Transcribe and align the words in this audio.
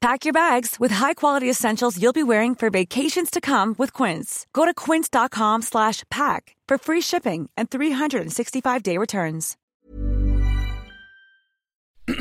Pack 0.00 0.24
your 0.24 0.32
bags 0.32 0.80
with 0.80 0.90
high-quality 0.90 1.50
essentials 1.50 2.00
you'll 2.00 2.14
be 2.14 2.22
wearing 2.22 2.54
for 2.54 2.70
vacations 2.70 3.30
to 3.30 3.38
come 3.38 3.74
with 3.76 3.92
Quince. 3.92 4.46
Go 4.54 4.64
to 4.64 4.72
quince.com 4.72 5.60
slash 5.60 6.04
pack 6.10 6.56
for 6.66 6.78
free 6.78 7.02
shipping 7.02 7.50
and 7.54 7.68
365-day 7.68 8.96
returns. 8.96 9.58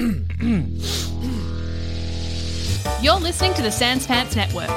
You're 3.02 3.16
listening 3.16 3.54
to 3.54 3.62
the 3.62 3.72
Sans 3.72 4.06
Pants 4.06 4.36
Network. 4.36 4.70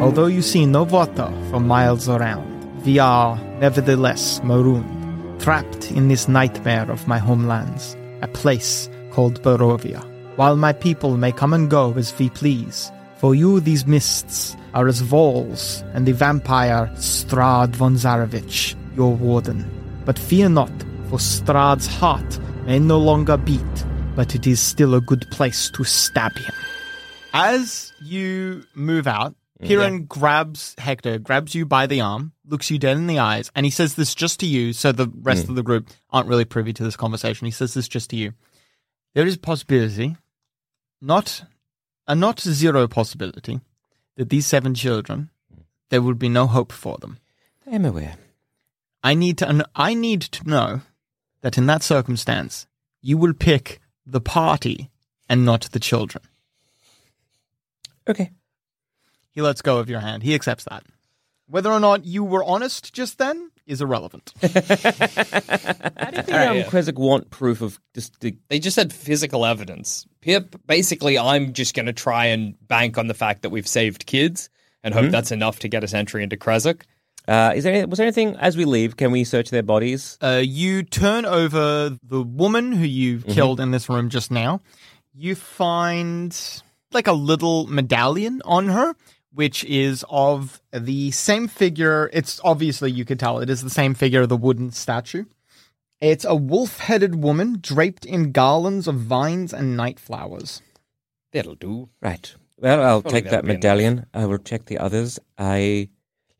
Although 0.00 0.26
you 0.26 0.40
see 0.40 0.64
no 0.64 0.84
water 0.84 1.30
for 1.50 1.60
miles 1.60 2.08
around, 2.08 2.64
we 2.82 2.98
are 2.98 3.38
nevertheless 3.60 4.42
marooned, 4.42 5.38
trapped 5.38 5.92
in 5.92 6.08
this 6.08 6.28
nightmare 6.28 6.90
of 6.90 7.06
my 7.06 7.18
homelands, 7.18 7.94
a 8.22 8.28
place 8.28 8.88
called 9.10 9.42
Barovia. 9.42 10.15
While 10.36 10.56
my 10.56 10.74
people 10.74 11.16
may 11.16 11.32
come 11.32 11.54
and 11.54 11.70
go 11.70 11.94
as 11.94 12.16
we 12.18 12.28
please, 12.28 12.92
for 13.16 13.34
you 13.34 13.58
these 13.58 13.86
mists 13.86 14.54
are 14.74 14.86
as 14.86 15.02
walls 15.02 15.82
and 15.94 16.06
the 16.06 16.12
vampire 16.12 16.90
Strahd 16.96 17.74
von 17.74 17.94
Zarovich, 17.94 18.74
your 18.94 19.14
warden. 19.14 19.64
But 20.04 20.18
fear 20.18 20.50
not, 20.50 20.70
for 21.08 21.18
Strahd's 21.18 21.86
heart 21.86 22.38
may 22.66 22.78
no 22.78 22.98
longer 22.98 23.38
beat, 23.38 23.84
but 24.14 24.34
it 24.34 24.46
is 24.46 24.60
still 24.60 24.94
a 24.94 25.00
good 25.00 25.26
place 25.30 25.70
to 25.70 25.84
stab 25.84 26.36
him. 26.36 26.54
As 27.32 27.94
you 28.02 28.64
move 28.74 29.06
out, 29.06 29.34
Kieran 29.62 30.04
grabs 30.04 30.74
Hector, 30.76 31.18
grabs 31.18 31.54
you 31.54 31.64
by 31.64 31.86
the 31.86 32.02
arm, 32.02 32.32
looks 32.46 32.70
you 32.70 32.78
dead 32.78 32.98
in 32.98 33.06
the 33.06 33.20
eyes, 33.20 33.50
and 33.54 33.64
he 33.64 33.70
says 33.70 33.94
this 33.94 34.14
just 34.14 34.40
to 34.40 34.46
you, 34.46 34.74
so 34.74 34.92
the 34.92 35.10
rest 35.22 35.46
hmm. 35.46 35.52
of 35.52 35.56
the 35.56 35.62
group 35.62 35.88
aren't 36.10 36.28
really 36.28 36.44
privy 36.44 36.74
to 36.74 36.84
this 36.84 36.96
conversation. 36.96 37.46
He 37.46 37.52
says 37.52 37.72
this 37.72 37.88
just 37.88 38.10
to 38.10 38.16
you. 38.16 38.34
There 39.14 39.26
is 39.26 39.36
a 39.36 39.38
possibility, 39.38 40.14
not 41.00 41.44
a 42.06 42.14
not 42.14 42.40
zero 42.40 42.86
possibility, 42.86 43.60
that 44.16 44.30
these 44.30 44.46
seven 44.46 44.74
children, 44.74 45.30
there 45.90 46.02
would 46.02 46.18
be 46.18 46.28
no 46.28 46.46
hope 46.46 46.72
for 46.72 46.98
them. 46.98 47.18
I'm 47.70 47.84
aware. 47.84 48.16
I 49.02 49.14
need 49.14 49.38
to 49.38 49.66
I 49.74 49.94
need 49.94 50.20
to 50.22 50.48
know 50.48 50.80
that 51.42 51.58
in 51.58 51.66
that 51.66 51.82
circumstance, 51.82 52.66
you 53.02 53.16
will 53.16 53.34
pick 53.34 53.80
the 54.04 54.20
party 54.20 54.90
and 55.28 55.44
not 55.44 55.62
the 55.72 55.80
children. 55.80 56.24
Okay. 58.08 58.30
He 59.32 59.42
lets 59.42 59.62
go 59.62 59.78
of 59.78 59.90
your 59.90 60.00
hand. 60.00 60.22
He 60.22 60.34
accepts 60.34 60.64
that. 60.64 60.84
Whether 61.48 61.70
or 61.70 61.80
not 61.80 62.04
you 62.04 62.24
were 62.24 62.42
honest 62.42 62.92
just 62.92 63.18
then 63.18 63.50
is 63.66 63.80
irrelevant. 63.80 64.32
How 64.40 64.48
do 64.48 66.16
you 66.16 66.22
think 66.22 66.30
um, 66.30 66.56
Krezk 66.70 66.94
want 66.94 67.30
proof 67.30 67.60
of 67.60 67.80
just 67.94 68.18
the 68.20 68.36
They 68.48 68.58
just 68.58 68.74
said 68.74 68.92
physical 68.92 69.44
evidence. 69.44 70.06
Pip, 70.20 70.56
basically, 70.66 71.18
I'm 71.18 71.52
just 71.52 71.74
going 71.74 71.86
to 71.86 71.92
try 71.92 72.26
and 72.26 72.56
bank 72.66 72.98
on 72.98 73.06
the 73.06 73.14
fact 73.14 73.42
that 73.42 73.50
we've 73.50 73.66
saved 73.66 74.06
kids 74.06 74.48
and 74.82 74.94
hope 74.94 75.10
that's 75.10 75.32
enough 75.32 75.58
to 75.60 75.68
get 75.68 75.82
us 75.82 75.94
entry 75.94 76.22
into 76.22 76.36
Krezk. 76.36 76.82
Uh, 77.28 77.52
is 77.56 77.64
there 77.64 77.86
was 77.88 77.98
there 77.98 78.06
anything 78.06 78.36
as 78.36 78.56
we 78.56 78.64
leave? 78.64 78.96
Can 78.96 79.10
we 79.10 79.24
search 79.24 79.50
their 79.50 79.62
bodies? 79.62 80.16
Uh, 80.20 80.40
you 80.44 80.84
turn 80.84 81.24
over 81.24 81.96
the 82.02 82.22
woman 82.22 82.70
who 82.72 82.84
you 82.84 83.18
killed 83.20 83.58
in 83.58 83.72
this 83.72 83.88
room 83.88 84.10
just 84.10 84.30
now. 84.30 84.60
You 85.12 85.34
find 85.34 86.62
like 86.92 87.08
a 87.08 87.12
little 87.12 87.66
medallion 87.66 88.42
on 88.44 88.68
her, 88.68 88.94
which 89.32 89.64
is 89.64 90.04
of 90.08 90.60
the 90.72 91.10
same 91.10 91.48
figure. 91.48 92.10
It's 92.12 92.40
obviously, 92.44 92.90
you 92.90 93.04
could 93.04 93.20
tell, 93.20 93.38
it 93.40 93.50
is 93.50 93.62
the 93.62 93.70
same 93.70 93.94
figure 93.94 94.22
of 94.22 94.28
the 94.28 94.36
wooden 94.36 94.70
statue. 94.70 95.24
It's 96.00 96.24
a 96.24 96.34
wolf 96.34 96.78
headed 96.78 97.14
woman 97.16 97.58
draped 97.60 98.04
in 98.04 98.32
garlands 98.32 98.86
of 98.86 98.96
vines 98.96 99.52
and 99.54 99.76
night 99.76 99.98
flowers. 99.98 100.60
That'll 101.32 101.54
do. 101.54 101.88
Right. 102.02 102.34
Well, 102.58 102.82
I'll 102.82 103.02
Probably 103.02 103.20
take 103.20 103.30
that'll 103.30 103.36
that 103.42 103.44
enough. 103.44 103.56
medallion. 103.56 104.06
I 104.14 104.26
will 104.26 104.38
check 104.38 104.66
the 104.66 104.78
others. 104.78 105.18
I 105.38 105.88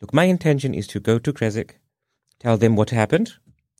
look. 0.01 0.13
My 0.15 0.25
intention 0.25 0.75
is 0.75 0.87
to 0.89 1.01
go 1.01 1.19
to 1.19 1.33
Krezk, 1.33 1.73
tell 2.39 2.57
them 2.57 2.77
what 2.77 2.91
happened 2.91 3.35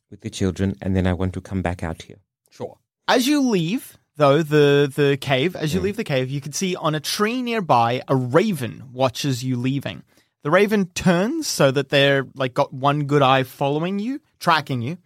with 0.09 0.21
the 0.21 0.29
children, 0.29 0.75
and 0.81 0.95
then 0.95 1.05
I 1.07 1.13
want 1.13 1.33
to 1.33 1.41
come 1.41 1.61
back 1.61 1.83
out 1.83 2.03
here. 2.03 2.17
Sure. 2.49 2.77
As 3.07 3.27
you 3.27 3.41
leave, 3.41 3.97
though, 4.17 4.43
the, 4.43 4.91
the 4.93 5.17
cave, 5.17 5.55
as 5.55 5.73
you 5.73 5.79
leave 5.79 5.97
the 5.97 6.03
cave, 6.03 6.29
you 6.29 6.41
can 6.41 6.51
see 6.51 6.75
on 6.75 6.93
a 6.95 6.99
tree 6.99 7.41
nearby 7.41 8.01
a 8.07 8.15
raven 8.15 8.83
watches 8.91 9.43
you 9.43 9.55
leaving. 9.55 10.03
The 10.43 10.51
raven 10.51 10.87
turns 10.87 11.47
so 11.47 11.71
that 11.71 11.89
they're 11.89 12.25
like 12.35 12.53
got 12.53 12.73
one 12.73 13.05
good 13.05 13.21
eye 13.21 13.43
following 13.43 13.99
you, 13.99 14.21
tracking 14.39 14.81
you. 14.81 14.97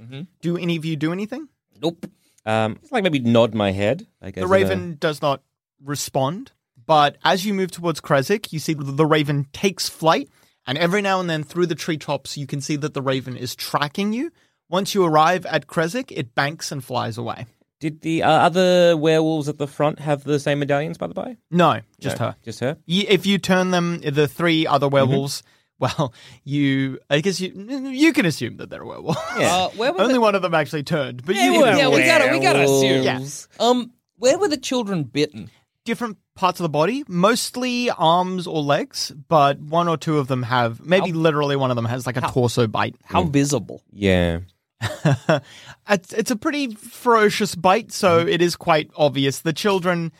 Do 0.41 0.57
any 0.57 0.75
of 0.75 0.85
you 0.85 0.95
do 0.95 1.11
anything? 1.11 1.47
Nope. 1.81 2.05
Um, 2.45 2.79
like 2.91 3.03
maybe 3.03 3.19
nod 3.19 3.53
my 3.53 3.71
head. 3.71 4.07
Like 4.21 4.35
The 4.35 4.47
raven 4.47 4.97
does 4.99 5.21
not 5.21 5.41
respond, 5.83 6.51
but 6.85 7.17
as 7.23 7.45
you 7.45 7.53
move 7.53 7.71
towards 7.71 8.01
Krezk, 8.01 8.51
you 8.51 8.59
see 8.59 8.73
the 8.73 9.05
raven 9.05 9.47
takes 9.53 9.87
flight, 9.89 10.29
and 10.65 10.77
every 10.77 11.01
now 11.01 11.19
and 11.19 11.29
then 11.29 11.43
through 11.43 11.67
the 11.67 11.75
treetops, 11.75 12.37
you 12.37 12.47
can 12.47 12.61
see 12.61 12.75
that 12.77 12.93
the 12.93 13.01
raven 13.01 13.35
is 13.37 13.55
tracking 13.55 14.13
you. 14.13 14.31
Once 14.69 14.95
you 14.95 15.03
arrive 15.03 15.45
at 15.47 15.67
Krezk, 15.67 16.11
it 16.11 16.33
banks 16.33 16.71
and 16.71 16.83
flies 16.83 17.17
away. 17.17 17.45
A, 17.81 17.89
did 17.89 18.01
the 18.01 18.23
uh, 18.23 18.29
other 18.31 18.95
werewolves 18.95 19.49
at 19.49 19.57
the 19.57 19.67
front 19.67 19.99
have 19.99 20.23
the 20.23 20.39
same 20.39 20.59
medallions? 20.59 20.97
By 20.97 21.07
the 21.07 21.13
by, 21.13 21.37
No, 21.49 21.81
just 21.99 22.19
No, 22.19 22.27
her. 22.27 22.35
Just 22.43 22.59
her. 22.61 22.77
Y- 22.87 23.05
If 23.07 23.25
you 23.25 23.37
turn 23.37 23.71
them, 23.71 23.99
the 24.01 24.27
three 24.27 24.67
other 24.67 24.87
Mm-hmm. 24.87 24.93
werewolves, 24.93 25.43
well, 25.79 26.13
you, 26.43 26.99
I 27.09 27.21
guess 27.21 27.39
you, 27.41 27.49
you 27.89 28.13
can 28.13 28.25
assume 28.27 28.57
that 28.57 28.69
they're 28.69 28.83
a 28.83 28.87
werewolf. 28.87 29.17
Uh, 29.37 29.69
where 29.69 29.91
were 29.93 30.01
Only 30.01 30.13
the- 30.15 30.21
one 30.21 30.35
of 30.35 30.41
them 30.43 30.53
actually 30.53 30.83
turned, 30.83 31.25
but 31.25 31.35
Yeah, 31.35 31.45
you 31.45 31.51
we, 31.53 31.57
can 31.59 31.77
yeah, 31.77 31.87
we 31.89 32.03
gotta, 32.05 32.31
we 32.31 32.39
gotta 32.39 32.61
assume. 32.63 33.03
Yeah. 33.03 33.19
Um, 33.59 33.91
where 34.17 34.37
were 34.37 34.47
the 34.47 34.57
children 34.57 35.03
bitten? 35.03 35.49
different 35.83 36.15
parts 36.35 36.59
of 36.59 36.63
the 36.63 36.69
body, 36.69 37.03
mostly 37.07 37.89
arms 37.89 38.45
or 38.45 38.61
legs, 38.61 39.11
but 39.27 39.59
one 39.59 39.87
or 39.87 39.97
two 39.97 40.19
of 40.19 40.27
them 40.27 40.43
have, 40.43 40.79
maybe 40.85 41.09
How- 41.09 41.17
literally 41.17 41.55
one 41.55 41.71
of 41.71 41.75
them 41.75 41.85
has 41.85 42.05
like 42.05 42.17
a 42.17 42.21
torso 42.21 42.67
bite. 42.67 42.95
How 43.03 43.23
visible? 43.23 43.81
Yeah. 43.91 44.41
it's, 45.89 46.13
it's 46.13 46.31
a 46.31 46.35
pretty 46.35 46.73
ferocious 46.75 47.55
bite, 47.55 47.91
so 47.91 48.19
Mm-hmm. 48.21 48.29
it 48.29 48.41
is 48.41 48.55
quite 48.55 48.89
obvious. 48.95 49.39
The 49.41 49.53
children, 49.53 50.11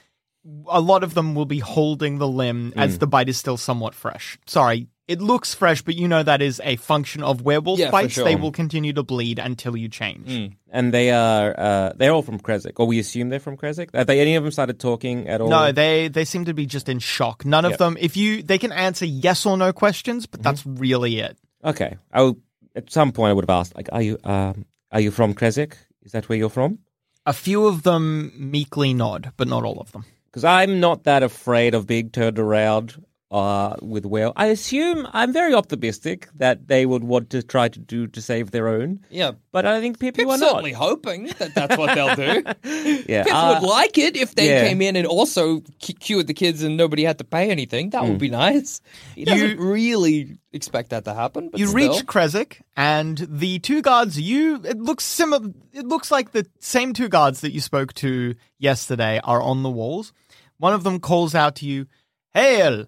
a 0.67 0.79
lot 0.81 1.03
of 1.03 1.13
them 1.13 1.35
will 1.35 1.45
be 1.45 1.59
holding 1.59 2.17
the 2.17 2.27
limb 2.27 2.73
as 2.75 2.95
Mm. 2.95 2.99
the 2.99 3.07
bite 3.07 3.29
is 3.29 3.37
still 3.37 3.57
somewhat 3.57 3.93
fresh. 3.93 4.37
Sorry, 4.47 4.87
it 5.07 5.19
looks 5.21 5.53
fresh, 5.53 5.81
but 5.81 5.95
you 5.95 6.07
know 6.07 6.23
that 6.23 6.41
is 6.41 6.61
a 6.63 6.77
function 6.77 7.21
of 7.21 7.41
werewolf 7.41 7.79
Yeah, 7.79 7.87
for 7.87 7.91
bites. 7.93 8.15
They 8.15 8.31
sure. 8.33 8.37
will 8.39 8.51
continue 8.51 8.93
to 8.93 9.03
bleed 9.03 9.39
until 9.39 9.75
you 9.75 9.89
change. 9.89 10.27
Mm. 10.29 10.53
And 10.71 10.93
they 10.93 11.11
are 11.11 11.53
uh, 11.57 11.93
they're 11.97 12.11
all 12.13 12.21
from 12.21 12.39
Krezk, 12.39 12.71
or 12.77 12.87
we 12.87 12.97
assume 12.99 13.29
they're 13.29 13.39
from 13.41 13.57
Krezk. 13.57 13.93
Have 13.93 14.07
they 14.07 14.21
any 14.21 14.35
of 14.35 14.43
them 14.43 14.51
started 14.51 14.79
talking 14.79 15.27
at 15.27 15.41
all? 15.41 15.49
No, 15.49 15.71
they 15.73 16.07
they 16.07 16.23
seem 16.23 16.45
to 16.45 16.53
be 16.53 16.65
just 16.65 16.87
in 16.87 16.99
shock. 16.99 17.43
None 17.45 17.65
of 17.65 17.71
Yep. 17.71 17.79
them. 17.79 17.97
If 17.99 18.15
you, 18.15 18.41
they 18.41 18.57
can 18.57 18.71
answer 18.71 19.05
yes 19.05 19.45
or 19.45 19.57
no 19.57 19.73
questions, 19.73 20.27
but 20.27 20.41
that's 20.41 20.65
really 20.65 21.19
it. 21.19 21.37
Okay. 21.63 21.97
I 22.13 22.21
will, 22.21 22.37
at 22.75 22.91
some 22.91 23.11
point 23.11 23.31
I 23.31 23.33
would 23.33 23.43
have 23.43 23.57
asked, 23.59 23.75
like, 23.75 23.89
are 23.91 24.01
you 24.01 24.17
um, 24.23 24.65
are 24.91 24.99
you 24.99 25.11
from 25.11 25.33
Krezk? 25.33 25.73
Is 26.03 26.11
that 26.11 26.27
where 26.29 26.37
you're 26.37 26.49
from? 26.49 26.79
A 27.25 27.33
few 27.33 27.67
of 27.67 27.83
them 27.83 28.33
meekly 28.35 28.93
nod, 28.93 29.31
but 29.37 29.47
not 29.47 29.63
all 29.63 29.79
of 29.79 29.91
them. 29.91 30.05
Because 30.25 30.43
I'm 30.43 30.79
not 30.79 31.03
that 31.03 31.23
afraid 31.23 31.75
of 31.75 31.85
being 31.85 32.09
turned 32.09 32.39
around 32.39 33.03
uh, 33.31 33.77
with 33.81 34.05
whale. 34.05 34.33
I 34.35 34.47
assume 34.47 35.07
I'm 35.13 35.31
very 35.31 35.53
optimistic 35.53 36.27
that 36.35 36.67
they 36.67 36.85
would 36.85 37.03
want 37.03 37.29
to 37.29 37.41
try 37.41 37.69
to 37.69 37.79
do 37.79 38.07
to 38.07 38.21
save 38.21 38.51
their 38.51 38.67
own. 38.67 38.99
Yeah. 39.09 39.31
But 39.53 39.65
I 39.65 39.79
think 39.79 39.99
Pip, 39.99 40.17
you 40.17 40.25
Pip's 40.25 40.35
are 40.35 40.37
not. 40.37 40.49
certainly 40.49 40.73
hoping 40.73 41.27
that 41.39 41.55
that's 41.55 41.77
what 41.77 41.95
they'll 41.95 42.15
do. 42.15 42.43
Yeah, 43.07 43.23
Pip 43.23 43.33
uh, 43.33 43.59
would 43.59 43.67
like 43.67 43.97
it 43.97 44.15
if 44.15 44.35
they 44.35 44.49
yeah. 44.49 44.67
came 44.67 44.81
in 44.81 44.95
and 44.95 45.07
also 45.07 45.61
cu- 45.83 45.93
cured 45.93 46.27
the 46.27 46.33
kids 46.33 46.61
and 46.61 46.77
nobody 46.77 47.03
had 47.03 47.17
to 47.19 47.23
pay 47.23 47.49
anything. 47.49 47.91
That 47.91 48.03
would 48.03 48.17
be 48.17 48.29
nice. 48.29 48.81
He 49.15 49.25
doesn't 49.25 49.59
really 49.59 50.37
expect 50.51 50.89
that 50.89 51.05
to 51.05 51.13
happen. 51.13 51.49
But 51.49 51.59
you 51.59 51.67
still. 51.67 51.93
reach 51.93 52.05
Krezk, 52.05 52.61
and 52.75 53.17
the 53.17 53.59
two 53.59 53.81
guards 53.81 54.19
you 54.19 54.61
it 54.63 54.77
looks 54.77 55.03
similar. 55.05 55.49
It 55.73 55.85
looks 55.85 56.11
like 56.11 56.31
the 56.31 56.45
same 56.59 56.93
two 56.93 57.07
guards 57.09 57.41
that 57.41 57.51
you 57.53 57.61
spoke 57.61 57.93
to 57.95 58.35
yesterday 58.59 59.19
are 59.23 59.41
on 59.41 59.63
the 59.63 59.69
walls. 59.69 60.13
One 60.57 60.73
of 60.73 60.83
them 60.83 60.99
calls 60.99 61.33
out 61.33 61.55
to 61.57 61.65
you, 61.65 61.87
"Hail! 62.33 62.85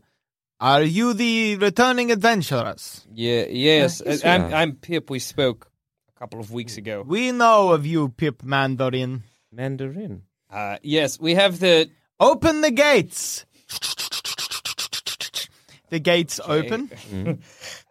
Are 0.64 0.82
you 0.82 1.14
the 1.14 1.58
returning 1.58 2.10
adventurers? 2.10 3.06
Yeah, 3.14 3.48
yes. 3.50 4.02
yes, 4.06 4.24
I'm, 4.24 4.44
are. 4.44 4.54
I'm 4.54 4.76
Pip. 4.78 5.10
We 5.10 5.20
spoke 5.20 5.70
a 6.16 6.20
couple 6.20 6.40
of 6.40 6.54
weeks 6.54 6.78
ago. 6.78 7.04
We 7.06 7.34
know 7.34 7.74
of 7.74 7.86
you, 7.86 8.08
Pip 8.08 8.44
Mandarin. 8.44 9.24
Mandarin. 9.52 10.22
Uh, 10.50 10.78
yes, 10.82 11.20
we 11.20 11.36
have 11.36 11.60
the. 11.60 11.90
Open 12.18 12.62
the 12.62 12.72
gates." 12.72 13.46
The 15.90 16.00
gates 16.00 16.40
open. 16.46 16.90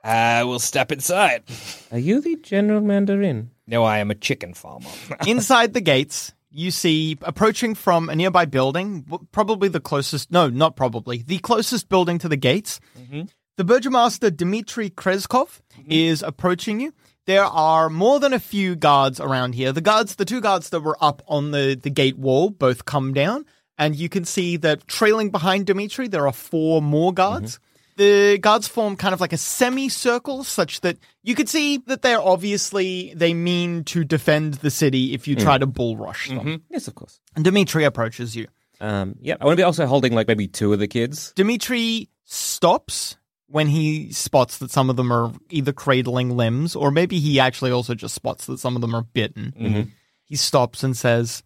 Uh, 0.05 0.43
we'll 0.45 0.59
step 0.59 0.91
inside. 0.91 1.45
Are 1.93 1.99
you 1.99 2.21
the 2.21 2.35
General 2.35 2.81
Mandarin? 2.81 3.53
No, 3.69 3.85
I 3.85 3.99
am 3.99 4.11
a 4.11 4.17
chicken 4.17 4.53
farmer. 4.53 4.91
Inside 5.29 5.75
the 5.75 5.81
gates, 5.81 6.35
you 6.53 6.71
see 6.71 7.19
approaching 7.23 7.75
from 7.75 8.09
a 8.09 8.15
nearby 8.15 8.45
building, 8.45 9.07
probably 9.33 9.69
the 9.69 9.81
closest, 9.81 10.31
no, 10.31 10.49
not 10.49 10.77
probably, 10.77 11.23
the 11.23 11.39
closest 11.39 11.89
building 11.89 12.19
to 12.19 12.29
the 12.29 12.37
gates. 12.37 12.81
Mm-hmm. 12.99 13.23
The 13.57 13.65
Burgomaster 13.65 14.31
Dmitri 14.31 14.91
Krezkov 14.91 15.61
mm-hmm. 15.79 15.91
is 15.91 16.23
approaching 16.23 16.81
you. 16.81 16.93
There 17.27 17.45
are 17.45 17.89
more 17.89 18.19
than 18.19 18.33
a 18.33 18.41
few 18.41 18.75
guards 18.75 19.21
around 19.21 19.55
here. 19.55 19.73
The 19.73 19.81
guards, 19.81 20.17
the 20.17 20.25
two 20.25 20.41
guards 20.41 20.71
that 20.71 20.81
were 20.81 20.97
up 21.01 21.23
on 21.29 21.53
the, 21.53 21.79
the 21.81 21.91
gate 21.91 22.19
wall, 22.19 22.51
both 22.51 22.85
come 22.85 23.13
down, 23.13 23.47
and 23.79 23.95
you 23.95 24.09
can 24.09 24.25
see 24.25 24.57
that 24.59 24.87
trailing 24.89 25.31
behind 25.31 25.67
Dmitri, 25.67 26.09
there 26.09 26.27
are 26.27 26.33
four 26.33 26.83
more 26.83 27.13
guards. 27.13 27.57
Mm-hmm. 27.57 27.72
The 27.97 28.39
guards 28.39 28.67
form 28.67 28.97
kind 28.97 29.13
of 29.13 29.21
like 29.21 29.33
a 29.33 29.37
semicircle, 29.37 30.45
such 30.45 30.81
that 30.81 30.99
you 31.23 31.35
could 31.35 31.49
see 31.49 31.79
that 31.87 32.03
they're 32.03 32.21
obviously 32.21 33.13
they 33.15 33.35
mean 33.35 33.85
to 33.85 34.03
defend 34.03 34.55
the 34.55 34.71
city 34.71 35.13
if 35.13 35.29
you 35.29 35.37
try 35.37 35.59
to 35.59 35.67
bull 35.67 35.97
rush 35.97 36.29
them. 36.29 36.63
Yes, 36.71 36.89
of 36.89 36.95
course. 36.95 37.21
And 37.37 37.45
Dmitri 37.45 37.85
approaches 37.85 38.35
you. 38.35 38.49
Um, 38.81 39.17
yeah, 39.21 39.37
I 39.41 39.45
want 39.45 39.57
to 39.57 39.61
be 39.61 39.65
also 39.65 39.87
holding 39.87 40.15
like 40.15 40.27
maybe 40.27 40.49
two 40.49 40.73
of 40.73 40.79
the 40.79 40.89
kids. 40.89 41.33
Dmitri 41.37 42.09
stops 42.25 43.17
when 43.47 43.69
he 43.69 44.11
spots 44.13 44.59
that 44.59 44.71
some 44.71 44.89
of 44.89 44.97
them 44.97 45.13
are 45.13 45.31
either 45.51 45.73
cradling 45.73 46.37
limbs, 46.37 46.75
or 46.75 46.91
maybe 46.91 47.19
he 47.19 47.39
actually 47.39 47.71
also 47.71 47.95
just 47.95 48.15
spots 48.15 48.47
that 48.47 48.59
some 48.59 48.75
of 48.75 48.81
them 48.81 48.95
are 48.95 49.03
bitten. 49.03 49.93
He 50.25 50.37
stops 50.37 50.83
and 50.83 50.97
says, 50.97 51.43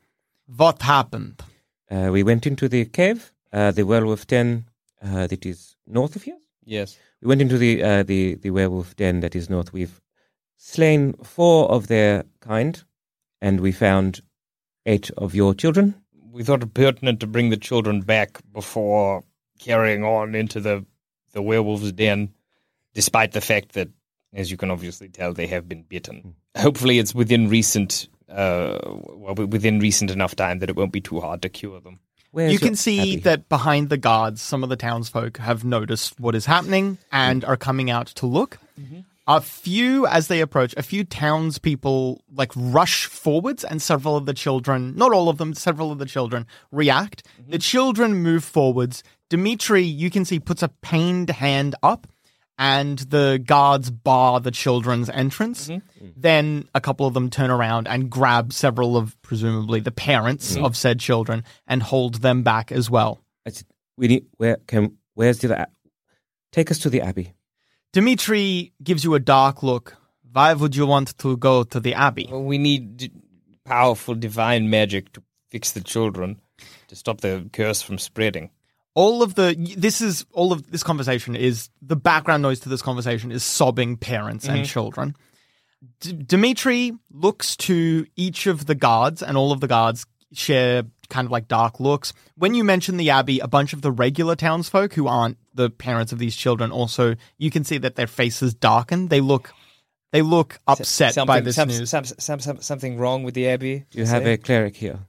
"What 0.47 0.83
happened?" 0.83 1.43
Uh, 1.91 2.11
we 2.13 2.23
went 2.23 2.47
into 2.47 2.69
the 2.69 2.85
cave, 2.85 3.33
uh, 3.53 3.73
the 3.73 3.83
werewolf 3.85 4.27
den 4.27 4.67
uh, 5.03 5.27
that 5.27 5.45
is 5.45 5.76
north 5.87 6.17
of 6.17 6.23
here. 6.23 6.39
yes. 6.65 6.99
We 7.23 7.29
went 7.29 7.41
into 7.41 7.57
the 7.59 7.83
uh, 7.83 8.03
the 8.03 8.35
the 8.35 8.51
werewolf 8.51 8.95
den 8.97 9.21
that 9.21 9.35
is 9.35 9.49
north. 9.49 9.73
We've 9.73 10.01
slain 10.59 11.15
four 11.23 11.71
of 11.71 11.87
their 11.87 12.25
kind, 12.41 12.83
and 13.41 13.61
we 13.61 13.73
found 13.73 14.21
eight 14.85 15.11
of 15.17 15.35
your 15.35 15.55
children. 15.55 15.95
We 16.31 16.45
thought 16.45 16.63
it 16.63 16.75
pertinent 16.75 17.21
to 17.21 17.27
bring 17.27 17.51
the 17.51 17.57
children 17.57 18.03
back 18.03 18.41
before 18.53 19.25
carrying 19.59 20.05
on 20.05 20.35
into 20.35 20.61
the 20.61 20.85
the 21.33 21.43
werewolf's 21.43 21.93
den, 21.93 22.35
despite 22.95 23.33
the 23.33 23.41
fact 23.41 23.73
that, 23.73 23.89
as 24.35 24.51
you 24.51 24.57
can 24.57 24.71
obviously 24.71 25.09
tell, 25.09 25.33
they 25.33 25.47
have 25.47 25.69
been 25.69 25.83
bitten. 25.83 26.35
Hopefully, 26.57 26.99
it's 26.99 27.15
within 27.15 27.49
recent, 27.49 28.09
uh, 28.29 28.79
well, 28.85 29.35
within 29.35 29.81
recent 29.81 30.11
enough 30.11 30.37
time 30.37 30.59
that 30.59 30.71
it 30.71 30.77
won't 30.77 30.93
be 30.93 31.01
too 31.01 31.21
hard 31.21 31.43
to 31.43 31.49
cure 31.49 31.81
them. 31.81 32.01
Where's 32.37 32.53
you 32.53 32.59
your 32.59 32.69
can 32.69 32.77
see 32.77 33.01
Abby? 33.01 33.17
that 33.23 33.49
behind 33.49 33.89
the 33.89 33.97
guards, 33.97 34.43
some 34.43 34.63
of 34.63 34.69
the 34.69 34.77
townsfolk 34.77 35.39
have 35.39 35.65
noticed 35.65 36.21
what 36.21 36.35
is 36.35 36.45
happening 36.45 36.99
and 37.11 37.43
are 37.47 37.57
coming 37.57 37.89
out 37.91 38.09
to 38.09 38.27
look. 38.27 38.59
Mm-hmm. 38.79 39.01
A 39.27 39.41
few, 39.41 40.07
as 40.07 40.29
they 40.29 40.43
approach, 40.43 40.75
a 40.77 40.83
few 40.83 41.03
townspeople 41.03 42.23
like 42.31 42.53
rush 42.55 43.07
forwards, 43.07 43.65
and 43.65 43.81
several 43.81 44.19
of 44.19 44.27
the 44.27 44.35
children, 44.35 44.95
not 44.97 45.15
all 45.15 45.31
of 45.31 45.39
them, 45.39 45.55
several 45.55 45.91
of 45.91 45.99
the 45.99 46.05
children 46.05 46.47
react. 46.71 47.25
Mm-hmm. 47.41 47.53
The 47.53 47.59
children 47.59 48.15
move 48.17 48.45
forwards. 48.45 49.03
Dimitri, 49.31 49.83
you 49.83 50.11
can 50.11 50.27
see, 50.27 50.39
puts 50.39 50.63
a 50.63 50.69
pained 50.69 51.31
hand 51.31 51.75
up, 51.83 52.07
and 52.59 52.99
the 52.99 53.43
guards 53.45 53.91
bar 53.91 54.41
the 54.41 54.51
children's 54.51 55.11
entrance. 55.11 55.69
Mm-hmm. 55.69 56.07
Mm. 56.07 56.13
Then 56.17 56.69
a 56.75 56.81
couple 56.81 57.07
of 57.07 57.15
them 57.15 57.31
turn 57.31 57.51
around 57.51 57.89
and 57.89 58.11
grab 58.11 58.53
several 58.53 58.97
of, 58.97 59.21
presumably, 59.23 59.81
the 59.81 59.91
parents 59.91 60.55
mm-hmm. 60.55 60.65
of 60.65 60.77
said 60.77 61.01
children 61.01 61.45
and 61.67 61.83
hold 61.83 62.17
them 62.17 62.43
back 62.43 62.73
as 62.73 62.91
well. 62.91 63.21
I 63.47 63.51
said, 63.51 63.67
we 63.97 64.09
need 64.09 64.27
where 64.37 64.57
can 64.67 64.97
where's 65.15 65.39
the 65.39 65.69
take 66.53 66.71
us 66.71 66.79
to 66.81 66.91
the 66.91 67.03
abbey? 67.03 67.35
Dimitri 67.93 68.73
gives 68.83 69.05
you 69.05 69.15
a 69.15 69.21
dark 69.21 69.63
look. 69.63 69.97
Why 70.33 70.53
would 70.53 70.77
you 70.77 70.87
want 70.87 71.17
to 71.19 71.37
go 71.37 71.63
to 71.65 71.81
the 71.81 71.95
abbey? 71.95 72.29
Well, 72.31 72.43
we 72.43 72.59
need 72.59 72.97
d- 72.99 73.11
powerful 73.65 74.15
divine 74.15 74.69
magic 74.69 75.13
to 75.13 75.23
fix 75.51 75.73
the 75.73 75.81
children, 75.81 76.41
to 76.89 76.97
stop 76.97 77.23
the 77.23 77.49
curse 77.53 77.81
from 77.81 77.97
spreading. 77.97 78.51
All 78.97 79.23
of 79.23 79.35
the 79.35 79.55
this 79.77 80.01
is 80.01 80.25
all 80.33 80.53
of 80.53 80.71
this 80.71 80.83
conversation 80.83 81.37
is 81.37 81.69
the 81.83 81.97
background 81.97 82.43
noise 82.43 82.61
to 82.61 82.71
this 82.71 82.81
conversation 82.81 83.31
is 83.31 83.45
sobbing 83.45 83.99
parents 83.99 84.49
and 84.49 84.57
mm-hmm. 84.57 84.65
children. 84.65 85.15
D- 86.01 86.15
Dimitri 86.15 86.93
looks 87.11 87.57
to 87.59 88.07
each 88.17 88.47
of 88.47 88.65
the 88.65 88.75
guards, 88.75 89.23
and 89.23 89.37
all 89.37 89.53
of 89.53 89.61
the 89.61 89.69
guards 89.69 90.07
share 90.33 90.85
kind 91.11 91.27
of 91.27 91.31
like 91.31 91.47
dark 91.47 91.79
looks. 91.79 92.15
When 92.37 92.55
you 92.55 92.65
mention 92.65 92.97
the 92.97 93.11
abbey, 93.11 93.39
a 93.39 93.47
bunch 93.47 93.75
of 93.75 93.83
the 93.83 93.93
regular 93.93 94.35
townsfolk 94.35 94.95
who 94.95 95.07
aren't 95.07 95.37
the 95.55 95.69
parents 95.69 96.13
of 96.13 96.19
these 96.19 96.35
children 96.35 96.73
also 96.73 97.17
you 97.39 97.51
can 97.51 97.65
see 97.65 97.79
that 97.79 97.97
their 97.97 98.07
faces 98.07 98.55
darken. 98.55 99.09
They 99.09 99.21
look 99.21 99.53
they 100.11 100.23
look 100.23 100.59
upset 100.67 101.13
something, 101.13 101.27
by 101.27 101.41
this 101.41 101.57
some- 101.57 101.69
news. 101.69 101.91
some- 101.91 102.05
some- 102.05 102.41
some- 102.41 102.63
something 102.63 102.97
wrong 102.97 103.25
with 103.25 103.35
the 103.35 103.47
abbey? 103.49 103.85
Do 103.91 103.99
you 103.99 104.07
have 104.07 104.27
a 104.27 104.39
cleric 104.39 104.77
here? 104.77 105.01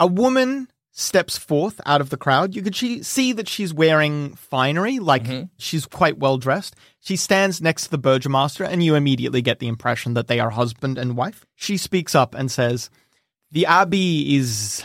A 0.00 0.06
woman 0.08 0.68
steps 0.98 1.36
forth 1.36 1.78
out 1.84 2.00
of 2.00 2.08
the 2.08 2.16
crowd. 2.16 2.54
You 2.54 2.62
could 2.62 2.74
she, 2.74 3.02
see 3.02 3.32
that 3.34 3.48
she's 3.48 3.72
wearing 3.72 4.34
finery, 4.34 4.98
like 4.98 5.24
mm-hmm. 5.24 5.44
she's 5.58 5.84
quite 5.84 6.18
well 6.18 6.38
dressed. 6.38 6.74
She 7.00 7.16
stands 7.16 7.60
next 7.60 7.84
to 7.84 7.90
the 7.90 7.98
Burgomaster, 7.98 8.64
and 8.64 8.82
you 8.82 8.94
immediately 8.94 9.42
get 9.42 9.58
the 9.58 9.68
impression 9.68 10.14
that 10.14 10.26
they 10.26 10.40
are 10.40 10.50
husband 10.50 10.96
and 10.96 11.16
wife. 11.16 11.44
She 11.54 11.76
speaks 11.76 12.14
up 12.14 12.34
and 12.34 12.50
says, 12.50 12.88
The 13.52 13.66
Abbey 13.66 14.36
is 14.36 14.84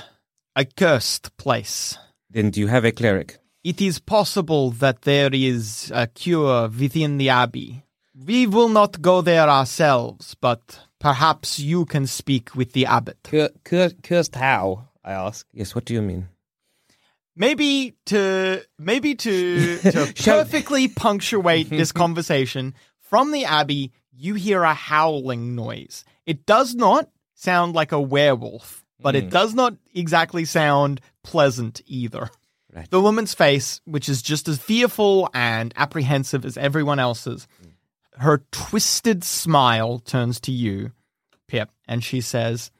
a 0.56 0.66
cursed 0.66 1.36
place. 1.38 1.98
Then 2.30 2.50
do 2.52 2.60
you 2.60 2.68
have 2.68 2.84
a 2.84 2.92
cleric? 2.92 3.40
It 3.64 3.81
is 3.81 4.00
possible 4.00 4.72
that 4.72 5.04
there 5.04 5.30
is 5.31 5.92
a 5.96 6.07
cure 6.07 6.68
within 6.68 7.19
the 7.19 7.30
Abbey. 7.30 7.84
We 8.14 8.48
will 8.48 8.69
not 8.69 9.02
go 9.02 9.22
there 9.22 9.48
ourselves, 9.50 10.36
but 10.36 10.81
perhaps 11.00 11.57
you 11.57 11.86
can 11.86 12.06
speak 12.06 12.54
with 12.54 12.74
the 12.74 12.85
abbot. 12.85 13.18
Cur- 13.24 13.52
cur- 13.64 13.94
cursed 14.04 14.35
how? 14.35 14.90
I 15.04 15.14
ask. 15.14 15.48
Yes. 15.54 15.74
What 15.76 15.86
do 15.86 15.94
you 15.94 16.02
mean? 16.02 16.28
maybe 17.36 17.96
to 18.08 18.62
maybe 18.78 19.16
to, 19.16 19.78
to 19.80 20.14
perfectly 20.24 20.88
punctuate 20.88 21.70
this 21.70 21.92
conversation 21.92 22.74
from 23.00 23.31
the 23.31 23.46
abbey 23.46 23.92
you 24.12 24.36
hear 24.36 24.64
a 24.64 24.74
howling 24.74 25.56
noise 25.56 26.04
it 26.26 26.46
does 26.46 26.76
not 26.76 27.10
sound 27.36 27.74
like 27.74 27.92
a 27.92 28.02
werewolf 28.02 28.84
but 29.00 29.16
it 29.16 29.28
mm. 29.28 29.31
does 29.31 29.54
not 29.54 29.76
exactly 29.94 30.46
sound 30.46 31.02
pleasant 31.24 31.81
either 31.86 32.30
Right. 32.74 32.90
the 32.90 33.02
woman's 33.02 33.34
face 33.34 33.81
which 33.84 34.08
is 34.08 34.22
just 34.22 34.48
as 34.48 34.58
fearful 34.58 35.30
and 35.34 35.74
apprehensive 35.76 36.46
as 36.46 36.56
everyone 36.56 37.00
else's 37.00 37.46
mm. 37.62 37.72
her 38.22 38.46
twisted 38.52 39.26
smile 39.26 40.00
turns 40.00 40.40
to 40.42 40.54
you 40.54 40.94
pip 41.50 41.70
and 41.86 42.02
she 42.02 42.22
says 42.22 42.72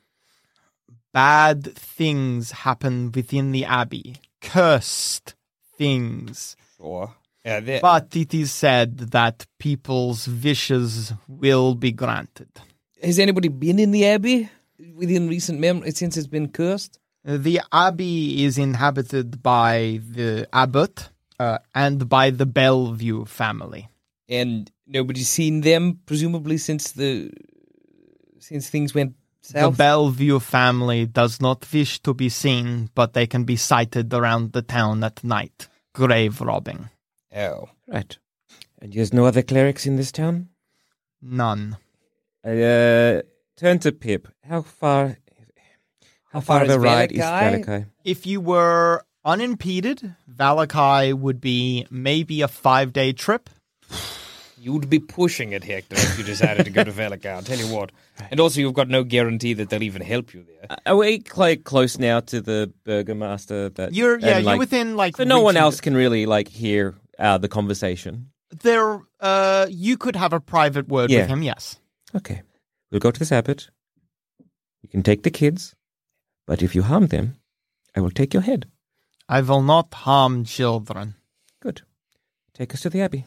bad 1.14 1.76
things 1.76 2.52
happen 2.52 3.12
within 3.14 3.52
the 3.52 3.66
abbey. 3.66 4.16
Cursed 4.42 5.36
things. 5.78 6.56
Sure. 6.78 7.14
Yeah, 7.46 7.60
there- 7.60 7.82
But 7.82 8.16
it 8.16 8.34
is 8.34 8.52
said 8.52 8.98
that 9.12 9.46
people's 9.60 10.28
wishes 10.28 11.14
will 11.28 11.76
be 11.76 11.92
granted. 11.92 12.50
has 13.04 13.18
anybody 13.18 13.48
been 13.48 13.80
in 13.80 13.90
the 13.92 14.06
abbey 14.06 14.48
within 14.96 15.28
recent 15.28 15.60
memory 15.60 15.90
since 15.92 16.16
it's 16.18 16.28
been 16.28 16.48
cursed? 16.50 17.00
The 17.24 17.62
abbey 17.72 18.44
is 18.44 18.58
inhabited 18.60 19.42
by 19.42 20.00
the 20.08 20.48
abbot 20.54 21.10
uh, 21.40 21.58
and 21.74 22.08
by 22.08 22.30
the 22.30 22.46
Belview 22.46 23.28
family. 23.28 23.90
And 24.30 24.72
nobody's 24.88 25.30
seen 25.30 25.62
them, 25.62 26.00
presumably 26.06 26.58
since 26.58 26.92
the 26.92 27.32
since 28.40 28.70
things 28.70 28.94
went 28.96 29.16
The. 29.50 29.72
Belview 29.72 30.42
family 30.42 31.06
does 31.06 31.42
not 31.42 31.66
wish 31.74 32.00
to 32.04 32.14
be 32.14 32.30
seen, 32.30 32.90
but 32.94 33.14
they 33.14 33.28
can 33.28 33.44
be 33.44 33.56
sighted 33.56 34.14
around 34.14 34.54
the 34.54 34.62
town 34.62 35.04
at 35.04 35.24
night. 35.24 35.68
Grave 35.94 36.40
robbing. 36.40 36.90
oh, 37.36 37.70
Right. 37.88 38.18
And 38.82 38.94
there's 38.94 39.14
no 39.14 39.26
other 39.26 39.42
clerics 39.42 39.86
in 39.86 39.96
this 39.96 40.12
town? 40.12 40.50
None. 41.22 41.78
I 42.44 42.62
uh, 42.62 43.22
turn 43.58 43.80
to 43.80 43.92
Pip. 43.92 44.28
How 44.48 44.62
far? 44.64 45.18
How, 46.32 46.40
far 46.40 46.60
far 46.60 46.64
of 46.64 46.70
is 46.72 46.78
ride 46.78 47.12
is 47.12 47.20
Vallaki? 47.20 47.66
Vallaki? 47.66 47.86
If 48.04 48.26
you 48.26 48.40
were 48.42 49.04
unimpeded, 49.26 50.16
Vallaki 50.34 51.14
would 51.14 51.42
be 51.42 51.86
maybe 51.92 52.42
a 52.42 52.48
five 52.48 52.94
day 52.94 53.12
trip. 53.12 53.50
You'd 54.64 54.90
be 54.92 55.00
pushing 55.00 55.54
it, 55.54 55.64
Hector, 55.64 55.96
if 55.98 56.18
you 56.20 56.24
decided 56.24 56.66
to 56.66 56.72
go 56.72 56.84
to 56.84 56.92
Velika. 57.00 57.26
I'll 57.36 57.42
tell 57.42 57.58
you 57.58 57.66
what. 57.76 57.92
And 58.30 58.40
also, 58.40 58.60
you've 58.60 58.76
got 58.76 58.90
no 58.90 59.04
guarantee 59.04 59.54
that 59.56 59.70
they'll 59.70 59.82
even 59.82 60.04
help 60.04 60.36
you 60.36 60.44
there. 60.44 60.78
Are 60.86 60.96
we 60.98 61.24
like 61.36 61.64
close 61.64 61.98
now 61.98 62.20
to 62.20 62.42
the 62.42 62.72
burgomaster? 62.86 63.70
That 63.70 63.96
You're 63.96 64.20
yeah, 64.20 64.38
and, 64.38 64.46
you're 64.46 64.58
within 64.60 64.96
like 64.96 65.18
so 65.18 65.24
no 65.24 65.42
one 65.42 65.56
reaching- 65.56 65.64
else 65.64 65.82
can 65.82 65.96
really 65.96 66.26
like 66.28 66.48
hear 66.48 66.94
uh, 67.18 67.40
the 67.40 67.48
conversation. 67.48 68.28
There, 68.62 69.00
uh, 69.20 69.66
you 69.70 69.98
could 69.98 70.16
have 70.16 70.34
a 70.34 70.40
private 70.40 70.88
word 70.88 71.10
Yeah. 71.10 71.22
with 71.22 71.30
him. 71.30 71.42
Yes. 71.42 71.80
Okay, 72.14 72.42
we'll 72.92 73.00
go 73.00 73.10
to 73.12 73.20
the 73.20 73.26
Sabbath. 73.26 73.70
You 74.84 74.90
can 74.90 75.02
take 75.02 75.24
the 75.24 75.32
kids, 75.32 75.74
but 76.46 76.62
if 76.62 76.76
you 76.76 76.84
harm 76.84 77.08
them, 77.08 77.36
I 77.96 78.02
will 78.02 78.12
take 78.12 78.34
your 78.34 78.44
head. 78.44 78.66
I 79.30 79.42
will 79.42 79.62
not 79.64 79.94
harm 79.94 80.44
children. 80.46 81.16
Good. 81.62 81.82
Take 82.54 82.74
us 82.76 82.82
to 82.82 82.90
the 82.90 83.02
abbey. 83.02 83.26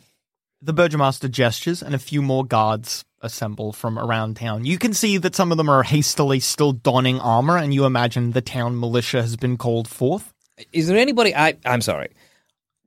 The 0.65 0.73
Burgomaster 0.73 1.31
gestures, 1.31 1.83
and 1.83 1.95
a 1.95 1.99
few 1.99 2.23
more 2.23 2.43
guards 2.43 3.05
assemble 3.21 3.75
from 3.75 3.99
around 3.99 4.39
town. 4.39 4.65
You 4.65 4.79
can 4.79 4.95
see 4.95 5.19
that 5.19 5.37
some 5.37 5.53
of 5.53 5.59
them 5.59 5.69
are 5.69 5.83
hastily 5.83 6.41
still 6.41 6.73
donning 6.73 7.21
armor, 7.21 7.59
and 7.59 7.75
you 7.75 7.85
imagine 7.85 8.31
the 8.31 8.41
town 8.41 8.81
militia 8.81 9.21
has 9.21 9.37
been 9.37 9.59
called 9.59 9.87
forth. 9.87 10.33
Is 10.73 10.89
there 10.89 10.97
anybody? 10.97 11.37
I 11.37 11.59
I'm 11.67 11.83
sorry. 11.83 12.15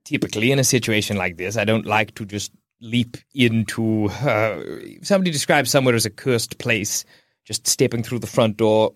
Typically, 0.02 0.50
in 0.50 0.58
a 0.58 0.64
situation 0.64 1.16
like 1.16 1.36
this, 1.36 1.56
I 1.56 1.64
don't 1.64 1.86
like 1.86 2.16
to 2.16 2.24
just 2.24 2.50
leap 2.80 3.16
into. 3.32 4.06
Uh, 4.06 4.60
somebody 5.02 5.30
describes 5.30 5.70
somewhere 5.70 5.94
as 5.94 6.04
a 6.04 6.10
cursed 6.10 6.58
place. 6.58 7.04
Just 7.44 7.68
stepping 7.68 8.02
through 8.02 8.18
the 8.18 8.26
front 8.26 8.56
door, 8.56 8.94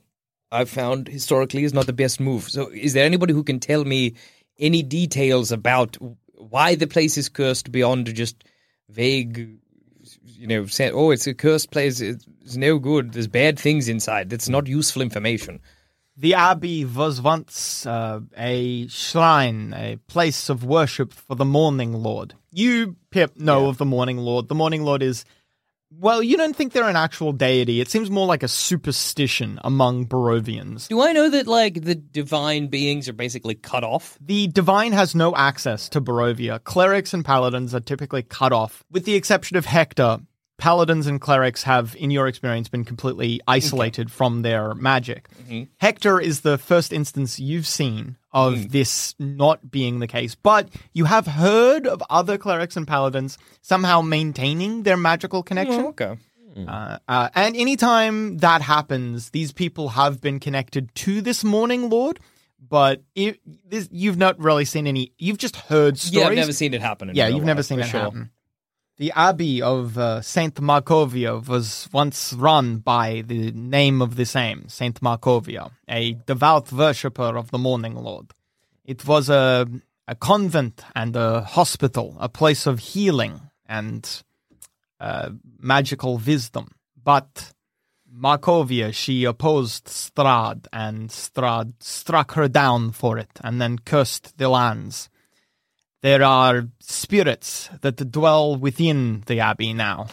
I've 0.50 0.68
found 0.68 1.06
historically 1.06 1.62
is 1.62 1.72
not 1.72 1.86
the 1.86 1.92
best 1.92 2.18
move. 2.18 2.50
So, 2.50 2.68
is 2.72 2.94
there 2.94 3.06
anybody 3.06 3.32
who 3.32 3.44
can 3.44 3.60
tell 3.60 3.84
me 3.84 4.14
any 4.58 4.82
details 4.82 5.52
about 5.52 5.96
why 6.34 6.74
the 6.74 6.88
place 6.88 7.16
is 7.16 7.28
cursed 7.28 7.70
beyond 7.70 8.12
just 8.12 8.42
vague? 8.92 9.58
You 10.25 10.46
know, 10.46 10.66
say, 10.66 10.90
oh, 10.90 11.11
it's 11.11 11.26
a 11.26 11.34
cursed 11.34 11.70
place. 11.70 12.00
It's 12.00 12.56
no 12.56 12.78
good. 12.78 13.12
There's 13.12 13.28
bad 13.28 13.58
things 13.58 13.88
inside. 13.88 14.30
That's 14.30 14.49
not 14.49 14.66
useful 14.66 15.02
information. 15.02 15.61
The 16.16 16.34
abbey 16.34 16.84
was 16.84 17.22
once 17.22 17.87
uh, 17.87 18.20
a 18.37 18.87
shrine, 18.88 19.72
a 19.75 19.96
place 20.08 20.50
of 20.50 20.62
worship 20.62 21.12
for 21.12 21.37
the 21.37 21.44
Morning 21.44 21.94
Lord. 21.94 22.34
You, 22.50 22.96
Pip, 23.11 23.37
know 23.38 23.68
of 23.68 23.78
the 23.78 23.87
Morning 23.87 24.18
Lord. 24.18 24.49
The 24.49 24.54
Morning 24.54 24.84
Lord 24.84 25.02
is, 25.02 25.25
well, 25.99 26.22
you 26.22 26.37
don't 26.37 26.54
think 26.54 26.72
they're 26.72 26.88
an 26.88 26.96
actual 26.96 27.32
deity. 27.32 27.80
It 27.80 27.88
seems 27.88 28.11
more 28.11 28.26
like 28.26 28.42
a 28.42 28.49
superstition 28.49 29.61
among 29.62 30.06
Barovians. 30.06 30.88
Do 30.88 31.00
I 31.02 31.12
know 31.12 31.30
that 31.30 31.46
like 31.46 31.82
the 31.82 31.94
divine 31.94 32.68
beings 32.68 33.08
are 33.08 33.12
basically 33.12 33.54
cut 33.54 33.84
off? 33.84 34.18
The 34.20 34.49
divine 34.49 34.92
has 34.92 35.14
no 35.14 35.34
access 35.34 35.88
to 35.90 36.00
Barovia. 36.00 36.62
Clerics 36.64 37.14
and 37.14 37.25
paladins 37.25 37.75
are 37.75 37.80
typically 37.80 38.22
cut 38.22 38.52
off. 38.52 38.82
With 38.90 39.04
the 39.04 39.14
exception 39.14 39.56
of 39.56 39.66
Hector, 39.66 40.20
paladins 40.59 41.06
and 41.06 41.21
clerics 41.21 41.62
have, 41.64 41.97
in 41.97 42.11
your 42.11 42.26
experience, 42.28 42.68
been 42.68 42.85
completely 42.85 43.40
isolated 43.49 44.11
from 44.11 44.42
their 44.42 44.75
magic. 44.75 45.28
Hector 45.78 46.21
is 46.21 46.42
the 46.42 46.59
first 46.59 46.92
instance 46.92 47.38
you've 47.40 47.66
seen 47.66 48.16
of 48.32 48.71
this 48.73 49.14
not 49.18 49.71
being 49.71 49.99
the 49.99 50.06
case, 50.06 50.35
but 50.35 50.68
you 50.92 51.04
have 51.04 51.26
heard 51.26 51.87
of 51.87 52.02
other 52.09 52.38
clerics 52.38 52.76
and 52.76 52.87
paladins 52.87 53.38
somehow 53.61 54.00
maintaining 54.00 54.85
their 54.85 54.97
magical 54.97 55.42
connection. 55.42 55.87
okay. 55.87 56.16
Uh, 56.68 56.99
uh, 57.09 57.28
and 57.35 57.56
anytime 57.56 58.37
that 58.38 58.61
happens, 58.61 59.30
these 59.30 59.52
people 59.52 59.88
have 59.90 60.21
been 60.21 60.38
connected 60.38 60.94
to 60.94 61.23
this 61.23 61.42
morning 61.42 61.88
lord. 61.88 62.21
But 62.68 63.02
it, 63.14 63.40
this, 63.68 63.88
you've 63.90 64.16
not 64.16 64.38
really 64.38 64.64
seen 64.64 64.87
any. 64.87 65.12
You've 65.18 65.37
just 65.38 65.56
heard 65.56 65.99
stories. 65.99 66.23
Yeah, 66.23 66.28
I've 66.28 66.37
never 66.37 66.52
seen 66.52 66.73
it 66.75 66.80
happen. 66.80 67.11
In 67.11 67.16
Yeah, 67.16 67.26
real 67.26 67.37
you've 67.37 67.44
never 67.44 67.62
seen 67.62 67.80
it 67.80 67.87
sure. 67.87 68.00
happen. 68.00 68.30
The 69.02 69.11
abbey 69.16 69.61
of 69.61 69.99
uh, 69.99 70.21
Saint 70.21 70.54
Markovia 70.61 71.44
was 71.49 71.88
once 71.92 72.32
run 72.35 72.76
by 72.76 73.25
the 73.26 73.50
name 73.50 74.00
of 74.00 74.14
the 74.14 74.25
same, 74.25 74.68
Saint 74.68 75.00
Markovia, 75.00 75.73
a 75.88 76.12
devout 76.12 76.71
worshipper 76.71 77.37
of 77.37 77.50
the 77.50 77.59
Morning 77.59 77.97
Lord. 77.97 78.32
It 78.85 79.04
was 79.04 79.28
a 79.28 79.66
a 80.06 80.14
convent 80.14 80.85
and 80.94 81.16
a 81.16 81.40
hospital, 81.40 82.16
a 82.21 82.28
place 82.28 82.64
of 82.64 82.78
healing 82.78 83.40
and 83.66 84.23
uh, 85.00 85.30
magical 85.59 86.18
wisdom. 86.18 86.68
But 87.02 87.52
Markovia, 88.09 88.94
she 88.94 89.25
opposed 89.25 89.87
Strahd, 89.87 90.68
and 90.73 91.09
Strahd 91.09 91.73
struck 91.80 92.35
her 92.35 92.47
down 92.47 92.92
for 92.92 93.18
it, 93.18 93.40
and 93.42 93.61
then 93.61 93.80
cursed 93.80 94.38
the 94.38 94.49
lands. 94.49 95.09
There 96.02 96.25
are 96.25 96.66
spirits 96.80 97.71
that 97.80 98.11
dwell 98.11 98.56
within 98.56 99.23
the 99.26 99.38
abbey 99.38 99.73
now. 99.73 100.09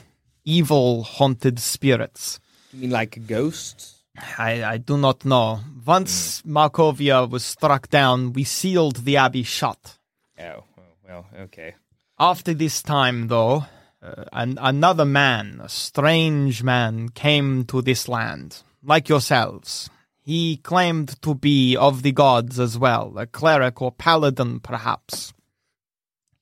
Evil, 0.45 1.01
haunted 1.01 1.57
spirits. 1.59 2.39
You 2.71 2.81
mean 2.81 2.91
like 2.91 3.25
ghosts? 3.25 3.95
I, 4.37 4.63
I 4.63 4.77
do 4.77 4.97
not 4.97 5.25
know. 5.25 5.61
Once 5.83 6.43
Markovia 6.43 7.27
was 7.27 7.43
struck 7.43 7.89
down, 7.89 8.33
we 8.33 8.43
sealed 8.43 8.97
the 8.97 9.17
abbey 9.17 9.41
shut. 9.41 9.97
Oh, 10.39 10.63
well, 10.77 10.95
well, 11.07 11.25
okay. 11.41 11.73
After 12.19 12.53
this 12.53 12.83
time, 12.83 13.27
though, 13.27 13.65
uh, 14.03 14.25
an, 14.31 14.59
another 14.61 15.05
man, 15.05 15.59
a 15.63 15.69
strange 15.69 16.61
man, 16.61 17.09
came 17.09 17.65
to 17.65 17.81
this 17.81 18.07
land, 18.07 18.61
like 18.83 19.09
yourselves. 19.09 19.89
He 20.21 20.57
claimed 20.57 21.19
to 21.23 21.33
be 21.33 21.75
of 21.75 22.03
the 22.03 22.11
gods 22.11 22.59
as 22.59 22.77
well, 22.77 23.17
a 23.17 23.25
cleric 23.25 23.81
or 23.81 23.91
paladin, 23.91 24.59
perhaps. 24.59 25.33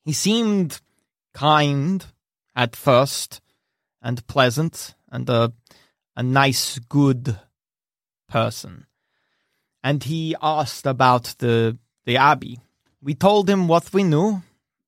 He 0.08 0.14
seemed 0.14 0.80
kind 1.34 2.02
at 2.56 2.74
first, 2.74 3.42
and 4.00 4.26
pleasant, 4.26 4.94
and 5.12 5.28
a, 5.28 5.52
a 6.16 6.22
nice, 6.22 6.78
good 6.78 7.38
person. 8.26 8.86
And 9.84 10.02
he 10.02 10.34
asked 10.40 10.86
about 10.86 11.34
the, 11.40 11.76
the 12.06 12.16
abbey. 12.16 12.58
We 13.02 13.12
told 13.16 13.50
him 13.50 13.68
what 13.68 13.92
we 13.92 14.02
knew, 14.02 14.42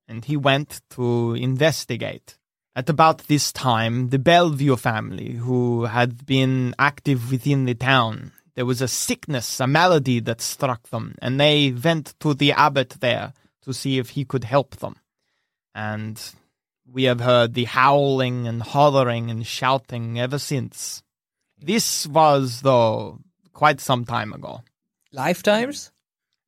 and 0.08 0.24
he 0.24 0.38
went 0.38 0.80
to 0.96 1.34
investigate. 1.34 2.38
At 2.74 2.88
about 2.88 3.18
this 3.28 3.52
time, 3.52 4.08
the 4.08 4.18
Belview 4.18 4.78
family, 4.78 5.32
who 5.32 5.84
had 5.84 6.24
been 6.24 6.74
active 6.78 7.30
within 7.30 7.66
the 7.66 7.74
town, 7.74 8.32
there 8.54 8.64
was 8.64 8.80
a 8.80 8.88
sickness, 8.88 9.60
a 9.60 9.66
malady 9.66 10.20
that 10.20 10.40
struck 10.40 10.84
them, 10.88 11.14
and 11.20 11.38
they 11.38 11.72
went 11.72 12.18
to 12.20 12.32
the 12.32 12.52
abbot 12.52 12.96
there 13.00 13.34
to 13.60 13.74
see 13.74 13.98
if 13.98 14.08
he 14.16 14.24
could 14.24 14.44
help 14.44 14.76
them. 14.76 14.96
And 15.74 16.20
we 16.90 17.04
have 17.04 17.20
heard 17.20 17.54
the 17.54 17.64
howling 17.64 18.46
and 18.46 18.62
hollering 18.62 19.30
and 19.30 19.46
shouting 19.46 20.18
ever 20.18 20.38
since. 20.38 21.02
This 21.58 22.06
was, 22.06 22.62
though, 22.62 23.20
quite 23.52 23.80
some 23.80 24.04
time 24.04 24.32
ago. 24.32 24.62
Lifetimes? 25.12 25.92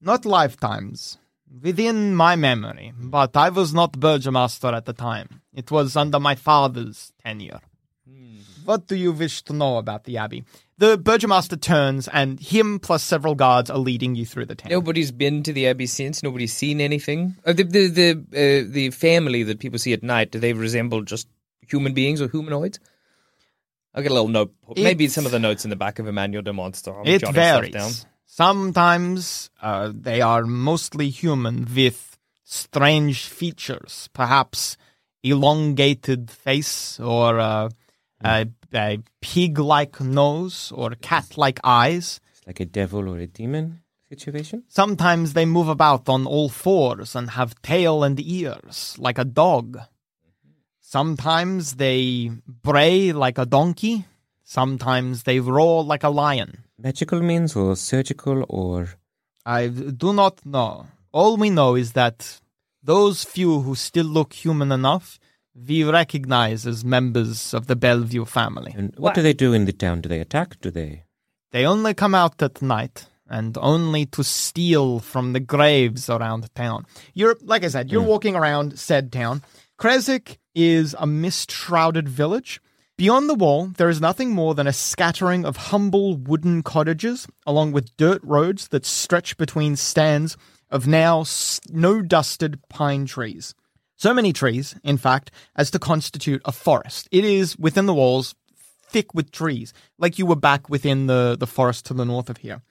Not 0.00 0.24
lifetimes. 0.24 1.18
Within 1.62 2.14
my 2.14 2.34
memory, 2.34 2.92
but 2.98 3.36
I 3.36 3.50
was 3.50 3.74
not 3.74 4.00
Burgomaster 4.00 4.72
at 4.74 4.86
the 4.86 4.94
time. 4.94 5.42
It 5.52 5.70
was 5.70 5.96
under 5.96 6.18
my 6.18 6.34
father's 6.34 7.12
tenure. 7.22 7.60
Hmm. 8.08 8.38
What 8.64 8.86
do 8.86 8.96
you 8.96 9.12
wish 9.12 9.42
to 9.42 9.52
know 9.52 9.76
about 9.76 10.04
the 10.04 10.16
Abbey? 10.16 10.44
The 10.82 10.98
Burgomaster 10.98 11.60
turns, 11.60 12.08
and 12.08 12.40
him 12.40 12.80
plus 12.80 13.04
several 13.04 13.36
guards 13.36 13.70
are 13.70 13.78
leading 13.78 14.16
you 14.16 14.26
through 14.26 14.46
the 14.46 14.56
town. 14.56 14.72
Nobody's 14.72 15.12
been 15.12 15.44
to 15.44 15.52
the 15.52 15.68
abbey 15.68 15.86
since. 15.86 16.24
Nobody's 16.24 16.52
seen 16.52 16.80
anything. 16.80 17.36
Uh, 17.46 17.52
the 17.52 17.62
the 17.62 17.86
the 17.86 18.10
uh, 18.10 18.68
the 18.68 18.90
family 18.90 19.44
that 19.44 19.60
people 19.60 19.78
see 19.78 19.92
at 19.92 20.02
night. 20.02 20.32
Do 20.32 20.40
they 20.40 20.54
resemble 20.54 21.02
just 21.02 21.28
human 21.60 21.94
beings 21.94 22.20
or 22.20 22.26
humanoids? 22.26 22.80
I'll 23.94 24.02
get 24.02 24.10
a 24.10 24.14
little 24.14 24.26
note. 24.26 24.52
Maybe 24.76 25.04
It's- 25.04 25.14
some 25.14 25.24
of 25.24 25.30
the 25.30 25.38
notes 25.38 25.62
in 25.62 25.70
the 25.70 25.76
back 25.76 26.00
of 26.00 26.08
Emmanuel 26.08 26.42
de 26.42 26.52
Monster. 26.52 26.98
I'm 26.98 27.06
It 27.06 27.20
jotting 27.20 27.34
varies. 27.34 27.70
Stuff 27.70 27.82
down. 28.02 28.10
Sometimes 28.26 29.50
uh, 29.62 29.92
they 29.94 30.20
are 30.20 30.44
mostly 30.44 31.10
human 31.10 31.68
with 31.76 32.18
strange 32.42 33.26
features, 33.26 34.08
perhaps 34.12 34.76
elongated 35.22 36.28
face 36.28 36.98
or 36.98 37.38
uh, 37.38 37.68
a, 38.24 38.48
a 38.74 38.98
pig-like 39.20 40.00
nose 40.00 40.72
or 40.74 40.90
cat-like 41.00 41.60
eyes. 41.64 42.20
It's 42.32 42.46
like 42.46 42.60
a 42.60 42.64
devil 42.64 43.08
or 43.08 43.18
a 43.18 43.26
demon 43.26 43.80
situation. 44.08 44.64
Sometimes 44.68 45.32
they 45.32 45.46
move 45.46 45.68
about 45.68 46.08
on 46.08 46.26
all 46.26 46.48
fours 46.48 47.16
and 47.16 47.30
have 47.30 47.60
tail 47.62 48.04
and 48.04 48.18
ears 48.20 48.96
like 48.98 49.18
a 49.18 49.24
dog. 49.24 49.78
Sometimes 50.80 51.76
they 51.76 52.30
bray 52.46 53.12
like 53.12 53.38
a 53.38 53.46
donkey. 53.46 54.04
Sometimes 54.44 55.22
they 55.22 55.40
roar 55.40 55.82
like 55.82 56.04
a 56.04 56.10
lion. 56.10 56.64
Magical 56.78 57.22
means 57.22 57.56
or 57.56 57.76
surgical 57.76 58.44
or 58.48 58.88
I 59.46 59.68
do 59.68 60.12
not 60.12 60.44
know. 60.44 60.86
All 61.12 61.36
we 61.36 61.50
know 61.50 61.74
is 61.74 61.92
that 61.92 62.40
Those 62.84 63.22
few 63.22 63.60
who 63.60 63.76
still 63.76 64.06
look 64.06 64.32
human 64.32 64.72
enough, 64.72 65.20
we 65.54 65.84
recognize 65.84 66.66
as 66.66 66.84
members 66.84 67.54
of 67.54 67.66
the 67.66 67.76
Belview 67.76 68.26
family. 68.26 68.74
And 68.76 68.94
what 68.96 69.14
do 69.14 69.22
they 69.22 69.32
do 69.32 69.52
in 69.52 69.64
the 69.64 69.72
town? 69.72 70.00
Do 70.00 70.08
they 70.08 70.20
attack? 70.20 70.60
Do 70.60 70.70
they? 70.70 71.04
They 71.50 71.66
only 71.66 71.94
come 71.94 72.14
out 72.14 72.40
at 72.42 72.62
night 72.62 73.06
and 73.28 73.56
only 73.58 74.06
to 74.06 74.24
steal 74.24 75.00
from 75.00 75.32
the 75.32 75.40
graves 75.40 76.08
around 76.08 76.54
town. 76.54 76.86
You're, 77.14 77.36
like 77.42 77.64
I 77.64 77.68
said, 77.68 77.90
you're 77.90 78.02
mm. 78.02 78.06
walking 78.06 78.36
around 78.36 78.78
said 78.78 79.12
town. 79.12 79.42
Krezk 79.78 80.38
is 80.54 80.94
a 80.98 81.06
mist 81.06 81.50
shrouded 81.50 82.08
village. 82.08 82.60
Beyond 82.98 83.28
the 83.28 83.34
wall, 83.34 83.68
there 83.78 83.88
is 83.88 84.00
nothing 84.00 84.30
more 84.30 84.54
than 84.54 84.66
a 84.66 84.72
scattering 84.72 85.44
of 85.44 85.56
humble 85.56 86.16
wooden 86.16 86.62
cottages, 86.62 87.26
along 87.46 87.72
with 87.72 87.96
dirt 87.96 88.20
roads 88.22 88.68
that 88.68 88.84
stretch 88.84 89.36
between 89.36 89.76
stands 89.76 90.36
of 90.70 90.86
now 90.86 91.22
snow 91.22 92.02
dusted 92.02 92.60
pine 92.68 93.06
trees. 93.06 93.54
So 94.02 94.12
many 94.12 94.32
trees, 94.32 94.74
in 94.82 94.96
fact, 94.96 95.30
as 95.54 95.70
to 95.70 95.78
constitute 95.78 96.42
a 96.44 96.50
forest. 96.50 97.08
It 97.12 97.24
is 97.24 97.56
within 97.56 97.86
the 97.86 97.94
walls, 97.94 98.34
thick 98.88 99.14
with 99.14 99.30
trees, 99.30 99.72
like 99.96 100.18
you 100.18 100.26
were 100.26 100.34
back 100.34 100.68
within 100.68 101.06
the, 101.06 101.36
the 101.38 101.46
forest 101.46 101.86
to 101.86 101.94
the 101.94 102.04
north 102.04 102.28
of 102.28 102.38
here. 102.38 102.62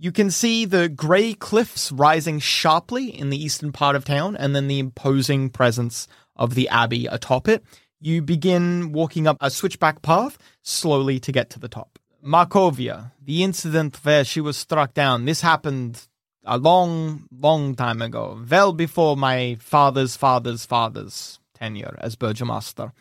You 0.00 0.10
can 0.10 0.32
see 0.32 0.64
the 0.64 0.88
grey 0.88 1.34
cliffs 1.34 1.92
rising 1.92 2.40
sharply 2.40 3.08
in 3.08 3.30
the 3.30 3.40
eastern 3.40 3.70
part 3.70 3.94
of 3.94 4.04
town, 4.04 4.34
and 4.34 4.56
then 4.56 4.66
the 4.66 4.80
imposing 4.80 5.48
presence 5.50 6.08
of 6.34 6.56
the 6.56 6.68
abbey 6.70 7.06
atop 7.06 7.46
it. 7.46 7.62
You 8.00 8.20
begin 8.20 8.90
walking 8.90 9.28
up 9.28 9.36
a 9.40 9.48
switchback 9.48 10.02
path 10.02 10.38
slowly 10.62 11.20
to 11.20 11.30
get 11.30 11.50
to 11.50 11.60
the 11.60 11.68
top. 11.68 12.00
Markovia, 12.20 13.12
the 13.24 13.44
incident 13.44 13.96
where 14.02 14.24
she 14.24 14.40
was 14.40 14.56
struck 14.56 14.92
down, 14.92 15.24
this 15.24 15.42
happened 15.42 16.08
a 16.44 16.58
long, 16.58 17.26
long 17.30 17.74
time 17.74 18.02
ago, 18.02 18.42
well 18.48 18.72
before 18.72 19.16
my 19.16 19.56
father's 19.60 20.16
father's 20.16 20.64
father's 20.64 21.38
tenure 21.54 21.96
as 21.98 22.16
Burgomaster. 22.16 22.92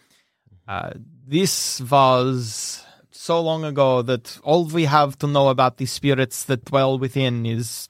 Uh, 0.68 0.92
this 1.28 1.82
was 1.82 2.86
so 3.12 3.42
long 3.42 3.64
ago 3.64 4.02
that 4.02 4.38
all 4.44 4.66
we 4.66 4.86
have 4.86 5.18
to 5.20 5.28
know 5.28 5.50
about 5.50 5.78
the 5.78 5.86
spirits 5.86 6.46
that 6.46 6.66
dwell 6.66 7.00
within 7.00 7.46
is 7.46 7.90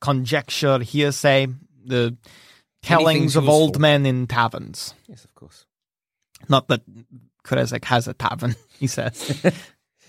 conjecture, 0.00 0.78
hearsay, 0.78 1.48
the 1.84 2.16
tellings 2.82 3.36
of 3.36 3.48
old 3.48 3.78
men 3.78 4.06
in 4.06 4.26
taverns. 4.26 4.94
Yes, 5.06 5.24
of 5.24 5.34
course. 5.34 5.66
Not 6.48 6.68
that 6.68 6.82
Krezk 7.44 7.84
has 7.84 8.08
a 8.08 8.14
tavern, 8.14 8.56
he 8.78 8.86
says. 8.86 9.44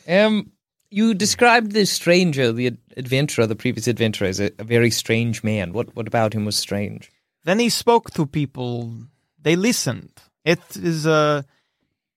Um, 0.08 0.51
you 0.92 1.14
described 1.14 1.72
the 1.72 1.86
stranger, 1.86 2.52
the 2.52 2.78
adventurer, 2.98 3.48
the 3.48 3.56
previous 3.56 3.88
adventurer, 3.88 4.28
as 4.28 4.40
a, 4.40 4.52
a 4.60 4.64
very 4.64 4.92
strange 4.92 5.44
man. 5.44 5.74
What 5.74 5.96
what 5.96 6.08
about 6.08 6.34
him 6.34 6.46
was 6.46 6.58
strange? 6.58 7.12
then 7.44 7.60
he 7.60 7.70
spoke 7.70 8.12
to 8.12 8.26
people. 8.26 8.94
They 9.42 9.56
listened. 9.56 10.12
It 10.46 10.62
is 10.76 11.06
a. 11.06 11.46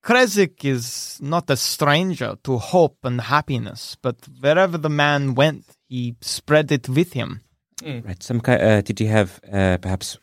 Krezk 0.03 0.65
is 0.67 1.19
not 1.23 1.49
a 1.49 1.57
stranger 1.57 2.37
to 2.45 2.59
hope 2.59 2.99
and 3.05 3.23
happiness, 3.23 3.97
but 4.03 4.17
wherever 4.39 4.77
the 4.77 4.91
man 4.91 5.35
went, 5.35 5.65
he 5.89 6.15
spread 6.21 6.71
it 6.71 6.91
with 6.91 7.15
him. 7.15 7.41
Right. 7.83 8.23
Some 8.23 8.41
kind. 8.41 8.61
Uh, 8.61 8.81
did 8.83 8.99
he 8.99 9.07
have 9.07 9.41
uh, 9.51 9.79
perhaps 9.79 10.19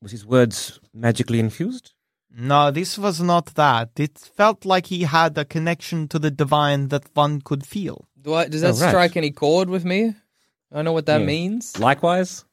was 0.00 0.12
his 0.12 0.24
words 0.24 0.78
magically 0.92 1.40
infused? 1.40 1.93
No, 2.36 2.70
this 2.70 2.98
was 2.98 3.20
not 3.20 3.54
that. 3.54 3.90
It 3.96 4.18
felt 4.18 4.64
like 4.64 4.86
he 4.86 5.02
had 5.02 5.38
a 5.38 5.44
connection 5.44 6.08
to 6.08 6.18
the 6.18 6.30
divine 6.30 6.88
that 6.88 7.04
one 7.14 7.40
could 7.40 7.64
feel. 7.64 8.06
Do 8.20 8.34
I, 8.34 8.48
does 8.48 8.62
that 8.62 8.74
Oh, 8.74 8.80
right. 8.80 8.88
strike 8.90 9.16
any 9.16 9.30
chord 9.30 9.68
with 9.70 9.84
me? 9.84 10.14
I 10.72 10.82
know 10.82 10.92
what 10.92 11.06
that 11.06 11.20
Yeah. 11.20 11.26
means. 11.26 11.78
Likewise. 11.78 12.44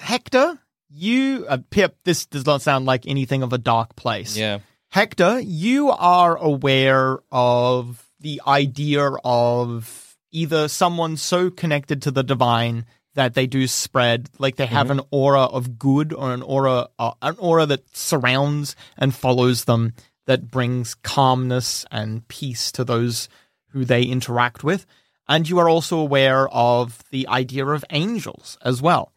Hector, 0.00 0.58
you. 0.90 1.46
Uh, 1.48 1.58
Pip, 1.70 1.96
this 2.04 2.26
does 2.26 2.44
not 2.46 2.62
sound 2.62 2.86
like 2.86 3.06
anything 3.06 3.42
of 3.42 3.52
a 3.52 3.58
dark 3.58 3.94
place. 3.96 4.36
Yeah. 4.36 4.58
Hector, 4.90 5.40
you 5.40 5.90
are 5.90 6.36
aware 6.36 7.18
of 7.30 8.04
the 8.20 8.40
idea 8.46 9.10
of 9.24 10.16
either 10.32 10.68
someone 10.68 11.16
so 11.16 11.50
connected 11.50 12.02
to 12.02 12.10
the 12.10 12.22
divine 12.22 12.84
that 13.14 13.34
they 13.34 13.46
do 13.46 13.66
spread, 13.66 14.28
like 14.38 14.56
they 14.56 14.66
have 14.66 14.90
an 14.90 15.00
aura 15.10 15.42
of 15.42 15.78
good 15.78 16.12
or 16.12 16.32
an 16.32 16.42
aura, 16.42 16.88
uh, 16.98 17.12
an 17.20 17.36
aura 17.38 17.66
that 17.66 17.96
surrounds 17.96 18.74
and 18.96 19.14
follows 19.14 19.64
them 19.64 19.92
that 20.26 20.50
brings 20.50 20.94
calmness 20.94 21.84
and 21.90 22.26
peace 22.28 22.72
to 22.72 22.84
those 22.84 23.28
who 23.70 23.84
they 23.84 24.02
interact 24.02 24.64
with. 24.64 24.86
And 25.28 25.48
you 25.48 25.58
are 25.58 25.68
also 25.68 25.98
aware 25.98 26.48
of 26.48 27.02
the 27.10 27.28
idea 27.28 27.66
of 27.66 27.84
angels 27.90 28.58
as 28.62 28.80
well. 28.82 29.12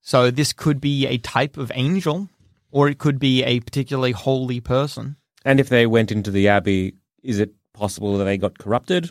So 0.00 0.30
this 0.30 0.52
could 0.52 0.80
be 0.80 1.06
a 1.06 1.18
type 1.18 1.56
of 1.56 1.70
angel, 1.74 2.28
or 2.70 2.88
it 2.88 2.98
could 2.98 3.18
be 3.18 3.42
a 3.44 3.60
particularly 3.60 4.12
holy 4.12 4.60
person. 4.60 5.16
And 5.44 5.60
if 5.60 5.68
they 5.68 5.86
went 5.86 6.10
into 6.10 6.30
the 6.30 6.48
abbey, 6.48 6.94
is 7.22 7.38
it 7.38 7.52
possible 7.74 8.18
that 8.18 8.24
they 8.24 8.38
got 8.38 8.58
corrupted? 8.58 9.10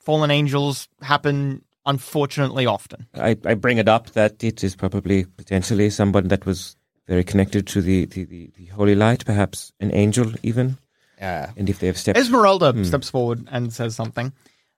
Fallen 0.00 0.30
angels 0.30 0.88
happen 1.02 1.62
unfortunately 1.88 2.66
often. 2.66 3.06
I, 3.14 3.36
I 3.44 3.54
bring 3.54 3.78
it 3.78 3.88
up 3.88 4.10
that 4.10 4.44
it 4.44 4.62
is 4.62 4.76
probably 4.76 5.24
potentially 5.24 5.90
someone 5.90 6.28
that 6.28 6.46
was 6.46 6.76
very 7.08 7.24
connected 7.24 7.66
to 7.68 7.80
the, 7.82 8.04
the, 8.04 8.24
the, 8.24 8.50
the 8.56 8.66
holy 8.66 8.94
light, 8.94 9.24
perhaps 9.24 9.72
an 9.80 9.92
angel 9.94 10.32
even. 10.42 10.78
Yeah. 11.18 11.50
And 11.56 11.68
if 11.68 11.80
they 11.80 11.88
have 11.88 11.98
stepped, 11.98 12.18
Esmeralda 12.18 12.84
steps 12.84 13.10
forward 13.10 13.48
and 13.50 13.72
says 13.72 13.96
something. 13.96 14.32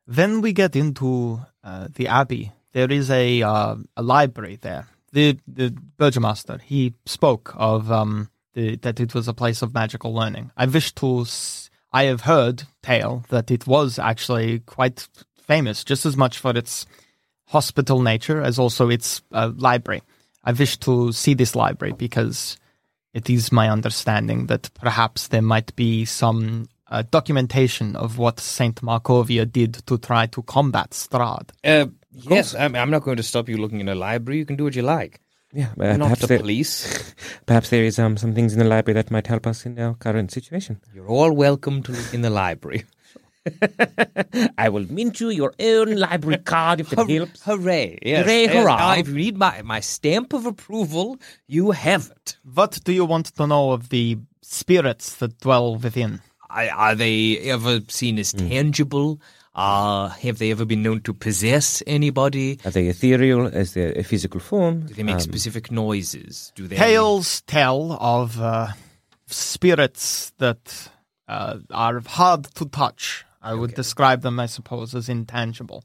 Then 0.07 0.41
we 0.41 0.53
get 0.53 0.75
into 0.75 1.41
uh, 1.63 1.89
the 1.95 2.09
abbey. 2.09 2.53
There 2.73 2.91
is 2.91 3.11
a 3.11 3.43
uh, 3.43 3.77
a 3.97 4.03
library 4.03 4.57
there. 4.63 4.87
The 5.13 5.39
the 5.47 5.75
burgomaster 5.99 6.59
he 6.65 6.95
spoke 7.05 7.53
of 7.57 7.91
um, 7.93 8.31
the, 8.55 8.77
that 8.77 9.01
it 9.01 9.15
was 9.15 9.29
a 9.29 9.35
place 9.35 9.61
of 9.61 9.75
magical 9.75 10.15
learning. 10.15 10.51
I 10.57 10.67
wish 10.67 10.95
to. 10.95 11.23
S- 11.23 11.69
I 11.93 12.05
have 12.05 12.21
heard 12.21 12.63
tale 12.83 13.25
that 13.31 13.51
it 13.51 13.67
was 13.67 13.99
actually 13.99 14.61
quite 14.61 15.09
famous, 15.43 15.83
just 15.83 16.07
as 16.07 16.17
much 16.17 16.39
for 16.39 16.57
its 16.57 16.87
hospital 17.51 18.01
nature 18.01 18.41
as 18.41 18.59
also 18.59 18.89
its 18.89 19.23
uh, 19.33 19.51
library. 19.57 20.03
I 20.45 20.53
wish 20.53 20.77
to 20.79 21.13
see 21.13 21.35
this 21.35 21.55
library 21.55 21.93
because 21.93 22.57
it 23.13 23.29
is 23.29 23.51
my 23.53 23.69
understanding 23.69 24.47
that 24.47 24.71
perhaps 24.75 25.29
there 25.29 25.43
might 25.43 25.75
be 25.75 26.05
some 26.05 26.69
uh, 26.89 27.03
documentation 27.11 27.97
of 27.97 28.19
what 28.19 28.41
Saint 28.41 28.81
Markovia 28.83 29.51
did 29.51 29.75
to 29.87 29.99
try 29.99 30.27
to 30.27 30.43
combat 30.43 30.91
Strahd. 30.91 31.51
Uh, 31.65 31.87
yes, 32.13 32.55
I'm, 32.55 32.75
I'm 32.77 32.91
not 32.91 33.03
going 33.03 33.17
to 33.17 33.23
stop 33.23 33.49
you 33.49 33.57
looking 33.57 33.81
in 33.81 33.89
a 33.89 33.95
library. 33.95 34.39
You 34.39 34.47
can 34.47 34.57
do 34.57 34.65
what 34.65 34.77
you 34.77 34.83
like. 34.83 35.21
yeah, 35.53 35.71
uh, 35.79 35.85
You're 35.85 35.99
not 35.99 36.05
perhaps 36.05 36.21
the 36.21 36.27
there, 36.29 36.39
police. 36.39 37.15
perhaps 37.47 37.71
there 37.71 37.85
is 37.85 37.99
um, 37.99 38.17
some 38.17 38.33
things 38.33 38.53
in 38.53 38.61
the 38.61 38.65
library 38.65 38.95
that 38.95 39.11
might 39.11 39.27
help 39.27 39.47
us 39.47 39.67
in 39.67 39.79
our 39.79 39.95
current 39.95 40.31
situation. 40.31 40.81
You're 40.95 41.09
all 41.09 41.33
welcome 41.33 41.83
to 41.83 41.93
look 41.93 42.15
in 42.15 42.23
the 42.23 42.31
library. 42.31 42.85
I 44.59 44.69
will 44.69 44.87
mint 44.91 45.21
you 45.21 45.31
your 45.31 45.53
own 45.61 45.97
library 45.97 46.39
card 46.39 46.81
if 46.81 46.93
it 46.93 46.99
helps. 47.11 47.43
Hooray! 47.43 47.99
Yes. 48.03 48.25
Hooray, 48.25 48.43
Yes, 48.45 48.53
hurrah. 48.55 48.95
if 48.95 49.09
you 49.09 49.15
need 49.15 49.37
my, 49.39 49.63
my 49.63 49.81
stamp 49.81 50.33
of 50.33 50.47
approval, 50.47 51.19
you 51.47 51.71
have 51.71 52.11
it. 52.15 52.37
What 52.55 52.81
do 52.85 52.93
you 52.93 53.05
want 53.05 53.27
to 53.37 53.47
know 53.47 53.73
of 53.73 53.89
the 53.89 54.19
spirits 54.43 55.17
that 55.17 55.39
dwell 55.41 55.77
within? 55.77 56.21
Are, 56.51 56.69
are 56.71 56.95
they 56.95 57.39
ever 57.39 57.81
seen 57.89 58.19
as 58.19 58.33
tangible? 58.33 59.21
Uh, 59.55 60.09
have 60.09 60.39
they 60.39 60.51
ever 60.53 60.65
been 60.65 60.83
known 60.83 61.01
to 61.03 61.13
possess 61.13 61.83
anybody? 61.87 62.59
Are 62.65 62.71
they 62.71 62.87
ethereal? 62.87 63.47
Is 63.47 63.75
there 63.75 63.93
a 63.97 64.03
physical 64.05 64.41
form? 64.41 64.87
Do 64.87 64.95
they 64.95 65.03
make 65.03 65.15
Um, 65.17 65.21
specific 65.21 65.71
noises? 65.73 66.53
Do 66.55 66.69
they? 66.69 66.77
Tales 66.77 67.41
tell 67.43 67.93
of 68.01 68.41
uh, 68.41 68.69
spirits 69.27 70.33
that 70.39 70.91
uh, 71.29 71.59
are 71.71 72.01
hard 72.07 72.45
to 72.55 72.65
touch. 72.67 73.25
I 73.43 73.55
would 73.55 73.75
describe 73.75 74.23
them, 74.23 74.39
I 74.39 74.47
suppose, 74.47 74.95
as 74.95 75.09
intangible. 75.09 75.85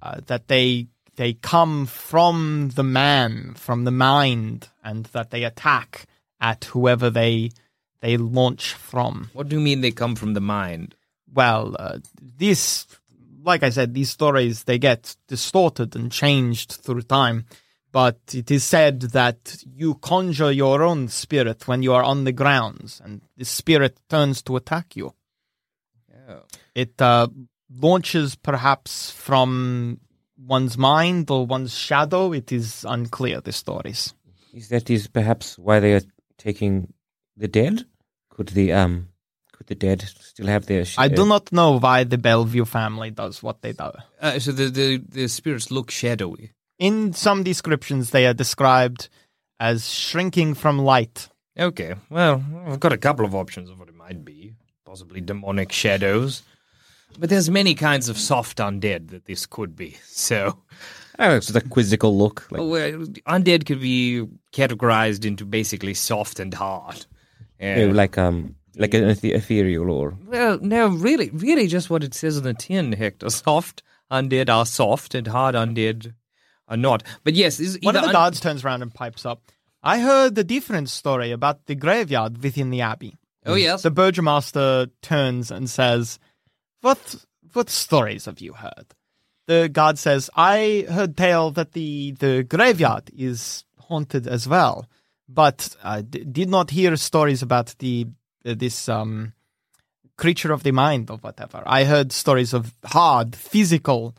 Uh, 0.00 0.20
that 0.26 0.48
they 0.48 0.88
they 1.16 1.34
come 1.34 1.86
from 1.86 2.70
the 2.74 2.82
man, 2.82 3.54
from 3.54 3.84
the 3.84 3.90
mind, 3.90 4.68
and 4.82 5.06
that 5.06 5.30
they 5.30 5.44
attack 5.44 6.06
at 6.40 6.64
whoever 6.66 7.10
they 7.10 7.50
they 8.00 8.16
launch 8.16 8.72
from. 8.74 9.30
What 9.32 9.48
do 9.48 9.56
you 9.56 9.62
mean 9.62 9.80
they 9.80 9.92
come 9.92 10.16
from 10.16 10.34
the 10.34 10.40
mind? 10.40 10.94
Well, 11.32 11.76
uh, 11.78 11.98
this, 12.20 12.86
like 13.42 13.62
I 13.62 13.70
said, 13.70 13.94
these 13.94 14.10
stories 14.10 14.64
they 14.64 14.78
get 14.78 15.16
distorted 15.28 15.94
and 15.94 16.10
changed 16.10 16.72
through 16.72 17.02
time. 17.02 17.46
But 17.92 18.18
it 18.32 18.50
is 18.50 18.64
said 18.64 19.02
that 19.12 19.62
you 19.66 19.96
conjure 19.96 20.50
your 20.50 20.82
own 20.82 21.08
spirit 21.08 21.68
when 21.68 21.82
you 21.82 21.92
are 21.92 22.02
on 22.02 22.24
the 22.24 22.32
grounds, 22.32 23.02
and 23.04 23.20
the 23.36 23.44
spirit 23.44 23.98
turns 24.08 24.40
to 24.42 24.56
attack 24.56 24.96
you. 24.96 25.14
It 26.74 27.00
uh, 27.00 27.28
launches 27.70 28.34
perhaps 28.36 29.10
from 29.10 30.00
one's 30.38 30.76
mind 30.78 31.30
or 31.30 31.46
one's 31.46 31.74
shadow. 31.76 32.32
It 32.32 32.52
is 32.52 32.84
unclear. 32.88 33.40
The 33.40 33.52
stories. 33.52 34.14
Is 34.52 34.68
that 34.68 34.90
is 34.90 35.06
perhaps 35.06 35.58
why 35.58 35.80
they 35.80 35.94
are 35.94 36.02
taking 36.38 36.92
the 37.36 37.48
dead? 37.48 37.86
Could 38.30 38.48
the 38.48 38.72
um 38.72 39.08
could 39.52 39.66
the 39.66 39.74
dead 39.74 40.02
still 40.20 40.46
have 40.46 40.66
their? 40.66 40.84
sh- 40.84 40.96
I 40.98 41.08
do 41.08 41.24
not 41.26 41.52
know 41.52 41.78
why 41.78 42.04
the 42.04 42.18
Belview 42.18 42.66
family 42.66 43.10
does 43.10 43.42
what 43.42 43.62
they 43.62 43.72
do. 43.72 43.90
Uh, 44.20 44.38
so 44.38 44.52
the, 44.52 44.68
the 44.70 44.96
the 45.08 45.28
spirits 45.28 45.70
look 45.70 45.90
shadowy. 45.90 46.52
in 46.78 47.12
some 47.12 47.42
descriptions 47.44 48.10
they 48.10 48.26
are 48.26 48.34
described 48.34 49.08
as 49.60 49.88
shrinking 49.88 50.54
from 50.54 50.78
light. 50.78 51.28
Okay, 51.58 51.94
well, 52.10 52.42
I've 52.66 52.80
got 52.80 52.92
a 52.92 52.98
couple 52.98 53.24
of 53.26 53.34
options 53.34 53.70
of 53.70 53.78
what 53.78 53.88
it 53.88 53.94
might 53.94 54.24
be. 54.24 54.54
Possibly 54.84 55.20
demonic 55.20 55.70
shadows. 55.70 56.42
But 57.18 57.28
there's 57.30 57.50
many 57.50 57.74
kinds 57.74 58.08
of 58.08 58.18
soft 58.18 58.58
undead 58.58 59.10
that 59.10 59.26
this 59.26 59.46
could 59.46 59.76
be. 59.76 59.96
So, 60.06 60.58
Oh, 61.18 61.36
it's 61.36 61.46
just 61.48 61.64
a 61.64 61.68
quizzical 61.68 62.16
look. 62.16 62.46
Like, 62.50 62.60
well, 62.62 63.06
undead 63.28 63.66
could 63.66 63.80
be 63.80 64.26
categorized 64.52 65.24
into 65.24 65.44
basically 65.44 65.94
soft 65.94 66.40
and 66.40 66.52
hard. 66.54 67.04
you 67.60 67.66
know, 67.74 67.86
Yeah. 67.88 67.92
like 67.92 68.16
um, 68.18 68.56
like 68.76 68.94
an 68.94 69.04
ethe- 69.04 69.24
ethereal 69.34 69.90
or 69.90 70.16
Well, 70.26 70.58
no, 70.60 70.88
really, 70.88 71.30
really, 71.30 71.66
just 71.66 71.90
what 71.90 72.02
it 72.02 72.14
says 72.14 72.38
on 72.38 72.44
the 72.44 72.54
tin, 72.54 72.92
Hector. 72.92 73.28
Soft 73.30 73.82
undead 74.10 74.48
are 74.48 74.64
soft, 74.66 75.14
and 75.14 75.26
hard 75.26 75.54
undead 75.54 76.14
are 76.68 76.76
not. 76.78 77.02
But 77.24 77.34
yes, 77.34 77.60
is 77.60 77.78
One 77.82 77.94
of 77.96 78.02
the 78.02 78.08
un- 78.08 78.12
guards 78.14 78.40
turns 78.40 78.64
around 78.64 78.82
and 78.82 78.92
pipes 78.92 79.26
up. 79.26 79.42
I 79.82 80.00
heard 80.00 80.34
the 80.34 80.44
different 80.44 80.88
story 80.88 81.30
about 81.32 81.66
the 81.66 81.74
graveyard 81.74 82.42
within 82.42 82.70
the 82.70 82.80
abbey. 82.80 83.16
Oh 83.44 83.54
yes, 83.54 83.82
The 83.82 83.90
Burgomaster 83.90 84.86
turns 85.02 85.50
and 85.50 85.68
says, 85.68 86.18
"What 86.82 87.16
what 87.54 87.70
stories 87.70 88.26
have 88.26 88.40
you 88.40 88.52
heard?" 88.52 88.86
The 89.46 89.68
guard 89.68 89.98
says, 89.98 90.30
"I 90.36 90.86
heard 90.88 91.16
tale 91.16 91.50
that 91.52 91.72
the 91.72 92.12
the 92.12 92.44
graveyard 92.44 93.10
is 93.16 93.64
haunted 93.88 94.26
as 94.26 94.46
well, 94.46 94.86
but 95.28 95.76
I 95.82 96.02
d- 96.02 96.24
did 96.24 96.48
not 96.48 96.70
hear 96.70 96.96
stories 96.96 97.42
about 97.42 97.74
the 97.78 98.06
uh, 98.44 98.54
this 98.54 98.88
um 98.88 99.32
creature 100.16 100.52
of 100.52 100.62
the 100.62 100.72
mind 100.72 101.10
or 101.10 101.18
whatever. 101.18 101.62
I 101.66 101.84
heard 101.84 102.12
stories 102.12 102.52
of 102.54 102.72
hard 102.84 103.34
physical 103.34 104.14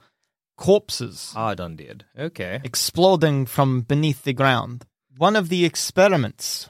corpses 0.57 1.31
hard 1.33 1.59
undead. 1.59 2.01
Okay. 2.17 2.59
exploding 2.63 3.45
from 3.45 3.81
beneath 3.81 4.23
the 4.23 4.33
ground. 4.33 4.85
One 5.17 5.35
of 5.35 5.49
the 5.49 5.63
experiments, 5.65 6.69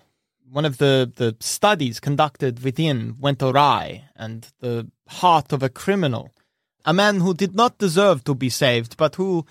one 0.54 0.66
of 0.66 0.78
the, 0.78 1.12
the 1.16 1.36
studies 1.40 2.00
conducted 2.00 2.64
within 2.64 3.16
went 3.20 3.42
awry, 3.42 4.04
and 4.16 4.48
the 4.60 4.88
heart 5.08 5.52
of 5.52 5.64
a 5.64 5.70
criminal, 5.70 6.32
a 6.86 6.94
man 6.94 7.22
who 7.22 7.34
did 7.34 7.56
not 7.56 7.80
deserve 7.80 8.24
to 8.26 8.36
be 8.36 8.50
saved, 8.50 8.96
but 8.96 9.16
who 9.16 9.48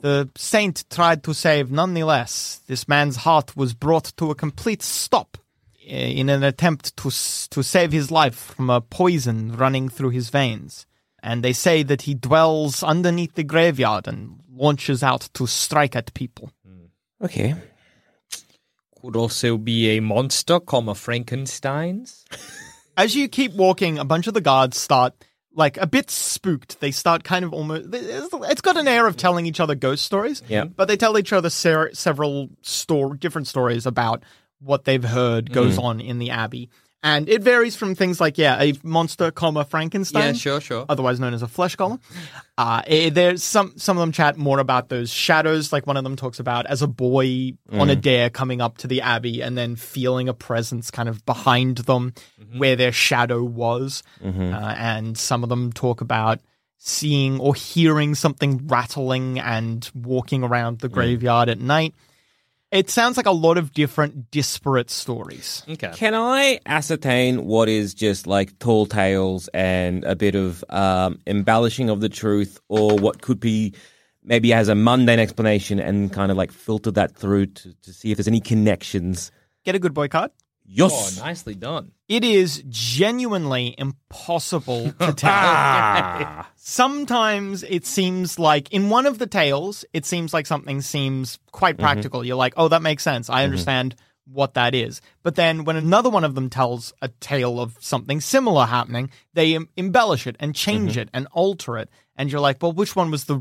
the 0.00 0.28
saint 0.36 0.84
tried 0.90 1.24
to 1.24 1.32
save 1.32 1.70
nonetheless, 1.70 2.60
this 2.66 2.86
man's 2.86 3.16
heart 3.16 3.56
was 3.56 3.72
brought 3.72 4.12
to 4.18 4.30
a 4.30 4.34
complete 4.34 4.82
stop 4.82 5.38
eh, 5.88 6.08
in 6.08 6.28
an 6.28 6.42
attempt 6.42 6.94
to, 6.98 7.08
to 7.48 7.62
save 7.62 7.90
his 7.90 8.10
life 8.10 8.52
from 8.54 8.68
a 8.68 8.82
poison 8.82 9.56
running 9.56 9.88
through 9.88 10.10
his 10.10 10.28
veins. 10.28 10.84
And 11.22 11.42
they 11.42 11.54
say 11.54 11.82
that 11.84 12.02
he 12.02 12.12
dwells 12.12 12.82
underneath 12.82 13.34
the 13.34 13.44
graveyard 13.44 14.06
and 14.06 14.40
launches 14.52 15.02
out 15.02 15.30
to 15.32 15.46
strike 15.46 15.96
at 15.96 16.12
people. 16.12 16.50
okay. 17.22 17.54
Could 19.04 19.16
also 19.16 19.58
be 19.58 19.98
a 19.98 20.00
monster, 20.00 20.58
comma 20.58 20.94
Frankenstein's. 20.94 22.24
As 22.96 23.14
you 23.14 23.28
keep 23.28 23.52
walking, 23.52 23.98
a 23.98 24.04
bunch 24.04 24.26
of 24.28 24.32
the 24.32 24.40
guards 24.40 24.78
start 24.78 25.12
like 25.52 25.76
a 25.76 25.86
bit 25.86 26.10
spooked. 26.10 26.80
They 26.80 26.90
start 26.90 27.22
kind 27.22 27.44
of 27.44 27.52
almost. 27.52 27.88
It's 27.92 28.62
got 28.62 28.78
an 28.78 28.88
air 28.88 29.06
of 29.06 29.18
telling 29.18 29.44
each 29.44 29.60
other 29.60 29.74
ghost 29.74 30.06
stories. 30.06 30.42
Yeah. 30.48 30.64
But 30.64 30.88
they 30.88 30.96
tell 30.96 31.18
each 31.18 31.34
other 31.34 31.50
ser- 31.50 31.90
several 31.92 32.48
store 32.62 33.14
different 33.14 33.46
stories 33.46 33.84
about 33.84 34.22
what 34.58 34.84
they've 34.84 35.04
heard 35.04 35.50
mm. 35.50 35.52
goes 35.52 35.76
on 35.76 36.00
in 36.00 36.18
the 36.18 36.30
abbey, 36.30 36.70
and 37.04 37.28
it 37.28 37.42
varies 37.42 37.76
from 37.76 37.94
things 37.94 38.18
like 38.18 38.38
yeah, 38.38 38.60
a 38.60 38.72
monster, 38.82 39.30
comma 39.30 39.66
Frankenstein. 39.66 40.22
Yeah, 40.24 40.32
sure, 40.32 40.60
sure. 40.60 40.86
otherwise 40.88 41.20
known 41.20 41.34
as 41.34 41.42
a 41.42 41.46
flesh 41.46 41.76
golem. 41.76 42.00
Uh, 42.56 42.82
there's 43.10 43.44
some 43.44 43.74
some 43.76 43.98
of 43.98 44.00
them 44.00 44.10
chat 44.10 44.38
more 44.38 44.58
about 44.58 44.88
those 44.88 45.10
shadows. 45.10 45.70
Like 45.70 45.86
one 45.86 45.98
of 45.98 46.04
them 46.04 46.16
talks 46.16 46.40
about 46.40 46.64
as 46.66 46.80
a 46.80 46.86
boy 46.86 47.52
on 47.70 47.90
a 47.90 47.96
dare 47.96 48.30
coming 48.30 48.62
up 48.62 48.78
to 48.78 48.86
the 48.86 49.02
abbey 49.02 49.42
and 49.42 49.56
then 49.56 49.76
feeling 49.76 50.30
a 50.30 50.34
presence 50.34 50.90
kind 50.90 51.08
of 51.08 51.24
behind 51.26 51.78
them 51.78 52.14
where 52.56 52.74
their 52.74 52.92
shadow 52.92 53.44
was. 53.44 54.02
Uh, 54.54 54.74
and 54.78 55.18
some 55.18 55.42
of 55.42 55.50
them 55.50 55.72
talk 55.72 56.00
about 56.00 56.40
seeing 56.78 57.38
or 57.38 57.54
hearing 57.54 58.14
something 58.14 58.66
rattling 58.66 59.38
and 59.38 59.90
walking 59.94 60.42
around 60.42 60.78
the 60.78 60.88
graveyard 60.88 61.50
at 61.50 61.58
night. 61.58 61.94
It 62.74 62.90
sounds 62.90 63.16
like 63.16 63.26
a 63.26 63.30
lot 63.30 63.56
of 63.56 63.72
different 63.72 64.32
disparate 64.32 64.90
stories. 64.90 65.62
Okay. 65.68 65.92
Can 65.94 66.12
I 66.12 66.58
ascertain 66.66 67.44
what 67.44 67.68
is 67.68 67.94
just 67.94 68.26
like 68.26 68.58
tall 68.58 68.86
tales 68.86 69.46
and 69.54 70.02
a 70.02 70.16
bit 70.16 70.34
of 70.34 70.64
um, 70.70 71.20
embellishing 71.24 71.88
of 71.88 72.00
the 72.00 72.08
truth, 72.08 72.58
or 72.68 72.98
what 72.98 73.22
could 73.22 73.38
be 73.38 73.74
maybe 74.24 74.50
has 74.50 74.66
a 74.66 74.74
mundane 74.74 75.20
explanation 75.20 75.78
and 75.78 76.12
kind 76.12 76.32
of 76.32 76.36
like 76.36 76.50
filter 76.50 76.90
that 76.90 77.14
through 77.14 77.46
to, 77.46 77.74
to 77.82 77.92
see 77.92 78.10
if 78.10 78.16
there's 78.16 78.26
any 78.26 78.40
connections? 78.40 79.30
Get 79.64 79.76
a 79.76 79.78
good 79.78 79.94
boy 79.94 80.08
card. 80.08 80.32
Yes. 80.66 81.18
Oh, 81.20 81.24
nicely 81.24 81.54
done. 81.54 81.92
It 82.08 82.24
is 82.24 82.64
genuinely 82.68 83.74
impossible 83.76 84.92
to 85.00 85.12
tell. 85.12 85.30
Ah. 85.32 86.50
Sometimes 86.56 87.62
it 87.62 87.86
seems 87.86 88.38
like 88.38 88.72
in 88.72 88.88
one 88.88 89.06
of 89.06 89.18
the 89.18 89.26
tales, 89.26 89.84
it 89.92 90.06
seems 90.06 90.32
like 90.32 90.46
something 90.46 90.80
seems 90.80 91.38
quite 91.52 91.76
mm-hmm. 91.76 91.84
practical. 91.84 92.24
You're 92.24 92.36
like, 92.36 92.54
oh, 92.56 92.68
that 92.68 92.82
makes 92.82 93.02
sense. 93.02 93.28
I 93.28 93.34
mm-hmm. 93.34 93.44
understand 93.44 93.94
what 94.26 94.54
that 94.54 94.74
is. 94.74 95.00
But 95.22 95.34
then 95.34 95.64
when 95.64 95.76
another 95.76 96.10
one 96.10 96.24
of 96.24 96.34
them 96.34 96.48
tells 96.48 96.92
a 97.02 97.08
tale 97.08 97.60
of 97.60 97.76
something 97.80 98.20
similar 98.20 98.64
happening, 98.64 99.10
they 99.34 99.54
em- 99.54 99.68
embellish 99.76 100.26
it 100.26 100.36
and 100.40 100.54
change 100.54 100.92
mm-hmm. 100.92 101.00
it 101.00 101.10
and 101.12 101.28
alter 101.32 101.76
it. 101.78 101.90
And 102.16 102.30
you're 102.30 102.40
like, 102.40 102.62
well, 102.62 102.72
which 102.72 102.96
one 102.96 103.10
was 103.10 103.24
the 103.24 103.36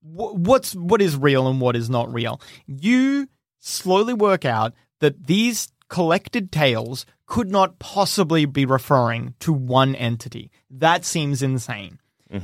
wh- 0.00 0.34
what's 0.34 0.74
what 0.74 1.00
is 1.00 1.16
real 1.16 1.46
and 1.46 1.60
what 1.60 1.76
is 1.76 1.88
not 1.88 2.12
real? 2.12 2.40
You 2.66 3.28
slowly 3.60 4.14
work 4.14 4.44
out 4.44 4.74
that 5.00 5.26
these 5.26 5.68
collected 5.94 6.50
tales 6.50 7.06
could 7.24 7.48
not 7.52 7.78
possibly 7.78 8.46
be 8.46 8.66
referring 8.66 9.32
to 9.38 9.52
one 9.52 9.94
entity. 9.94 10.50
That 10.68 11.04
seems 11.04 11.40
insane. 11.40 12.00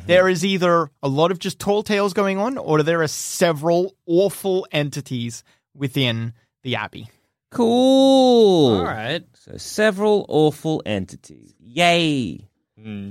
There 0.06 0.28
is 0.28 0.44
either 0.44 0.88
a 1.02 1.08
lot 1.08 1.32
of 1.32 1.40
just 1.40 1.58
tall 1.58 1.82
tales 1.82 2.12
going 2.12 2.38
on, 2.38 2.56
or 2.58 2.84
there 2.84 3.02
are 3.02 3.08
several 3.08 3.96
awful 4.06 4.68
entities 4.70 5.42
within 5.74 6.32
the 6.62 6.76
abbey. 6.76 7.10
Cool. 7.50 8.76
All 8.76 8.84
right. 8.84 9.24
So 9.34 9.56
several 9.56 10.26
awful 10.28 10.80
entities. 10.86 11.52
Yay. 11.58 12.46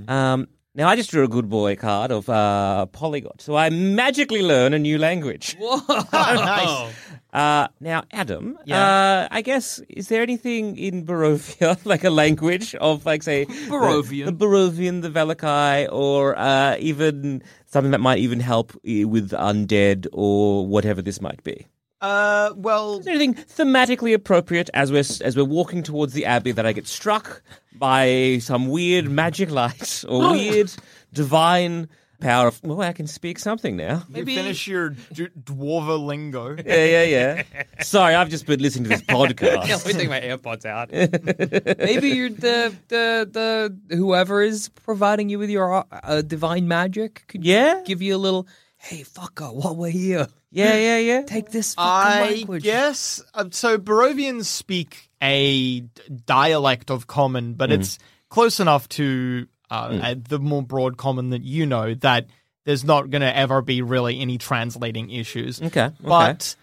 Um, 0.07 0.47
now 0.75 0.87
I 0.87 0.95
just 0.95 1.09
drew 1.11 1.23
a 1.23 1.27
good 1.27 1.49
boy 1.49 1.75
card 1.75 2.11
of 2.11 2.29
uh, 2.29 2.85
polyglot, 2.87 3.41
so 3.41 3.55
I 3.55 3.69
magically 3.69 4.41
learn 4.41 4.73
a 4.73 4.79
new 4.79 4.97
language. 4.97 5.55
Whoa! 5.59 5.79
nice. 6.13 6.93
Uh, 7.31 7.67
now, 7.79 8.01
Adam, 8.11 8.57
Yeah. 8.65 8.81
uh, 8.83 9.27
I 9.29 9.43
guess, 9.43 9.79
is 9.87 10.07
there 10.07 10.23
anything 10.23 10.75
in 10.79 11.05
Barovia, 11.05 11.77
like 11.85 12.03
a 12.03 12.09
language 12.09 12.73
of, 12.81 13.05
like, 13.05 13.21
say, 13.21 13.45
Barovian. 13.45 14.25
the, 14.25 14.33
Barovian, 14.33 15.03
the 15.03 15.11
Vallaki, 15.11 15.87
or 15.91 16.35
uh, 16.39 16.75
even 16.79 17.43
something 17.67 17.91
that 17.91 18.01
might 18.01 18.17
even 18.17 18.39
help 18.39 18.73
eh, 18.83 19.03
with 19.03 19.29
undead 19.29 20.07
or 20.11 20.65
whatever 20.65 21.03
this 21.03 21.21
might 21.21 21.43
be? 21.43 21.67
Uh, 22.01 22.53
well, 22.55 22.99
Is 22.99 23.05
there 23.05 23.13
anything 23.15 23.33
thematically 23.35 24.13
appropriate 24.13 24.69
as 24.73 24.91
we're 24.91 24.99
as 24.99 25.35
we're 25.35 25.43
walking 25.43 25.83
towards 25.83 26.13
the 26.13 26.25
abbey 26.25 26.51
that 26.53 26.65
I 26.65 26.71
get 26.73 26.87
struck 26.87 27.41
by 27.75 28.37
some 28.41 28.69
weird 28.69 29.09
magic 29.09 29.51
light 29.51 30.05
or 30.07 30.31
weird 30.31 30.71
divine 31.13 31.89
power? 32.21 32.47
Of, 32.47 32.63
well, 32.63 32.81
I 32.81 32.93
can 32.93 33.05
speak 33.05 33.37
something 33.37 33.75
now. 33.75 34.03
you 34.15 34.23
finish 34.23 34.65
your 34.65 34.91
d- 34.91 35.27
dwarva 35.43 35.99
lingo. 36.01 36.55
Yeah, 36.65 36.85
yeah, 36.85 37.03
yeah. 37.03 37.63
Sorry, 37.81 38.15
I've 38.15 38.29
just 38.29 38.45
been 38.45 38.61
listening 38.61 38.85
to 38.85 38.89
this 38.91 39.01
podcast. 39.17 39.67
Yeah, 39.67 39.75
let 39.75 39.85
me 39.87 39.93
take 39.93 40.09
my 40.09 40.21
AirPods 40.21 40.65
out. 40.65 40.91
Maybe 41.79 42.09
you're 42.11 42.29
the 42.29 42.73
the 42.87 43.75
the 43.89 43.95
whoever 43.97 44.41
is 44.41 44.69
providing 44.69 45.27
you 45.27 45.37
with 45.37 45.49
your 45.49 45.85
uh, 45.91 46.21
divine 46.21 46.65
magic 46.69 47.25
could 47.27 47.43
Yeah? 47.43 47.81
give 47.85 48.01
you 48.01 48.15
a 48.15 48.21
little. 48.25 48.47
Hey, 48.81 49.01
fucker, 49.03 49.53
while 49.53 49.75
we're 49.75 49.91
here, 49.91 50.27
Yeah, 50.51 50.75
yeah, 50.77 50.97
yeah. 50.99 51.21
take 51.23 51.51
this 51.51 51.75
fucking 51.75 51.91
I 51.91 52.21
language. 52.31 52.63
guess 52.63 53.21
uh, 53.33 53.45
so. 53.51 53.77
Barovians 53.77 54.45
speak 54.45 55.09
a 55.21 55.81
d- 55.81 55.89
dialect 56.25 56.89
of 56.89 57.05
Common, 57.05 57.55
but 57.55 57.71
it's 57.73 57.99
close 58.29 58.61
enough 58.61 58.87
to 58.89 59.47
uh, 59.69 59.99
uh, 60.01 60.15
the 60.17 60.39
more 60.39 60.63
broad 60.63 60.95
Common 60.97 61.31
that 61.31 61.41
you 61.43 61.65
know 61.65 61.93
that 61.95 62.27
there's 62.63 62.85
not 62.85 63.09
going 63.09 63.21
to 63.21 63.35
ever 63.35 63.61
be 63.61 63.81
really 63.81 64.21
any 64.21 64.37
translating 64.37 65.11
issues. 65.11 65.61
Okay, 65.61 65.81
okay. 65.85 65.93
but 66.01 66.55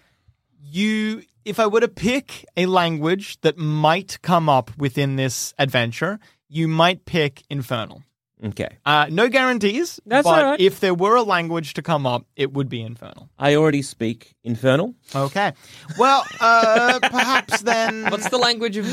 you, 0.62 1.22
if 1.44 1.60
I 1.60 1.66
were 1.66 1.80
to 1.80 1.88
pick 1.88 2.46
a 2.56 2.64
language 2.66 3.38
that 3.42 3.58
might 3.58 4.20
come 4.22 4.48
up 4.48 4.70
within 4.78 5.16
this 5.16 5.52
adventure, 5.58 6.18
you 6.48 6.66
might 6.66 7.04
pick 7.04 7.42
Infernal. 7.50 8.02
Okay. 8.44 8.68
Uh, 8.84 9.06
no 9.10 9.28
guarantees, 9.28 9.98
That's 10.04 10.24
but 10.24 10.44
all 10.44 10.50
right. 10.50 10.60
if 10.60 10.80
there 10.80 10.92
were 10.94 11.16
a 11.16 11.22
language 11.22 11.74
to 11.74 11.82
come 11.82 12.06
up, 12.06 12.26
it 12.36 12.52
would 12.52 12.68
be 12.68 12.82
Infernal. 12.82 13.30
I 13.38 13.54
already 13.54 13.80
speak 13.82 14.34
Infernal. 14.44 14.94
Okay. 15.14 15.52
Well, 15.98 16.24
uh, 16.40 16.98
perhaps 17.10 17.62
then 17.62 18.04
What's 18.10 18.28
the 18.28 18.36
language 18.38 18.76
of 18.76 18.86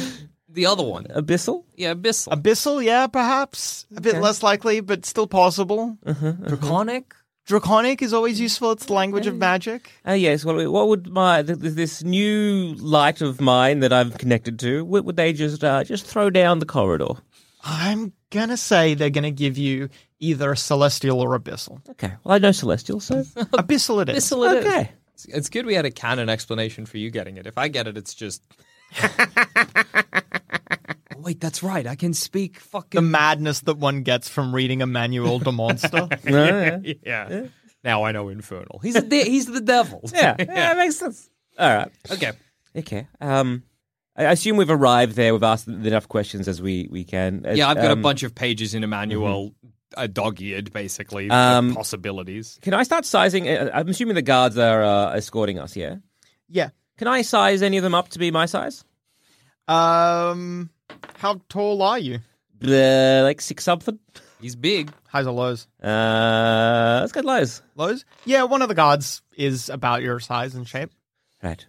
the 0.48 0.66
other 0.66 0.84
one? 0.84 1.06
Abyssal? 1.06 1.66
Yeah, 1.76 1.94
Abyssal. 1.94 2.30
Abyssal, 2.30 2.84
yeah, 2.84 3.08
perhaps. 3.08 3.86
A 3.98 4.02
bit 4.02 4.22
less 4.22 4.44
likely, 4.44 4.80
but 4.80 5.06
still 5.06 5.28
possible. 5.28 5.98
Draconic? 6.06 7.14
Draconic 7.46 8.02
is 8.02 8.14
always 8.14 8.40
useful. 8.40 8.72
It's 8.72 8.86
the 8.86 8.94
language 8.94 9.28
of 9.28 9.36
magic. 9.36 9.92
Uh, 10.08 10.14
yes. 10.14 10.46
Well, 10.46 10.72
what 10.72 10.88
would 10.88 11.10
my 11.10 11.44
th- 11.44 11.60
th- 11.60 11.74
this 11.74 12.02
new 12.02 12.74
light 12.76 13.20
of 13.20 13.42
mine 13.42 13.82
that 13.82 13.92
I've 13.92 14.18
connected 14.18 14.58
to? 14.60 14.86
Would, 14.86 15.04
would 15.06 15.18
they 15.18 15.34
just 15.34 15.62
uh, 15.62 15.84
just 15.84 16.06
throw 16.06 16.30
down 16.30 16.60
the 16.60 16.66
corridor? 16.66 17.16
I'm 17.66 18.14
gonna 18.34 18.58
say 18.58 18.94
they're 18.96 19.10
gonna 19.10 19.32
give 19.32 19.58
you 19.58 19.90
either 20.20 20.52
a 20.52 20.58
celestial 20.58 21.22
or 21.22 21.38
abyssal. 21.40 21.88
Okay. 21.92 22.14
Well, 22.24 22.36
I 22.36 22.40
know 22.40 22.52
celestial, 22.52 23.00
so 23.00 23.16
abyssal 23.24 24.02
it 24.02 24.10
is. 24.10 24.26
Abyssal 24.26 24.52
it 24.52 24.58
is. 24.58 24.66
okay. 24.66 24.92
It's, 25.14 25.26
it's 25.26 25.50
good 25.50 25.66
we 25.66 25.76
had 25.76 25.86
a 25.86 25.92
canon 25.92 26.28
explanation 26.30 26.86
for 26.86 26.98
you 26.98 27.12
getting 27.12 27.38
it. 27.38 27.46
If 27.46 27.58
I 27.58 27.68
get 27.68 27.88
it, 27.88 27.98
it's 27.98 28.14
just. 28.14 28.42
Oh, 29.02 29.10
wait, 31.18 31.40
that's 31.40 31.62
right. 31.64 31.86
I 31.86 31.96
can 31.96 32.14
speak 32.14 32.60
fucking. 32.60 32.98
The 32.98 33.02
madness 33.02 33.62
that 33.62 33.78
one 33.78 34.02
gets 34.04 34.28
from 34.28 34.54
reading 34.54 34.82
a 34.82 34.88
manual 34.88 35.40
de 35.40 35.52
monster. 35.52 36.08
No, 36.26 36.82
yeah. 36.84 36.94
yeah. 37.06 37.46
Now 37.84 38.04
I 38.04 38.12
know 38.12 38.30
infernal. 38.30 38.80
He's 38.82 38.96
a 38.96 39.02
de- 39.02 39.30
he's 39.30 39.46
the 39.46 39.62
devil. 39.62 40.02
yeah, 40.14 40.36
yeah, 40.40 40.46
that 40.46 40.78
makes 40.78 40.96
sense. 40.98 41.30
All 41.60 41.76
right. 41.76 41.92
Okay. 42.12 42.32
Okay. 42.76 43.08
Um, 43.22 43.64
I 44.16 44.26
assume 44.32 44.58
we've 44.58 44.70
arrived 44.70 45.16
there. 45.16 45.34
We've 45.34 45.42
asked 45.44 45.68
enough 45.68 46.08
questions 46.08 46.48
as 46.48 46.62
we 46.62 46.88
we 46.92 47.04
can. 47.04 47.46
Yeah, 47.56 47.70
I've 47.70 47.78
got 47.78 47.92
Um, 47.92 48.00
a 48.00 48.02
bunch 48.02 48.22
of 48.24 48.36
pages 48.36 48.76
in 48.76 48.84
a 48.84 48.88
manual, 48.88 49.56
uh, 49.98 50.06
dog-eared, 50.08 50.72
basically, 50.72 51.30
Um, 51.32 51.74
possibilities. 51.74 52.60
Can 52.62 52.74
I 52.76 52.84
start 52.84 53.06
sizing? 53.06 53.48
uh, 53.50 53.72
I'm 53.74 53.90
assuming 53.90 54.14
the 54.16 54.22
guards 54.22 54.58
are 54.58 54.84
uh, 54.84 55.14
escorting 55.16 55.58
us. 55.60 55.76
Yeah. 55.76 55.96
yeah. 56.48 56.70
Can 56.98 57.08
I 57.08 57.24
size 57.24 57.64
any 57.64 57.78
of 57.78 57.84
them 57.84 57.96
up 57.96 58.10
to 58.10 58.20
be 58.20 58.30
my 58.30 58.46
size? 58.46 58.84
Um, 59.68 60.70
how 61.18 61.42
tall 61.50 61.82
are 61.82 61.98
you? 62.00 62.20
Uh, 62.64 63.22
like 63.24 63.42
six 63.42 63.64
something. 63.64 63.98
He's 64.42 64.56
big. 64.56 64.92
Highs 65.08 65.26
or 65.26 65.34
lows? 65.34 65.68
Uh, 65.82 67.00
let's 67.02 67.14
get 67.14 67.26
lows. 67.26 67.62
Lows? 67.76 68.06
Yeah, 68.26 68.44
one 68.44 68.62
of 68.62 68.68
the 68.68 68.76
guards 68.76 69.22
is 69.38 69.70
about 69.70 70.02
your 70.02 70.20
size 70.20 70.54
and 70.54 70.68
shape. 70.68 70.92
Right. 71.42 71.66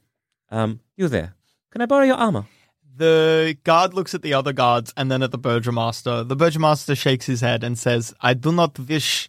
Um, 0.51 0.81
you're 0.97 1.09
there? 1.09 1.35
Can 1.75 1.83
I 1.83 1.87
borrow 1.87 2.05
your 2.05 2.15
armor? 2.15 2.47
The 2.97 3.57
guard 3.65 3.95
looks 3.95 4.15
at 4.15 4.23
the 4.23 4.33
other 4.33 4.53
guards 4.53 4.93
and 4.97 5.11
then 5.11 5.25
at 5.25 5.33
the 5.33 5.39
Burgomaster. 5.39 6.23
The 6.23 6.37
Burgomaster 6.37 6.95
shakes 6.97 7.27
his 7.27 7.41
head 7.41 7.65
and 7.65 7.77
says, 7.77 8.15
I 8.21 8.35
do 8.35 8.53
not 8.53 8.79
wish 8.79 9.29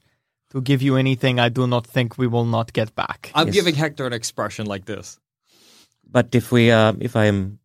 to 0.51 0.61
give 0.61 0.83
you 0.83 0.95
anything 0.95 1.39
I 1.39 1.49
do 1.49 1.65
not 1.65 1.87
think 1.87 2.19
we 2.19 2.27
will 2.27 2.45
not 2.45 2.71
get 2.71 2.93
back. 2.93 3.31
I'm 3.33 3.47
Yes. 3.47 3.55
giving 3.55 3.73
Hector 3.73 4.05
an 4.05 4.13
expression 4.13 4.67
like 4.67 4.85
this. 4.85 5.19
But 6.07 6.35
if 6.35 6.51
we, 6.51 6.69
uh, 6.69 6.93
if 6.99 7.15
I 7.15 7.25
am, 7.25 7.57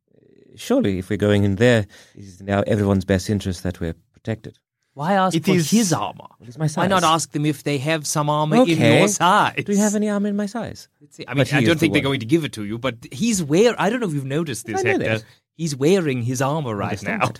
surely 0.56 0.98
if 0.98 1.10
we're 1.10 1.18
going 1.18 1.44
in 1.44 1.56
there, 1.56 1.80
it 2.14 2.24
is 2.24 2.40
now 2.40 2.62
everyone's 2.66 3.04
best 3.04 3.28
interest 3.28 3.62
that 3.64 3.80
we're 3.80 3.96
protected. 4.14 4.58
Why 4.94 5.14
ask 5.14 5.36
It 5.36 5.44
for 5.44 5.52
is- 5.54 5.70
his 5.70 5.92
armor? 5.92 6.26
What 6.38 6.48
is 6.48 6.58
my 6.58 6.66
size? 6.66 6.76
Why 6.76 6.86
not 6.88 7.04
ask 7.04 7.30
them 7.30 7.46
if 7.46 7.62
they 7.62 7.78
have 7.78 8.06
some 8.06 8.28
armor 8.28 8.56
in 8.56 8.62
Okay. 8.62 8.98
your 8.98 9.08
size? 9.08 9.62
Do 9.64 9.72
you 9.72 9.78
have 9.78 9.94
any 9.94 10.08
armor 10.08 10.28
in 10.28 10.36
my 10.36 10.46
size? 10.46 10.88
I 11.00 11.04
mean, 11.34 11.36
But 11.38 11.48
he 11.48 11.56
I 11.56 11.58
is 11.60 11.66
don't 11.66 11.74
the 11.76 11.80
think 11.80 11.92
they're 11.92 12.00
one. 12.02 12.10
going 12.10 12.20
to 12.20 12.26
give 12.26 12.44
it 12.44 12.52
to 12.54 12.64
you, 12.64 12.76
but 12.78 12.96
he's 13.12 13.42
wear. 13.42 13.74
I 13.78 13.88
don't 13.88 14.00
know 14.00 14.08
if 14.08 14.14
you've 14.14 14.24
noticed 14.24 14.66
this, 14.66 14.80
I 14.80 14.82
know 14.82 14.90
Hector. 14.90 15.18
that. 15.18 15.24
He's 15.56 15.76
wearing 15.76 16.22
his 16.22 16.42
armor 16.42 16.74
right 16.74 17.00
now. 17.02 17.32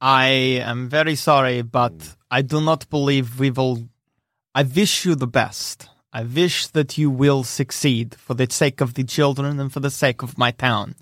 I 0.00 0.26
am 0.64 0.88
very 0.88 1.16
sorry, 1.16 1.62
but 1.62 2.16
I 2.30 2.42
do 2.42 2.60
not 2.60 2.88
believe 2.88 3.38
we 3.40 3.50
will. 3.50 3.88
I 4.54 4.62
wish 4.62 5.04
you 5.04 5.14
the 5.14 5.26
best. 5.26 5.88
I 6.12 6.22
wish 6.22 6.68
that 6.68 6.96
you 6.96 7.10
will 7.10 7.44
succeed 7.44 8.14
for 8.14 8.34
the 8.34 8.46
sake 8.50 8.80
of 8.80 8.94
the 8.94 9.04
children 9.04 9.60
and 9.60 9.72
for 9.72 9.80
the 9.80 9.90
sake 9.90 10.22
of 10.22 10.38
my 10.38 10.50
town. 10.52 10.94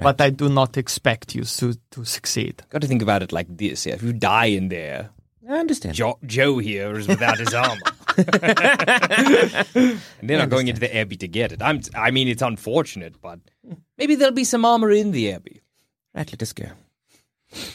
But 0.00 0.20
I 0.20 0.30
do 0.30 0.48
not 0.48 0.76
expect 0.76 1.34
you 1.34 1.44
to, 1.44 1.74
to 1.92 2.04
succeed. 2.04 2.62
Got 2.70 2.82
to 2.82 2.88
think 2.88 3.02
about 3.02 3.22
it 3.22 3.32
like 3.32 3.46
this: 3.56 3.86
yeah, 3.86 3.94
if 3.94 4.02
you 4.02 4.12
die 4.12 4.46
in 4.46 4.68
there, 4.68 5.10
I 5.48 5.58
understand. 5.58 5.94
jo- 5.94 6.18
Joe 6.24 6.58
here 6.58 6.96
is 6.98 7.06
without 7.08 7.38
his 7.38 7.52
armor, 7.52 7.80
and 9.74 10.00
they're 10.22 10.38
not 10.38 10.50
going 10.50 10.68
into 10.68 10.80
the 10.80 10.96
abbey 10.96 11.16
to 11.16 11.28
get 11.28 11.52
it. 11.52 11.60
I'm. 11.62 11.80
I 11.94 12.10
mean, 12.10 12.28
it's 12.28 12.42
unfortunate, 12.42 13.20
but 13.20 13.38
maybe 13.98 14.14
there'll 14.14 14.34
be 14.34 14.44
some 14.44 14.64
armor 14.64 14.90
in 14.90 15.12
the 15.12 15.32
abbey. 15.32 15.60
Right, 16.14 16.30
let 16.30 16.42
us 16.42 16.52
go. 16.52 16.66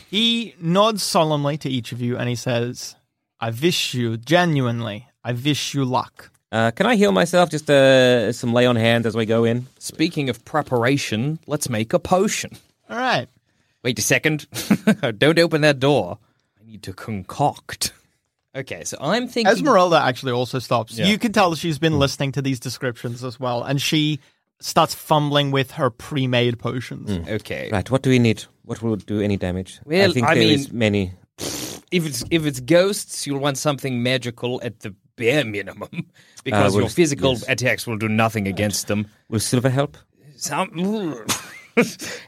He 0.09 0.55
nods 0.59 1.03
solemnly 1.03 1.57
to 1.59 1.69
each 1.69 1.91
of 1.91 2.01
you 2.01 2.17
and 2.17 2.27
he 2.27 2.35
says, 2.35 2.95
I 3.39 3.51
wish 3.51 3.93
you, 3.93 4.17
genuinely, 4.17 5.07
I 5.23 5.33
wish 5.33 5.73
you 5.73 5.85
luck. 5.85 6.31
Uh, 6.51 6.71
can 6.71 6.85
I 6.85 6.95
heal 6.95 7.11
myself? 7.11 7.49
Just 7.49 7.69
uh, 7.69 8.31
some 8.31 8.53
lay 8.53 8.65
on 8.65 8.75
hands 8.75 9.05
as 9.05 9.15
we 9.15 9.25
go 9.25 9.43
in. 9.43 9.67
Speaking 9.79 10.29
of 10.29 10.43
preparation, 10.45 11.39
let's 11.47 11.69
make 11.69 11.93
a 11.93 11.99
potion. 11.99 12.51
All 12.89 12.97
right. 12.97 13.27
Wait 13.83 13.99
a 13.99 14.01
second. 14.01 14.47
Don't 15.17 15.39
open 15.39 15.61
that 15.61 15.79
door. 15.79 16.17
I 16.59 16.65
need 16.69 16.83
to 16.83 16.93
concoct. 16.93 17.93
Okay, 18.55 18.83
so 18.85 18.97
I'm 18.99 19.27
thinking. 19.27 19.51
Esmeralda 19.51 19.97
actually 20.01 20.31
also 20.31 20.59
stops. 20.59 20.97
Yeah. 20.97 21.05
You 21.07 21.17
can 21.19 21.31
tell 21.31 21.53
she's 21.55 21.79
been 21.79 21.99
listening 21.99 22.31
to 22.33 22.41
these 22.41 22.59
descriptions 22.59 23.23
as 23.23 23.39
well, 23.39 23.61
and 23.63 23.79
she 23.81 24.19
starts 24.59 24.95
fumbling 24.95 25.51
with 25.51 25.71
her 25.71 25.89
pre-made 25.91 26.57
potions. 26.57 27.11
Okay. 27.29 27.69
Right, 27.71 27.89
what 27.91 28.01
do 28.01 28.09
we 28.09 28.19
need? 28.19 28.45
What 28.63 28.81
will 28.81 28.95
do 28.95 29.21
any 29.21 29.37
damage? 29.37 29.79
Well, 29.85 30.09
I 30.09 30.13
think 30.13 30.25
I 30.27 30.33
there 30.33 30.43
mean- 30.43 30.53
is 30.53 30.71
many. 30.71 31.13
If 31.91 32.05
it's 32.05 32.23
if 32.31 32.45
it's 32.45 32.59
ghosts, 32.59 33.27
you'll 33.27 33.39
want 33.39 33.57
something 33.57 34.01
magical 34.01 34.59
at 34.63 34.79
the 34.79 34.93
bare 35.17 35.43
minimum, 35.43 35.89
because 36.45 36.71
well, 36.73 36.83
your 36.83 36.89
physical 36.89 37.33
yes. 37.33 37.43
attacks 37.49 37.85
will 37.85 37.97
do 37.97 38.07
nothing 38.07 38.47
against 38.47 38.87
them. 38.87 39.07
Will 39.29 39.41
silver 39.41 39.69
help? 39.69 39.97
Some, 40.37 40.69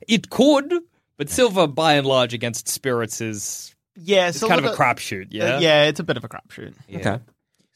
it 0.08 0.30
could, 0.30 0.74
but 1.18 1.30
silver, 1.30 1.68
by 1.68 1.94
and 1.94 2.06
large, 2.06 2.34
against 2.34 2.68
spirits 2.68 3.22
is 3.22 3.74
Yeah, 3.96 4.28
it's 4.28 4.40
kind 4.42 4.60
of 4.60 4.66
a 4.66 4.70
look- 4.70 4.78
crapshoot. 4.78 5.28
Yeah. 5.30 5.56
uh, 5.56 5.60
yeah, 5.60 5.84
it's 5.86 6.02
a 6.02 6.04
bit 6.04 6.18
of 6.18 6.26
a 6.26 6.28
crapshoot. 6.28 6.74
Okay. 6.94 7.20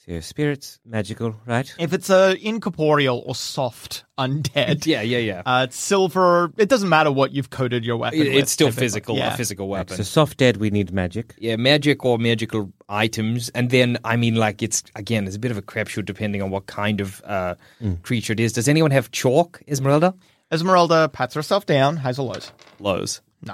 So 0.06 0.20
spirits, 0.20 0.80
magical, 0.86 1.34
right? 1.46 1.74
If 1.80 1.94
it's 1.94 2.10
a 2.10 2.36
incorporeal 2.46 3.24
or 3.26 3.36
soft 3.36 4.04
undead, 4.20 4.86
Yeah, 4.86 5.02
yeah, 5.02 5.18
yeah. 5.20 5.42
uh, 5.46 5.66
it's 5.70 5.78
silver. 5.78 6.52
It 6.58 6.68
doesn't 6.68 6.89
matter 6.89 7.10
what 7.10 7.32
you've 7.32 7.50
coated 7.50 7.86
your 7.86 7.96
weapon. 7.96 8.20
It- 8.20 8.24
with, 8.34 8.36
it's 8.44 8.52
still 8.52 8.68
typically. 8.68 8.84
physical, 8.86 9.16
Yeah. 9.18 9.34
a 9.34 9.38
physical 9.38 9.70
weapon. 9.70 9.96
So 9.96 10.04
soft 10.04 10.38
dead, 10.39 10.58
we 10.58 10.70
need 10.72 10.92
magic. 10.92 11.36
Yeah, 11.38 11.56
magic 11.56 12.04
or 12.04 12.18
magical 12.18 12.74
items, 12.89 13.48
and 13.56 13.70
then 13.70 13.98
I 14.04 14.18
mean, 14.18 14.36
like 14.36 14.62
it's 14.62 14.84
again, 14.96 15.26
it's 15.26 15.38
a 15.38 15.39
bit 15.39 15.52
of 15.52 15.58
a 15.58 15.62
crapshoot 15.62 16.04
depending 16.04 16.42
on 16.42 16.50
what 16.50 16.66
kind 16.66 17.00
of 17.00 17.22
uh, 17.26 17.56
creature 18.02 18.34
it 18.34 18.42
is. 18.42 18.52
Does 18.52 18.68
anyone 18.68 18.92
have 18.92 19.10
chalk, 19.12 19.62
Esmeralda? 19.70 20.13
Esmeralda 20.52 21.08
pats 21.13 21.34
herself 21.34 21.66
down. 21.66 21.96
Highs 21.98 22.20
or 22.20 22.28
lows? 22.28 22.52
Lows. 22.80 23.22
No. 23.42 23.54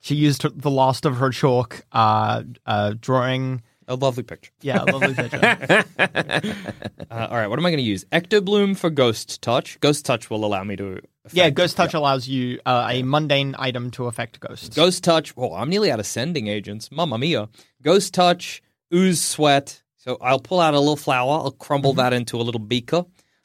She 0.00 0.14
used 0.14 0.44
the 0.60 0.70
last 0.70 1.04
of 1.06 1.16
her 1.16 1.30
chalk, 1.30 1.84
uh, 1.90 2.42
uh, 2.66 2.94
drawing. 3.00 3.62
A 3.88 3.94
lovely 3.96 4.22
picture. 4.22 4.50
Yeah, 4.62 4.82
a 4.82 4.86
lovely 4.96 5.14
picture. 5.14 5.84
Uh, 7.10 7.28
all 7.30 7.36
right, 7.36 7.46
what 7.46 7.58
am 7.60 7.66
I 7.66 7.70
going 7.70 7.78
to 7.78 7.82
use? 7.84 8.04
Ectobloom 8.06 8.76
for 8.76 8.90
Ghost 8.90 9.40
Touch. 9.40 9.78
Ghost 9.80 10.04
Touch 10.04 10.30
will 10.30 10.44
allow 10.44 10.64
me 10.64 10.74
to. 10.76 10.92
Affect, 11.24 11.34
yeah, 11.34 11.48
Ghost 11.50 11.76
Touch 11.76 11.94
allows 11.94 12.26
you 12.26 12.58
uh, 12.66 12.88
a 12.90 13.02
mundane 13.04 13.54
item 13.58 13.90
to 13.92 14.06
affect 14.06 14.40
ghosts. 14.40 14.74
Ghost 14.74 15.04
Touch. 15.04 15.32
Oh, 15.36 15.54
I'm 15.54 15.68
nearly 15.70 15.92
out 15.92 16.00
of 16.00 16.06
sending 16.06 16.48
agents. 16.48 16.90
Mamma 16.90 17.18
mia. 17.18 17.48
Ghost 17.82 18.14
Touch, 18.14 18.62
Ooze 18.92 19.20
Sweat. 19.20 19.82
So 19.96 20.18
I'll 20.20 20.40
pull 20.40 20.58
out 20.60 20.74
a 20.74 20.78
little 20.80 20.96
flower. 20.96 21.30
I'll 21.38 21.50
crumble 21.52 21.92
Mm-hmm. 21.92 21.98
that 21.98 22.12
into 22.14 22.36
a 22.40 22.42
little 22.42 22.58
beaker. 22.60 23.04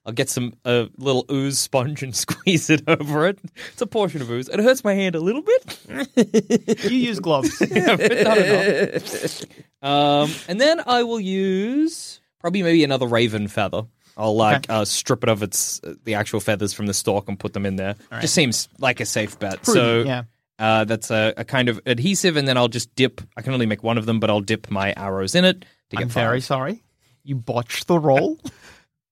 I'll 0.10 0.14
get 0.14 0.28
some 0.28 0.56
uh, 0.66 0.88
little 0.98 1.24
ooze 1.32 1.60
sponge 1.60 2.02
and 2.02 2.16
squeeze 2.16 2.72
it 2.72 2.82
over 2.88 3.28
it. 3.28 3.38
It's 3.72 3.82
a 3.84 3.86
portion 3.86 4.24
of 4.24 4.32
ooze. 4.32 4.50
It 4.50 4.60
hurts 4.60 4.84
my 4.84 4.96
hand 4.96 5.14
a 5.14 5.20
little 5.20 5.44
bit. 5.44 6.84
you 6.84 6.98
use 6.98 7.20
gloves. 7.20 7.62
Yeah, 7.70 7.96
but 7.96 8.24
not 8.24 8.38
enough. 8.40 9.44
Um, 9.84 10.32
and 10.48 10.60
then 10.60 10.82
I 10.88 11.04
will 11.04 11.20
use 11.20 12.20
probably 12.40 12.64
maybe 12.64 12.84
another 12.84 13.06
raven 13.06 13.48
feather. 13.48 13.84
I'll 14.18 14.36
like 14.36 14.68
uh, 14.68 14.84
strip 14.86 15.22
it 15.22 15.30
of 15.30 15.44
its 15.44 15.80
uh, 15.84 15.94
the 16.06 16.16
actual 16.16 16.40
feathers 16.40 16.74
from 16.74 16.88
the 16.88 16.94
stalk 16.96 17.30
and 17.30 17.40
put 17.40 17.54
them 17.54 17.68
in 17.68 17.76
there. 17.76 17.96
Just 18.20 18.34
seems 18.34 18.68
like 18.80 19.00
a 19.00 19.06
safe 19.06 19.38
bet. 19.38 19.64
so 19.64 20.02
yeah. 20.02 20.24
uh, 20.58 20.86
that's 20.86 21.12
a, 21.12 21.36
a 21.38 21.46
kind 21.46 21.70
of 21.70 21.80
adhesive, 21.86 22.36
and 22.36 22.48
then 22.48 22.58
I'll 22.58 22.68
just 22.68 22.94
dip. 22.96 23.22
I 23.38 23.44
can 23.44 23.54
only 23.54 23.68
make 23.68 23.84
one 23.84 24.00
of 24.00 24.08
them, 24.08 24.20
but 24.20 24.32
I'll 24.32 24.42
dip 24.42 24.72
my 24.72 24.94
arrows 24.98 25.36
in 25.36 25.46
it 25.46 25.64
to 25.92 25.98
get 25.98 26.02
I'm 26.02 26.10
very 26.10 26.42
sorry. 26.42 26.82
You 27.24 27.36
botched 27.36 27.86
the 27.86 28.00
roll. 28.00 28.40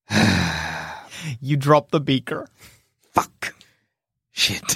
you 1.40 1.58
drop 1.58 1.92
the 1.92 2.00
beaker. 2.00 2.48
Fuck. 3.14 3.56
Shit. 4.32 4.76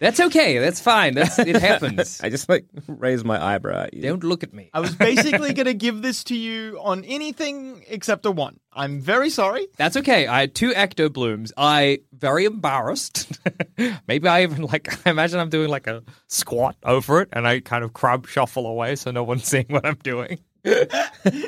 that's 0.00 0.18
okay. 0.20 0.58
That's 0.58 0.80
fine. 0.80 1.14
That's 1.14 1.38
it 1.38 1.56
happens. 1.60 2.20
I 2.22 2.30
just 2.30 2.48
like 2.48 2.64
raise 2.86 3.24
my 3.24 3.42
eyebrow 3.42 3.82
at 3.82 3.94
you. 3.94 4.02
Don't 4.02 4.24
look 4.24 4.42
at 4.42 4.54
me. 4.54 4.70
I 4.72 4.80
was 4.80 4.94
basically 4.94 5.52
going 5.54 5.66
to 5.66 5.74
give 5.74 6.00
this 6.00 6.24
to 6.24 6.36
you 6.36 6.78
on 6.82 7.04
anything 7.04 7.84
except 7.88 8.24
a 8.24 8.30
one. 8.30 8.58
I'm 8.72 9.00
very 9.00 9.28
sorry. 9.28 9.66
That's 9.76 9.98
okay. 9.98 10.26
I 10.26 10.40
had 10.40 10.54
two 10.54 10.70
ecto 10.70 11.12
blooms. 11.12 11.52
I 11.56 12.00
very 12.12 12.46
embarrassed. 12.46 13.38
Maybe 14.08 14.26
I 14.28 14.42
even 14.44 14.62
like. 14.62 15.06
I 15.06 15.10
imagine 15.10 15.38
I'm 15.38 15.50
doing 15.50 15.68
like 15.68 15.86
a 15.86 16.02
squat 16.28 16.76
over 16.84 17.20
it, 17.20 17.28
and 17.32 17.46
I 17.46 17.60
kind 17.60 17.84
of 17.84 17.92
crab 17.92 18.26
shuffle 18.26 18.66
away 18.66 18.96
so 18.96 19.10
no 19.10 19.24
one's 19.24 19.44
seeing 19.44 19.66
what 19.68 19.84
I'm 19.84 19.98
doing. 20.02 20.38
and 20.64 20.88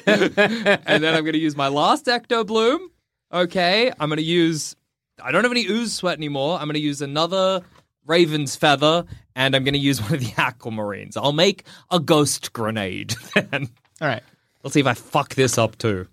then 0.06 1.14
I'm 1.14 1.22
going 1.22 1.32
to 1.32 1.38
use 1.38 1.56
my 1.56 1.68
last 1.68 2.06
ecto 2.06 2.46
bloom. 2.46 2.90
Okay, 3.32 3.90
I'm 3.98 4.08
going 4.08 4.18
to 4.18 4.22
use. 4.22 4.76
I 5.22 5.32
don't 5.32 5.44
have 5.44 5.52
any 5.52 5.66
ooze 5.66 5.92
sweat 5.94 6.18
anymore. 6.18 6.58
I'm 6.58 6.66
going 6.66 6.74
to 6.74 6.80
use 6.80 7.00
another 7.00 7.62
raven's 8.06 8.56
feather, 8.56 9.04
and 9.34 9.56
I'm 9.56 9.64
going 9.64 9.74
to 9.74 9.80
use 9.80 10.00
one 10.02 10.14
of 10.14 10.20
the 10.20 10.32
aquamarines. 10.32 11.16
I'll 11.16 11.32
make 11.32 11.64
a 11.90 11.98
ghost 12.00 12.52
grenade. 12.52 13.14
Then 13.34 13.68
All 14.00 14.08
right. 14.08 14.22
let's 14.62 14.74
see 14.74 14.80
if 14.80 14.86
I 14.86 14.94
fuck 14.94 15.34
this 15.34 15.58
up 15.58 15.78
too. 15.78 16.08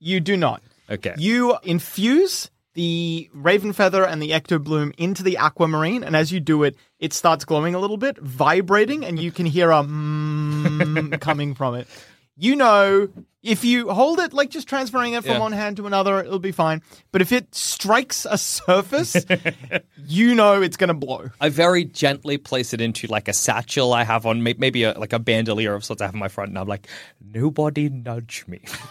You 0.00 0.20
do 0.20 0.36
not. 0.36 0.62
Okay. 0.90 1.14
You 1.16 1.56
infuse 1.62 2.50
the 2.74 3.30
raven 3.32 3.72
feather 3.72 4.04
and 4.04 4.20
the 4.20 4.30
ecto 4.30 4.62
bloom 4.62 4.92
into 4.98 5.22
the 5.22 5.36
aquamarine, 5.36 6.02
and 6.02 6.16
as 6.16 6.32
you 6.32 6.40
do 6.40 6.64
it, 6.64 6.76
it 6.98 7.12
starts 7.12 7.44
glowing 7.44 7.74
a 7.74 7.78
little 7.78 7.96
bit, 7.96 8.18
vibrating, 8.18 9.04
and 9.04 9.18
you 9.18 9.30
can 9.30 9.46
hear 9.46 9.70
a 9.70 9.74
mm 9.82 11.20
coming 11.20 11.54
from 11.54 11.76
it. 11.76 11.86
You 12.36 12.56
know, 12.56 13.08
if 13.44 13.64
you 13.64 13.90
hold 13.90 14.18
it, 14.18 14.32
like 14.32 14.50
just 14.50 14.66
transferring 14.68 15.12
it 15.12 15.22
from 15.22 15.34
Yeah. 15.34 15.38
one 15.38 15.52
hand 15.52 15.76
to 15.76 15.86
another, 15.86 16.18
it'll 16.18 16.40
be 16.40 16.50
fine. 16.50 16.82
But 17.12 17.22
if 17.22 17.30
it 17.30 17.54
strikes 17.54 18.26
a 18.28 18.36
surface, 18.36 19.14
you 20.06 20.34
know 20.34 20.60
it's 20.60 20.76
going 20.76 20.88
to 20.88 20.94
blow. 20.94 21.30
I 21.40 21.50
very 21.50 21.84
gently 21.84 22.36
place 22.38 22.72
it 22.72 22.80
into 22.80 23.06
like 23.06 23.28
a 23.28 23.32
satchel 23.32 23.92
I 23.92 24.02
have 24.02 24.26
on, 24.26 24.42
maybe 24.42 24.82
a, 24.82 24.98
like 24.98 25.12
a 25.12 25.18
bandolier 25.20 25.74
of 25.74 25.84
sorts 25.84 26.02
I 26.02 26.06
have 26.06 26.14
in 26.14 26.18
my 26.20 26.26
front, 26.28 26.48
and 26.48 26.58
I'm 26.58 26.66
like, 26.66 26.88
nobody 27.24 27.88
nudge 27.88 28.44
me. 28.48 28.60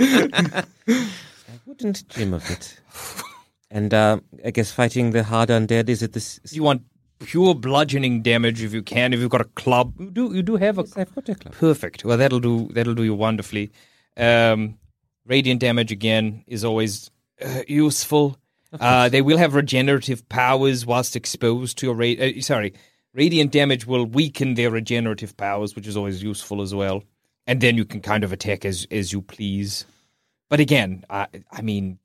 I 0.00 0.64
wouldn't 1.66 2.08
dream 2.08 2.32
of 2.34 2.48
it. 2.50 2.80
And 3.70 3.92
uh, 3.92 4.20
I 4.44 4.50
guess 4.50 4.72
fighting 4.72 5.10
the 5.10 5.24
hard 5.24 5.50
undead 5.50 5.88
is 5.90 6.02
it 6.02 6.12
this? 6.14 6.40
you 6.50 6.62
want 6.62 6.82
pure 7.18 7.54
bludgeoning 7.54 8.22
damage 8.22 8.62
if 8.62 8.72
you 8.72 8.82
can. 8.82 9.12
If 9.12 9.20
you've 9.20 9.30
got 9.30 9.40
a 9.40 9.44
club, 9.62 9.94
you 9.98 10.10
do 10.10 10.34
you 10.34 10.42
do 10.42 10.56
have 10.56 10.78
a 10.78 10.84
I've 10.96 11.14
got 11.14 11.28
a 11.28 11.34
club. 11.34 11.54
perfect. 11.54 12.04
Well, 12.04 12.16
that'll 12.18 12.40
do 12.40 12.68
that'll 12.72 12.94
do 12.94 13.04
you 13.04 13.14
wonderfully. 13.14 13.70
Um, 14.16 14.78
radiant 15.26 15.60
damage 15.60 15.92
again 15.92 16.44
is 16.46 16.64
always 16.64 17.10
uh, 17.44 17.62
useful. 17.68 18.36
Uh, 18.78 19.08
they 19.08 19.22
will 19.22 19.38
have 19.38 19.54
regenerative 19.54 20.28
powers 20.28 20.84
whilst 20.84 21.16
exposed 21.16 21.78
to 21.78 21.90
a 21.90 21.94
ra- 21.94 22.06
uh, 22.26 22.40
sorry. 22.40 22.74
Radiant 23.14 23.50
damage 23.52 23.86
will 23.86 24.04
weaken 24.04 24.54
their 24.54 24.70
regenerative 24.70 25.36
powers, 25.36 25.74
which 25.74 25.86
is 25.86 25.96
always 25.96 26.22
useful 26.22 26.60
as 26.60 26.74
well. 26.74 27.02
And 27.46 27.60
then 27.62 27.76
you 27.76 27.86
can 27.86 28.00
kind 28.02 28.22
of 28.24 28.32
attack 28.32 28.64
as 28.66 28.86
as 28.90 29.12
you 29.12 29.22
please. 29.22 29.86
But 30.50 30.60
again, 30.60 31.04
I 31.08 31.26
I 31.50 31.62
mean, 31.62 31.98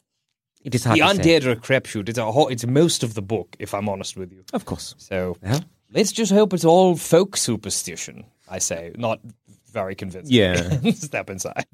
It 0.64 0.74
is 0.76 0.84
hard 0.84 1.00
the 1.00 1.04
to 1.04 1.16
say. 1.16 1.22
undead 1.40 1.46
are 1.46 1.52
a 1.52 1.56
crapshoot. 1.56 2.08
It's 2.10 2.18
a 2.18 2.32
whole, 2.32 2.48
it's 2.48 2.66
most 2.66 3.04
of 3.04 3.14
the 3.14 3.22
book, 3.22 3.56
if 3.60 3.74
I'm 3.74 3.90
honest 3.90 4.16
with 4.18 4.32
you. 4.32 4.44
Of 4.54 4.66
course. 4.66 4.96
So 4.98 5.36
Yeah. 5.44 5.60
let's 5.92 6.12
just 6.12 6.32
hope 6.32 6.54
it's 6.54 6.66
all 6.66 6.96
folk 6.96 7.36
superstition. 7.38 8.26
I 8.50 8.60
say, 8.60 8.92
not 8.98 9.20
very 9.72 9.96
convincing. 9.96 10.34
Yeah. 10.36 10.80
Step 10.96 11.30
inside. 11.30 11.66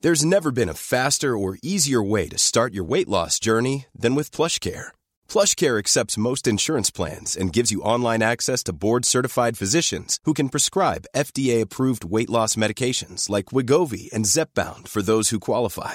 There's 0.00 0.24
never 0.24 0.52
been 0.52 0.68
a 0.68 0.74
faster 0.74 1.36
or 1.36 1.58
easier 1.62 2.00
way 2.02 2.28
to 2.28 2.38
start 2.38 2.72
your 2.72 2.84
weight 2.84 3.08
loss 3.08 3.40
journey 3.40 3.86
than 3.98 4.14
with 4.14 4.30
PlushCare. 4.30 4.88
PlushCare 5.28 5.76
accepts 5.78 6.16
most 6.16 6.46
insurance 6.46 6.88
plans 6.90 7.36
and 7.36 7.52
gives 7.52 7.72
you 7.72 7.82
online 7.82 8.22
access 8.22 8.62
to 8.64 8.72
board-certified 8.72 9.58
physicians 9.58 10.20
who 10.22 10.34
can 10.34 10.50
prescribe 10.50 11.06
FDA-approved 11.16 12.04
weight 12.04 12.30
loss 12.30 12.54
medications 12.54 13.28
like 13.28 13.46
Wegovy 13.46 14.08
and 14.12 14.24
Zepbound 14.24 14.86
for 14.86 15.02
those 15.02 15.30
who 15.30 15.40
qualify. 15.40 15.94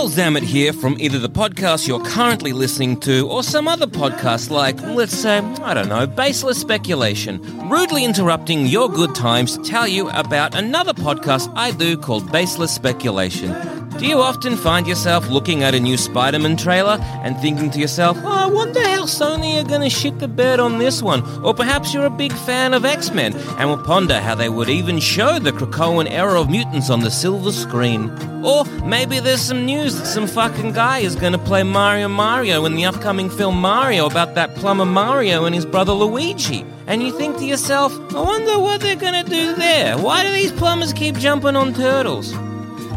Joel 0.00 0.08
Zammett 0.08 0.42
here 0.44 0.72
from 0.72 0.96
either 0.98 1.18
the 1.18 1.28
podcast 1.28 1.86
you're 1.86 2.02
currently 2.02 2.54
listening 2.54 2.98
to 3.00 3.28
or 3.28 3.42
some 3.42 3.68
other 3.68 3.86
podcast 3.86 4.48
like, 4.48 4.80
let's 4.80 5.14
say, 5.14 5.40
I 5.60 5.74
don't 5.74 5.90
know, 5.90 6.06
Baseless 6.06 6.58
Speculation, 6.58 7.38
rudely 7.68 8.06
interrupting 8.06 8.64
your 8.64 8.88
good 8.88 9.14
times 9.14 9.58
to 9.58 9.62
tell 9.62 9.86
you 9.86 10.08
about 10.08 10.54
another 10.54 10.94
podcast 10.94 11.52
I 11.54 11.72
do 11.72 11.98
called 11.98 12.32
Baseless 12.32 12.74
Speculation. 12.74 13.52
Do 13.98 14.06
you 14.06 14.22
often 14.22 14.56
find 14.56 14.86
yourself 14.86 15.28
looking 15.28 15.64
at 15.64 15.74
a 15.74 15.80
new 15.80 15.98
Spider-Man 15.98 16.56
trailer 16.56 16.96
and 17.22 17.36
thinking 17.36 17.70
to 17.72 17.78
yourself, 17.78 18.16
oh, 18.22 18.26
I 18.26 18.46
wonder 18.46 18.80
Sony 19.04 19.60
are 19.60 19.68
going 19.68 19.80
to 19.80 19.90
shit 19.90 20.18
the 20.18 20.28
bed 20.28 20.60
on 20.60 20.78
this 20.78 21.02
one? 21.02 21.22
Or 21.44 21.54
perhaps 21.54 21.92
you're 21.92 22.06
a 22.06 22.10
big 22.10 22.32
fan 22.32 22.74
of 22.74 22.84
X-Men 22.84 23.34
and 23.34 23.68
will 23.68 23.78
ponder 23.78 24.20
how 24.20 24.34
they 24.34 24.48
would 24.48 24.68
even 24.68 24.98
show 24.98 25.38
the 25.38 25.52
Krakoan 25.52 26.10
era 26.10 26.40
of 26.40 26.50
mutants 26.50 26.90
on 26.90 27.00
the 27.00 27.10
silver 27.10 27.52
screen. 27.52 28.10
Or 28.44 28.64
maybe 28.84 29.20
there's 29.20 29.40
some 29.40 29.64
news 29.64 29.98
that 29.98 30.06
some 30.06 30.26
fucking 30.26 30.72
guy 30.72 30.98
is 31.00 31.16
going 31.16 31.32
to 31.32 31.38
play 31.38 31.62
Mario 31.62 32.08
Mario 32.08 32.64
in 32.64 32.74
the 32.74 32.84
upcoming 32.84 33.30
film 33.30 33.60
Mario 33.60 34.06
about 34.06 34.34
that 34.34 34.54
plumber 34.56 34.84
Mario 34.86 35.44
and 35.44 35.54
his 35.54 35.66
brother 35.66 35.92
Luigi. 35.92 36.64
And 36.86 37.02
you 37.02 37.16
think 37.16 37.36
to 37.38 37.44
yourself, 37.44 37.92
I 38.14 38.20
wonder 38.20 38.58
what 38.58 38.80
they're 38.80 38.96
going 38.96 39.24
to 39.24 39.30
do 39.30 39.54
there. 39.54 39.96
Why 39.98 40.24
do 40.24 40.32
these 40.32 40.52
plumbers 40.52 40.92
keep 40.92 41.16
jumping 41.16 41.56
on 41.56 41.74
turtles? 41.74 42.32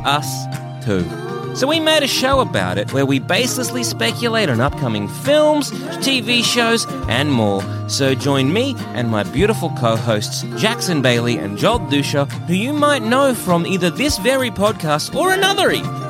Us 0.05 0.29
too. 0.83 1.22
So 1.55 1.67
we 1.67 1.79
made 1.79 2.03
a 2.03 2.07
show 2.07 2.39
about 2.39 2.77
it 2.77 2.93
where 2.93 3.05
we 3.05 3.19
baselessly 3.19 3.85
speculate 3.85 4.49
on 4.49 4.59
upcoming 4.59 5.07
films, 5.07 5.71
TV 6.01 6.43
shows, 6.43 6.85
and 7.07 7.31
more. 7.31 7.61
So 7.87 8.15
join 8.15 8.51
me 8.51 8.75
and 8.93 9.09
my 9.09 9.23
beautiful 9.23 9.69
co-hosts 9.77 10.43
Jackson 10.57 11.01
Bailey 11.01 11.37
and 11.37 11.57
Joel 11.57 11.79
Dusha, 11.79 12.31
who 12.47 12.53
you 12.53 12.73
might 12.73 13.03
know 13.03 13.33
from 13.35 13.65
either 13.65 13.89
this 13.89 14.17
very 14.17 14.49
podcast 14.49 15.15
or 15.15 15.31
another 15.33 15.63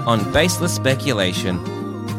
on 0.07 0.31
Baseless 0.33 0.73
Speculation. 0.73 1.72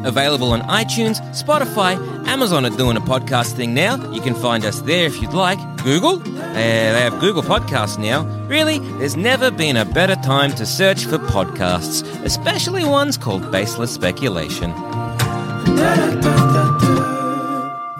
Available 0.05 0.53
on 0.53 0.61
iTunes, 0.63 1.21
Spotify, 1.31 1.97
Amazon 2.27 2.67
are 2.67 2.77
doing 2.77 2.97
a 2.97 3.01
podcast 3.01 3.53
thing 3.53 3.75
now. 3.75 3.97
You 4.13 4.21
can 4.21 4.35
find 4.35 4.65
us 4.65 4.81
there 4.83 5.07
if 5.07 5.21
you'd 5.21 5.33
like. 5.33 5.59
Google? 5.83 6.21
Uh, 6.21 6.55
they 6.55 7.01
have 7.01 7.19
Google 7.21 7.43
Podcasts 7.43 7.99
now. 7.99 8.25
Really, 8.47 8.79
there's 8.99 9.17
never 9.17 9.51
been 9.51 9.77
a 9.77 9.85
better 9.85 10.17
time 10.17 10.53
to 10.57 10.67
search 10.67 11.05
for 11.05 11.19
podcasts, 11.19 12.03
especially 12.25 12.85
ones 12.85 13.17
called 13.17 13.51
Baseless 13.51 13.93
Speculation. 13.93 14.71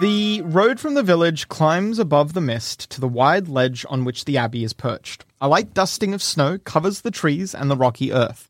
The 0.01 0.41
road 0.43 0.79
from 0.79 0.93
the 0.93 1.03
village 1.03 1.47
climbs 1.47 1.99
above 1.99 2.33
the 2.33 2.41
mist 2.41 2.89
to 2.91 3.01
the 3.01 3.07
wide 3.07 3.47
ledge 3.47 3.85
on 3.89 4.03
which 4.03 4.25
the 4.25 4.37
abbey 4.37 4.63
is 4.63 4.73
perched. 4.73 5.25
A 5.39 5.47
light 5.47 5.73
dusting 5.73 6.13
of 6.13 6.21
snow 6.21 6.57
covers 6.57 7.01
the 7.01 7.11
trees 7.11 7.55
and 7.55 7.71
the 7.71 7.77
rocky 7.77 8.11
earth. 8.11 8.49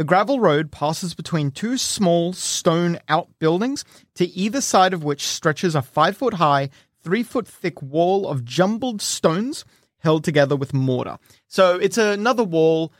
The 0.00 0.04
gravel 0.04 0.40
road 0.40 0.72
passes 0.72 1.12
between 1.12 1.50
two 1.50 1.76
small 1.76 2.32
stone 2.32 2.98
outbuildings, 3.10 3.84
to 4.14 4.26
either 4.28 4.62
side 4.62 4.94
of 4.94 5.04
which 5.04 5.26
stretches 5.26 5.74
a 5.74 5.82
five 5.82 6.16
foot 6.16 6.32
high, 6.32 6.70
three 7.02 7.22
foot 7.22 7.46
thick 7.46 7.82
wall 7.82 8.26
of 8.26 8.42
jumbled 8.42 9.02
stones 9.02 9.66
held 9.98 10.24
together 10.24 10.56
with 10.56 10.72
mortar. 10.72 11.18
So 11.48 11.76
it's 11.76 11.98
another 11.98 12.44
wall 12.44 12.94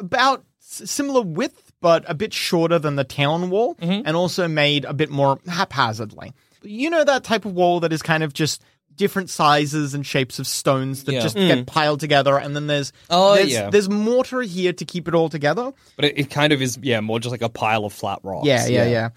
about 0.00 0.44
similar 0.58 1.22
width, 1.22 1.72
but 1.80 2.04
a 2.08 2.14
bit 2.14 2.32
shorter 2.34 2.80
than 2.80 2.96
the 2.96 3.04
town 3.04 3.48
wall, 3.48 3.76
mm-hmm. 3.76 4.04
and 4.04 4.16
also 4.16 4.48
made 4.48 4.84
a 4.84 4.94
bit 4.94 5.10
more 5.10 5.38
haphazardly. 5.46 6.32
You 6.60 6.90
know 6.90 7.04
that 7.04 7.22
type 7.22 7.44
of 7.44 7.52
wall 7.52 7.78
that 7.78 7.92
is 7.92 8.02
kind 8.02 8.24
of 8.24 8.32
just 8.32 8.64
different 8.96 9.30
sizes 9.30 9.94
and 9.94 10.04
shapes 10.06 10.38
of 10.38 10.46
stones 10.46 11.04
that 11.04 11.12
Yeah. 11.12 11.20
just 11.20 11.36
get 11.36 11.66
piled 11.66 12.00
together, 12.00 12.36
and 12.38 12.54
then 12.56 12.66
there's 12.66 12.92
Oh, 13.10 13.34
there's, 13.34 13.52
yeah. 13.52 13.70
there's 13.70 13.88
mortar 13.88 14.42
here 14.42 14.72
to 14.72 14.84
keep 14.84 15.06
it 15.08 15.14
all 15.14 15.28
together. 15.28 15.72
But 15.96 16.06
it, 16.06 16.18
it 16.18 16.30
kind 16.30 16.52
of 16.52 16.60
is, 16.62 16.78
yeah, 16.82 17.00
more 17.00 17.20
just 17.20 17.30
like 17.30 17.42
a 17.42 17.48
pile 17.48 17.84
of 17.84 17.92
flat 17.92 18.20
rocks. 18.22 18.46
Yeah, 18.46 18.66
yeah, 18.66 18.86
yeah. 18.86 19.08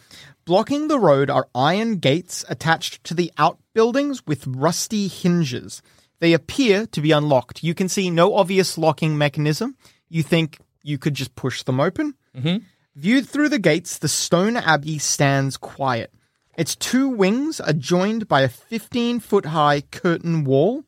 Blocking 0.46 0.88
the 0.88 1.00
road 1.00 1.30
are 1.30 1.48
iron 1.54 1.98
gates 1.98 2.44
attached 2.50 3.04
to 3.06 3.13
the 3.13 3.32
outbuildings 3.38 4.26
with 4.26 4.48
rusty 4.48 5.08
hinges. 5.08 5.82
They 6.20 6.34
appear 6.34 6.86
to 6.88 7.02
be 7.02 7.12
unlocked. 7.12 7.63
You 7.63 7.74
can 7.74 7.88
see 7.88 8.10
no 8.10 8.36
obvious 8.36 8.78
locking 8.78 9.18
mechanism. 9.18 9.76
You 10.10 10.24
think 10.24 10.60
you 10.84 10.98
could 10.98 11.13
just 11.13 11.36
push 11.36 11.63
them 11.63 11.80
open. 11.80 12.15
Mm-hmm. 12.36 12.63
Viewed 12.96 13.30
through 13.30 13.50
the 13.50 13.60
gates, 13.60 14.00
the 14.00 14.08
stone 14.10 14.58
abbey 14.58 14.98
stands 14.98 15.56
quiet. 15.56 16.12
Its 16.60 16.76
two 16.76 17.08
wings 17.10 17.60
are 17.62 17.74
joined 17.74 18.28
by 18.28 18.42
a 18.42 18.50
15 18.50 19.20
foot 19.22 19.46
high 19.48 19.82
curtain 19.82 20.44
wall. 20.44 20.84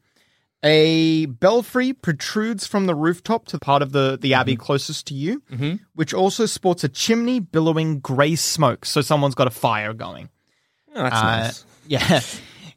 A 0.63 1.25
belfry 1.25 1.91
protrudes 1.93 2.67
from 2.67 2.85
the 2.85 2.93
rooftop 2.93 3.45
to 3.47 3.55
the 3.57 3.59
part 3.59 3.81
of 3.81 3.93
the, 3.93 4.17
the 4.21 4.35
abbey 4.35 4.55
closest 4.55 5.07
to 5.07 5.15
you, 5.15 5.41
which 5.95 6.13
also 6.13 6.45
sports 6.45 6.83
a 6.83 6.89
chimney 6.89 7.39
billowing 7.39 7.99
grey 7.99 8.35
smoke. 8.35 8.85
So 8.85 9.01
someone's 9.01 9.33
got 9.33 9.47
a 9.47 9.51
fire 9.51 9.93
going. 9.93 10.29
Oh, 10.95 11.01
that's 11.03 11.15
Uh, 11.15 11.21
nice. 11.23 11.65
Yeah. 11.87 12.21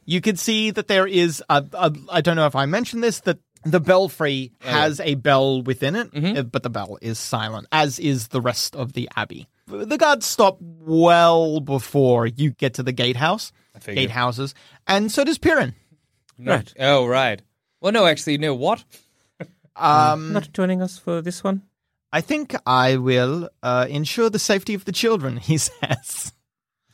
You 0.05 0.19
can 0.21 0.35
see 0.35 0.71
that 0.71 0.87
there 0.87 1.05
is 1.07 1.43
a, 1.49 1.63
a 1.73 1.93
I 2.11 2.21
don't 2.21 2.35
know 2.35 2.47
if 2.47 2.55
I 2.55 2.65
mentioned 2.65 3.03
this 3.03 3.19
that 3.21 3.37
the 3.63 3.79
belfry 3.79 4.51
has 4.61 4.99
a 4.99 5.15
bell 5.15 5.61
within 5.61 5.95
it, 5.95 6.09
uh, 6.37 6.43
but 6.43 6.63
the 6.63 6.69
bell 6.69 6.97
is 7.01 7.17
silent, 7.19 7.67
as 7.71 7.97
is 7.99 8.27
the 8.29 8.41
rest 8.41 8.75
of 8.75 8.93
the 8.93 9.09
abbey. 9.15 9.47
The 9.67 9.97
guards 9.97 10.25
stop 10.25 10.57
well 10.61 11.59
before 11.59 12.27
you 12.27 12.51
get 12.51 12.75
to 12.75 12.83
the 12.83 12.91
gatehouse, 12.91 13.51
gatehouses, 13.79 14.53
and 14.87 15.11
so 15.11 15.23
does 15.23 15.37
Piran. 15.39 15.73
Right. 16.37 16.71
Oh, 16.79 17.07
right. 17.07 17.41
Well, 17.81 17.91
no, 17.91 18.05
actually, 18.05 18.37
no. 18.37 18.53
what? 18.53 18.83
Um, 19.77 20.31
Not 20.31 20.53
joining 20.53 20.81
us 20.81 20.97
for 20.97 21.21
this 21.21 21.43
one. 21.43 21.61
I 22.13 22.21
think 22.21 22.55
I 22.65 22.95
will 22.95 23.49
uh, 23.61 23.87
ensure 23.89 24.29
the 24.29 24.39
safety 24.39 24.73
of 24.73 24.85
the 24.85 24.93
children. 24.93 25.35
He 25.43 25.57
says. 25.57 26.31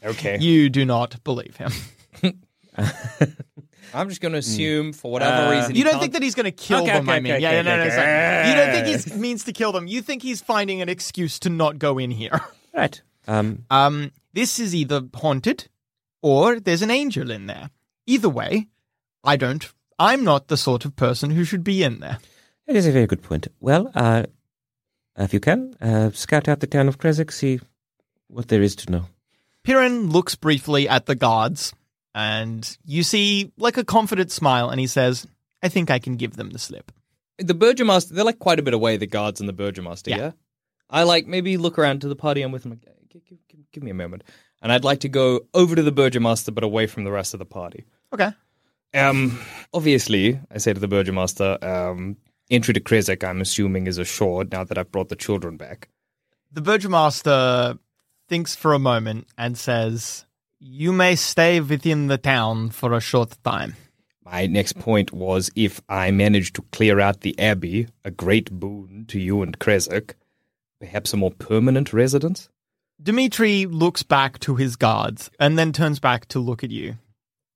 Okay. 0.04 0.40
You 0.40 0.68
do 0.70 0.84
not 0.84 1.24
believe 1.24 1.58
him. 1.58 1.72
I'm 3.94 4.10
just 4.10 4.22
going 4.22 4.32
to 4.32 4.38
assume, 4.40 4.94
for 4.94 5.12
whatever 5.12 5.52
reason, 5.52 5.74
Uh, 5.74 5.76
You 5.76 5.84
don't 5.84 5.92
can't- 5.92 6.02
think 6.02 6.14
that 6.14 6.24
he's 6.24 6.34
going 6.34 6.46
to 6.46 6.52
kill 6.52 6.80
Okay, 6.84 6.94
them? 6.94 7.08
okay, 7.10 7.18
I 7.18 7.20
mean, 7.20 7.34
okay, 7.34 7.42
yeah, 7.42 7.50
okay, 7.50 7.62
no, 7.62 7.70
no, 7.72 7.76
no, 7.78 7.84
okay, 7.84 7.96
sorry. 7.96 8.50
You 8.50 8.56
don't 8.56 8.72
think 8.86 9.14
he 9.14 9.20
means 9.20 9.44
to 9.44 9.54
kill 9.54 9.72
them. 9.72 9.86
You 9.88 10.02
think 10.02 10.24
he's 10.24 10.42
finding 10.42 10.82
an 10.82 10.90
excuse 10.90 11.38
to 11.40 11.50
not 11.50 11.78
go 11.78 11.98
in 12.00 12.10
here. 12.10 12.40
Right. 12.74 13.02
Um, 13.28 13.66
Um, 13.70 14.12
this 14.34 14.60
is 14.60 14.74
either 14.74 15.02
haunted 15.14 15.68
or 16.22 16.60
there's 16.60 16.82
an 16.82 16.92
angel 16.92 17.32
in 17.32 17.48
there. 17.48 17.70
Either 18.08 18.30
way, 18.30 18.68
I 19.24 19.36
don't. 19.38 19.72
I'm 20.00 20.24
not 20.24 20.48
the 20.48 20.58
sort 20.58 20.86
of 20.86 20.96
person 20.96 21.32
who 21.32 21.44
should 21.44 21.64
be 21.64 21.84
in 21.84 22.00
there. 22.00 22.18
it 22.68 22.76
is 22.76 22.88
a 22.88 22.92
very 22.92 23.08
good 23.08 23.22
point. 23.22 23.48
Well, 23.60 23.92
uh, 23.94 24.24
if 25.18 25.34
you 25.34 25.40
can, 25.40 25.76
uh, 25.82 26.12
scout 26.12 26.48
out 26.48 26.60
the 26.62 26.68
town 26.68 26.88
of 26.88 26.98
Krezk, 26.98 27.32
see 27.32 27.60
what 28.28 28.48
there 28.48 28.62
is 28.62 28.76
to 28.78 28.92
know. 28.92 29.06
Piran 29.64 30.10
looks 30.10 30.36
briefly 30.36 30.88
at 30.90 31.06
the 31.06 31.16
guards, 31.16 31.74
and 32.16 32.78
you 32.86 33.04
see 33.04 33.52
like 33.58 33.78
a 33.78 33.84
confident 33.84 34.32
smile, 34.32 34.70
and 34.70 34.80
he 34.80 34.88
says, 34.88 35.28
"I 35.62 35.70
think 35.70 35.92
I 35.92 36.00
can 36.00 36.16
give 36.16 36.36
them 36.38 36.50
the 36.52 36.60
slip." 36.60 36.92
the 37.38 37.54
Burgomaster, 37.56 38.14
they're 38.14 38.24
like 38.26 38.38
quite 38.40 38.60
a 38.60 38.64
bit 38.64 38.74
away, 38.74 38.98
the 38.98 39.08
guards 39.08 39.40
and 39.40 39.50
the 39.50 39.54
Burgomaster, 39.54 40.12
Yeah. 40.12 40.18
yeah? 40.18 40.32
I 40.92 41.04
like 41.04 41.26
maybe 41.26 41.58
look 41.58 41.80
around 41.80 42.02
to 42.02 42.08
the 42.08 42.16
party 42.16 42.42
I'm 42.42 42.52
with 42.52 42.66
and 42.66 42.74
like, 42.74 43.10
give, 43.10 43.22
give, 43.26 43.72
give, 43.72 43.84
me 43.84 43.92
a 43.92 43.96
moment. 43.96 44.24
And 44.62 44.72
I'd 44.72 44.84
like 44.84 45.00
to 45.00 45.10
go 45.10 45.42
over 45.54 45.76
to 45.76 45.82
the 45.82 45.92
Burgomaster, 45.92 46.52
but 46.52 46.64
away 46.64 46.86
from 46.86 47.06
the 47.06 47.12
rest 47.12 47.34
of 47.34 47.40
the 47.40 47.46
party. 47.46 47.86
Okay. 48.14 48.32
Um, 48.94 49.40
obviously, 49.74 50.40
I 50.52 50.58
say 50.58 50.74
to 50.74 50.80
the 50.80 50.88
Burgomaster, 50.88 51.64
um, 51.64 52.18
entry 52.50 52.74
to 52.74 52.82
Krezk, 52.82 53.24
I'm 53.24 53.42
assuming, 53.42 53.88
is 53.88 53.98
assured 53.98 54.52
now 54.52 54.66
that 54.66 54.78
I've 54.78 54.92
brought 54.92 55.10
the 55.10 55.16
children 55.16 55.56
back. 55.58 55.88
The 56.52 56.62
Burgomaster 56.62 57.80
thinks 58.28 58.56
for 58.56 58.74
a 58.74 58.80
moment 58.80 59.28
and 59.38 59.58
says, 59.58 60.26
"You 60.60 60.92
may 60.92 61.16
stay 61.16 61.62
within 61.62 62.08
the 62.08 62.18
town 62.18 62.70
for 62.70 62.94
a 62.94 63.00
short 63.00 63.38
time." 63.44 63.76
My 64.24 64.46
next 64.46 64.78
point 64.78 65.12
was 65.12 65.50
if 65.56 65.82
I 65.90 66.12
manage 66.12 66.54
to 66.54 66.62
clear 66.72 67.00
out 67.00 67.22
the 67.22 67.38
Abbey, 67.40 67.88
a 68.06 68.12
great 68.12 68.52
boon 68.52 69.06
to 69.08 69.20
you 69.20 69.42
and 69.42 69.58
Krezk, 69.58 70.14
perhaps 70.82 71.14
a 71.14 71.18
more 71.18 71.32
permanent 71.32 71.94
residence? 71.94 72.50
Dmitri 73.02 73.66
looks 73.68 74.04
back 74.04 74.40
to 74.40 74.56
his 74.56 74.76
guards 74.76 75.32
and 75.40 75.58
then 75.58 75.72
turns 75.72 76.00
back 76.00 76.26
to 76.28 76.40
look 76.40 76.64
at 76.64 76.72
you. 76.72 76.98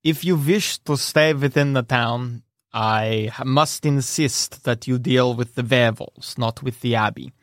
If 0.03 0.23
you 0.23 0.35
wish 0.35 0.77
to 0.79 0.95
stay 0.95 1.33
within 1.33 1.73
the 1.73 1.81
town, 1.81 2.43
I 2.71 3.31
must 3.43 3.85
insist 3.85 4.63
that 4.63 4.87
you 4.87 4.99
deal 4.99 5.33
with 5.33 5.55
the 5.55 5.63
werewolves, 5.63 6.37
not 6.37 6.61
with 6.63 6.81
the 6.81 6.95
abbey. 6.95 7.33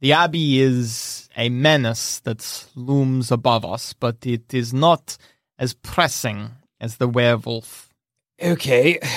The 0.00 0.12
abbey 0.12 0.60
is 0.60 1.28
a 1.36 1.48
menace 1.48 2.20
that 2.20 2.66
looms 2.74 3.30
above 3.30 3.64
us, 3.64 3.92
but 3.92 4.26
it 4.26 4.52
is 4.52 4.72
not 4.72 5.16
as 5.58 5.74
pressing 5.74 6.50
as 6.80 6.96
the 6.96 7.08
werewolf. 7.08 7.90
Okay. 8.42 8.98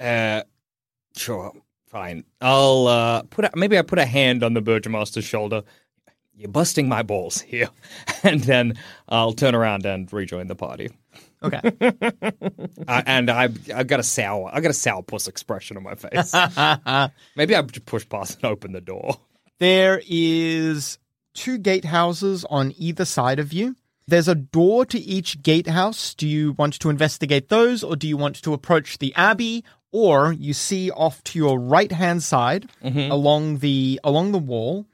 Uh, 0.00 0.42
sure. 1.16 1.52
Fine. 1.94 2.24
I'll 2.40 2.88
uh, 2.88 3.22
put 3.22 3.44
a, 3.44 3.52
maybe 3.54 3.78
I 3.78 3.82
put 3.82 4.00
a 4.00 4.04
hand 4.04 4.42
on 4.42 4.52
the 4.52 4.60
Burgomaster's 4.60 5.24
shoulder. 5.24 5.62
You're 6.34 6.50
busting 6.50 6.88
my 6.88 7.04
balls 7.04 7.40
here, 7.40 7.68
and 8.24 8.40
then 8.40 8.76
I'll 9.08 9.32
turn 9.32 9.54
around 9.54 9.86
and 9.86 10.12
rejoin 10.12 10.48
the 10.48 10.56
party. 10.56 10.90
Okay. 11.40 11.60
Uh, 12.86 13.02
and 13.06 13.30
I 13.30 13.48
I 13.74 13.84
got 13.84 14.00
a 14.00 14.02
sour 14.02 14.50
I 14.52 14.60
got 14.60 14.70
a 14.70 14.74
sourpuss 14.74 15.26
expression 15.26 15.76
on 15.76 15.82
my 15.84 15.94
face. 15.94 16.34
maybe 17.36 17.54
I 17.54 17.62
just 17.62 17.86
push 17.86 18.06
past 18.06 18.36
and 18.36 18.44
open 18.46 18.72
the 18.72 18.80
door. 18.80 19.20
There 19.58 20.02
is 20.06 20.98
two 21.32 21.58
gatehouses 21.58 22.44
on 22.50 22.74
either 22.76 23.04
side 23.04 23.38
of 23.38 23.52
you. 23.52 23.76
There's 24.06 24.28
a 24.28 24.34
door 24.34 24.84
to 24.86 24.98
each 24.98 25.42
gatehouse. 25.42 26.14
Do 26.14 26.28
you 26.28 26.52
want 26.52 26.74
to 26.80 26.90
investigate 26.90 27.48
those, 27.48 27.82
or 27.82 27.96
do 27.96 28.06
you 28.06 28.18
want 28.18 28.42
to 28.42 28.52
approach 28.52 28.98
the 28.98 29.14
abbey? 29.14 29.64
Or 29.96 30.32
you 30.32 30.52
see 30.54 30.90
off 30.90 31.22
to 31.24 31.38
your 31.38 31.56
right 31.56 31.92
hand 31.92 32.20
side 32.24 32.68
along 32.82 33.58
the 33.58 34.00
along 34.02 34.32
the 34.32 34.38
wall, 34.40 34.86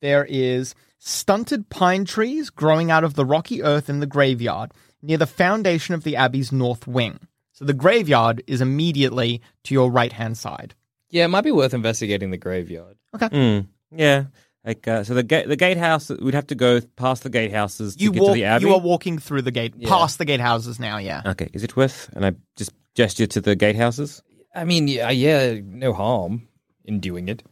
there 0.00 0.24
is 0.28 0.76
stunted 1.00 1.68
pine 1.70 2.04
trees 2.04 2.50
growing 2.50 2.88
out 2.88 3.02
of 3.02 3.14
the 3.14 3.24
rocky 3.24 3.64
earth 3.64 3.90
in 3.90 3.98
the 3.98 4.06
graveyard 4.06 4.70
near 5.02 5.18
the 5.18 5.26
foundation 5.26 5.92
of 5.96 6.04
the 6.04 6.14
abbey's 6.14 6.52
north 6.52 6.86
wing. 6.86 7.18
So 7.52 7.64
the 7.64 7.72
graveyard 7.74 8.44
is 8.46 8.60
immediately 8.60 9.42
to 9.64 9.74
your 9.74 9.90
right 9.90 10.12
hand 10.12 10.38
side. 10.38 10.74
Yeah, 11.10 11.24
it 11.24 11.28
might 11.28 11.42
be 11.44 11.50
worth 11.52 11.74
investigating 11.74 12.30
the 12.30 12.36
graveyard. 12.36 12.96
Mm, 13.16 13.66
yeah. 13.90 14.24
Like 14.64 14.86
uh, 14.86 15.02
so, 15.04 15.14
the 15.14 15.22
gate, 15.24 15.48
the 15.48 15.56
gatehouse. 15.56 16.10
We'd 16.10 16.34
have 16.34 16.46
to 16.46 16.54
go 16.54 16.80
past 16.96 17.22
the 17.24 17.28
gatehouses 17.30 17.96
to 17.96 18.02
You 18.04 18.12
get 18.12 18.22
walk. 18.22 18.30
to 18.30 18.34
the 18.34 18.44
abbey. 18.44 18.64
You 18.66 18.72
are 18.74 18.80
walking 18.80 19.18
through 19.18 19.42
the 19.42 19.50
gate, 19.50 19.74
Yeah. 19.76 19.88
past 19.88 20.18
the 20.18 20.24
gatehouses 20.24 20.78
now. 20.80 20.96
Yeah. 20.98 21.22
Okay, 21.26 21.48
is 21.52 21.64
it 21.64 21.76
worth? 21.76 22.08
And 22.14 22.24
I 22.24 22.32
just 22.56 22.72
gesture 22.94 23.26
to 23.26 23.40
the 23.40 23.56
gatehouses. 23.56 24.22
I 24.54 24.64
mean, 24.64 24.88
yeah, 24.88 25.10
yeah, 25.10 25.60
no 25.64 25.92
harm 25.92 26.48
in 26.84 27.00
doing 27.00 27.28
it. 27.28 27.42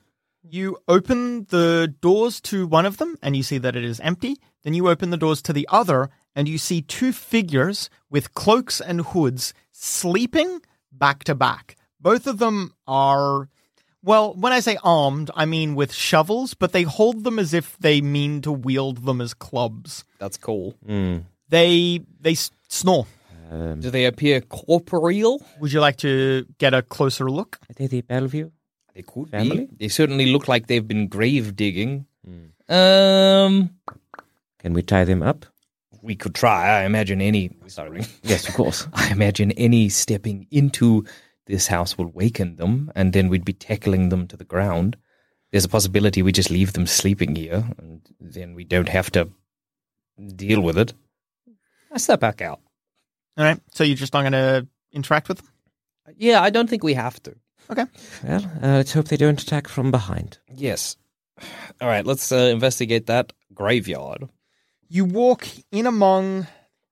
You 0.48 0.78
open 0.86 1.46
the 1.46 1.94
doors 2.00 2.40
to 2.42 2.66
one 2.66 2.86
of 2.86 2.98
them, 2.98 3.18
and 3.22 3.34
you 3.34 3.42
see 3.42 3.58
that 3.58 3.76
it 3.76 3.84
is 3.84 4.00
empty. 4.00 4.36
Then 4.62 4.74
you 4.74 4.88
open 4.88 5.10
the 5.10 5.16
doors 5.16 5.42
to 5.42 5.52
the 5.52 5.68
other, 5.70 6.10
and 6.34 6.48
you 6.48 6.58
see 6.58 6.82
two 6.82 7.12
figures 7.12 7.90
with 8.10 8.34
cloaks 8.34 8.80
and 8.80 9.00
hoods 9.00 9.54
sleeping 9.72 10.60
back 10.92 11.24
to 11.24 11.34
back. 11.34 11.76
Both 12.00 12.26
of 12.26 12.38
them 12.38 12.74
are. 12.86 13.48
Well, 14.04 14.34
when 14.34 14.52
I 14.52 14.60
say 14.60 14.78
armed, 14.82 15.30
I 15.34 15.46
mean 15.46 15.74
with 15.76 15.92
shovels, 15.92 16.54
but 16.54 16.72
they 16.72 16.82
hold 16.82 17.22
them 17.22 17.38
as 17.38 17.54
if 17.54 17.78
they 17.78 18.00
mean 18.00 18.40
to 18.42 18.50
wield 18.50 19.04
them 19.04 19.20
as 19.20 19.32
clubs. 19.32 20.04
That's 20.18 20.36
cool. 20.36 20.74
Mm. 20.86 21.24
They 21.48 22.00
they 22.20 22.34
snore. 22.68 23.06
Um, 23.52 23.80
Do 23.80 23.90
they 23.90 24.06
appear 24.06 24.40
corporeal? 24.40 25.44
Would 25.60 25.72
you 25.72 25.80
like 25.80 25.96
to 25.98 26.46
get 26.58 26.72
a 26.72 26.80
closer 26.82 27.30
look? 27.30 27.58
are 27.68 27.74
they 27.74 27.86
the 27.86 28.02
Belview? 28.02 28.50
They 28.94 29.02
could 29.02 29.28
Family? 29.28 29.66
be. 29.66 29.76
They 29.80 29.88
certainly 29.88 30.32
look 30.32 30.48
like 30.48 30.66
they've 30.68 30.86
been 30.86 31.06
grave 31.08 31.54
digging. 31.54 32.06
Um, 32.68 33.70
Can 34.58 34.72
we 34.72 34.82
tie 34.82 35.04
them 35.04 35.22
up? 35.22 35.44
we 36.02 36.16
could 36.16 36.34
try. 36.34 36.80
I 36.80 36.84
imagine 36.84 37.20
any. 37.20 37.50
Sorry. 37.68 38.04
Yes, 38.24 38.48
of 38.48 38.54
course. 38.54 38.88
I 38.92 39.12
imagine 39.12 39.52
any 39.52 39.88
stepping 39.88 40.46
into 40.50 41.04
this 41.46 41.68
house 41.68 41.96
will 41.96 42.08
waken 42.10 42.56
them, 42.56 42.90
and 42.96 43.12
then 43.12 43.28
we'd 43.28 43.44
be 43.44 43.52
tackling 43.52 44.08
them 44.08 44.26
to 44.28 44.36
the 44.36 44.44
ground. 44.44 44.96
There's 45.52 45.64
a 45.64 45.68
possibility 45.68 46.22
we 46.22 46.32
just 46.32 46.50
leave 46.50 46.72
them 46.72 46.86
sleeping 46.86 47.36
here, 47.36 47.64
and 47.78 48.00
then 48.20 48.54
we 48.54 48.64
don't 48.64 48.88
have 48.88 49.10
to 49.12 49.28
deal 50.34 50.60
with 50.60 50.76
it. 50.78 50.92
I 51.92 51.98
step 51.98 52.18
back 52.20 52.40
out. 52.40 52.60
All 53.36 53.44
right. 53.44 53.60
So 53.72 53.84
you're 53.84 53.96
just 53.96 54.12
not 54.12 54.22
going 54.22 54.32
to 54.32 54.66
interact 54.92 55.28
with 55.28 55.38
them? 55.38 55.48
Yeah, 56.16 56.42
I 56.42 56.50
don't 56.50 56.68
think 56.68 56.84
we 56.84 56.94
have 56.94 57.22
to. 57.22 57.34
Okay. 57.70 57.84
Well, 58.24 58.44
uh, 58.62 58.66
let's 58.76 58.92
hope 58.92 59.08
they 59.08 59.16
don't 59.16 59.40
attack 59.40 59.68
from 59.68 59.90
behind. 59.90 60.38
Yes. 60.52 60.96
All 61.80 61.88
right, 61.88 62.04
let's 62.04 62.30
uh, 62.30 62.36
investigate 62.52 63.06
that 63.06 63.32
graveyard. 63.54 64.28
You 64.88 65.04
walk 65.04 65.46
in 65.70 65.86
among. 65.86 66.46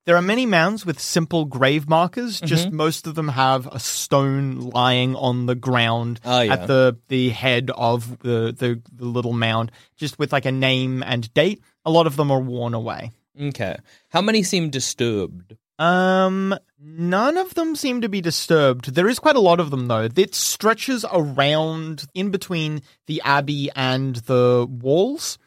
There 0.06 0.16
are 0.16 0.22
many 0.22 0.46
mounds 0.46 0.86
with 0.86 0.98
simple 0.98 1.44
grave 1.44 1.88
markers. 1.88 2.38
Mm-hmm. 2.38 2.46
Just 2.46 2.70
most 2.72 3.06
of 3.06 3.14
them 3.14 3.28
have 3.28 3.66
a 3.66 3.78
stone 3.78 4.58
lying 4.70 5.14
on 5.14 5.46
the 5.46 5.54
ground 5.54 6.20
Oh, 6.24 6.40
yeah. 6.40 6.54
at 6.54 6.66
the 6.66 6.96
the 7.08 7.28
head 7.30 7.70
of 7.76 8.18
the, 8.20 8.54
the 8.56 8.80
the 8.92 9.04
little 9.04 9.34
mound, 9.34 9.70
just 9.96 10.18
with 10.18 10.32
like 10.32 10.46
a 10.46 10.52
name 10.52 11.02
and 11.04 11.32
date. 11.34 11.62
A 11.84 11.90
lot 11.90 12.06
of 12.06 12.16
them 12.16 12.30
are 12.30 12.40
worn 12.40 12.74
away. 12.74 13.12
Okay. 13.40 13.76
How 14.08 14.22
many 14.22 14.42
seem 14.42 14.70
disturbed? 14.70 15.56
Um, 15.80 16.54
none 16.78 17.38
of 17.38 17.54
them 17.54 17.74
seem 17.74 18.02
to 18.02 18.08
be 18.08 18.20
disturbed. 18.20 18.94
There 18.94 19.08
is 19.08 19.18
quite 19.18 19.36
a 19.36 19.40
lot 19.40 19.60
of 19.60 19.70
them 19.70 19.86
though. 19.88 20.08
It 20.14 20.34
stretches 20.34 21.04
around 21.10 22.04
in 22.14 22.30
between 22.30 22.82
the 23.06 23.22
abbey 23.24 23.70
and 23.74 24.16
the 24.16 24.66
walls. 24.68 25.38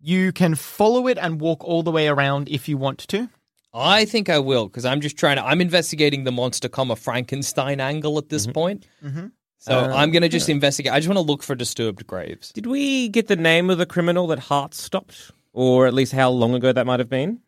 You 0.00 0.32
can 0.32 0.54
follow 0.54 1.06
it 1.06 1.18
and 1.18 1.40
walk 1.40 1.62
all 1.64 1.82
the 1.82 1.90
way 1.90 2.08
around 2.08 2.48
if 2.48 2.68
you 2.68 2.76
want 2.78 2.98
to. 3.08 3.28
I 3.74 4.04
think 4.04 4.28
I 4.28 4.38
will 4.38 4.68
because 4.68 4.84
I'm 4.84 5.00
just 5.00 5.16
trying 5.16 5.36
to. 5.36 5.44
I'm 5.44 5.60
investigating 5.60 6.24
the 6.24 6.32
monster, 6.32 6.68
comma 6.68 6.96
Frankenstein 6.96 7.80
angle 7.80 8.16
at 8.18 8.28
this 8.30 8.46
point. 8.46 8.86
Mhm. 9.04 9.32
So 9.58 9.78
Uh, 9.78 9.88
I'm 9.94 10.10
going 10.12 10.22
to 10.22 10.28
just 10.28 10.48
investigate. 10.48 10.92
I 10.92 10.98
just 10.98 11.08
want 11.08 11.16
to 11.18 11.22
look 11.32 11.42
for 11.42 11.54
disturbed 11.54 12.06
graves. 12.06 12.52
Did 12.52 12.66
we 12.66 13.08
get 13.08 13.28
the 13.28 13.36
name 13.36 13.70
of 13.70 13.78
the 13.78 13.86
criminal 13.86 14.26
that 14.28 14.38
Hart 14.38 14.74
stopped? 14.74 15.30
Or 15.52 15.86
at 15.86 15.94
least 15.94 16.12
how 16.12 16.30
long 16.30 16.54
ago 16.54 16.72
that 16.72 16.86
might 16.86 17.00
have 17.00 17.08
been? 17.10 17.40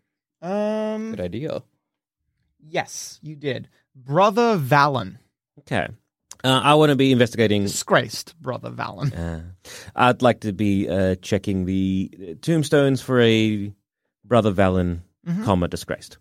Um, 0.43 1.11
Good 1.11 1.21
idea. 1.21 1.63
Yes, 2.69 3.19
you 3.23 3.37
did. 3.37 3.69
Brother 3.95 4.59
Valen. 4.59 5.19
Okay. 5.61 5.89
Uh, 6.45 6.61
I 6.63 6.75
want 6.75 6.91
to 6.91 6.97
be 6.97 7.13
investigating. 7.13 7.63
Disgraced 7.63 8.39
Brother 8.41 8.71
Valen. 8.71 9.19
Uh, 9.19 9.41
I'd 9.95 10.23
like 10.23 10.41
to 10.41 10.53
be 10.53 10.89
uh, 10.89 11.17
checking 11.17 11.65
the 11.65 12.37
tombstones 12.43 13.01
for 13.01 13.21
a 13.21 13.73
Brother 14.25 14.53
Valen, 14.53 15.01
comma, 15.45 15.69
disgraced. 15.69 16.19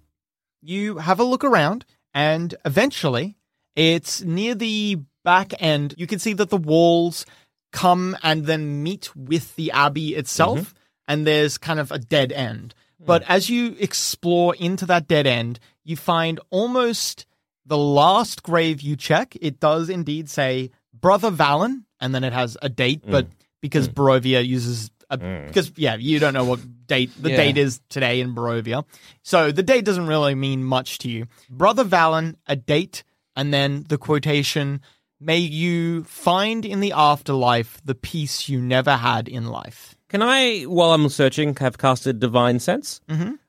You 0.62 0.98
have 0.98 1.20
a 1.20 1.24
look 1.24 1.44
around, 1.44 1.86
and 2.14 2.56
eventually, 2.66 3.36
it's 3.76 4.22
near 4.24 4.56
the 4.56 5.00
back 5.24 5.54
end. 5.62 5.94
You 5.98 6.08
can 6.08 6.20
see 6.20 6.34
that 6.34 6.50
the 6.50 6.58
walls 6.58 7.26
come 7.72 8.16
and 8.24 8.46
then 8.46 8.82
meet 8.84 9.16
with 9.16 9.56
the 9.58 9.72
abbey 9.72 10.16
itself, 10.16 10.74
and 11.08 11.28
there's 11.28 11.58
kind 11.58 11.80
of 11.80 11.92
a 11.92 12.00
dead 12.00 12.32
end. 12.32 12.74
But 13.00 13.24
mm. 13.24 13.26
as 13.30 13.50
you 13.50 13.76
explore 13.80 14.56
into 14.56 14.86
that 14.88 15.08
dead 15.08 15.28
end, 15.28 15.60
you 15.84 15.96
find 15.96 16.40
almost 16.50 17.26
the 17.66 17.78
last 17.78 18.44
grave 18.44 18.82
you 18.82 18.96
check. 18.96 19.36
It 19.42 19.60
does 19.60 19.90
indeed 19.90 20.30
say 20.30 20.72
Brother 20.94 21.32
Valen, 21.32 21.84
and 22.00 22.14
then 22.14 22.24
it 22.24 22.34
has 22.34 22.58
a 22.62 22.70
date, 22.70 23.06
mm. 23.06 23.12
but 23.12 23.28
because 23.62 23.90
mm. 23.90 23.94
Barovia 23.94 24.46
uses 24.46 24.92
a, 25.10 25.18
because 25.18 25.72
yeah, 25.76 25.96
you 25.96 26.20
don't 26.20 26.34
know 26.34 26.46
what 26.46 26.60
date 26.88 27.12
the 27.22 27.30
Yeah. 27.30 27.38
date 27.38 27.58
is 27.58 27.80
today 27.90 28.22
in 28.22 28.34
Barovia. 28.34 28.86
So 29.24 29.52
the 29.52 29.64
date 29.64 29.86
doesn't 29.86 30.08
really 30.08 30.36
mean 30.36 30.64
much 30.64 30.98
to 31.00 31.10
you. 31.10 31.28
Brother 31.50 31.84
Valen, 31.84 32.36
a 32.48 32.56
date, 32.56 33.04
and 33.36 33.54
then 33.54 33.86
the 33.88 33.98
quotation, 33.98 34.82
may 35.20 35.38
you 35.38 36.04
find 36.06 36.66
in 36.66 36.80
the 36.80 36.92
afterlife 36.92 37.82
the 37.84 37.96
peace 37.96 38.50
you 38.50 38.62
never 38.62 38.98
had 38.98 39.28
in 39.28 39.46
life. 39.48 39.95
Can 40.10 40.22
I, 40.22 40.64
while 40.64 40.94
I'm 40.94 41.10
searching, 41.10 41.56
have 41.56 41.78
casted 41.78 42.20
Divine 42.20 42.60
Sense 42.60 43.02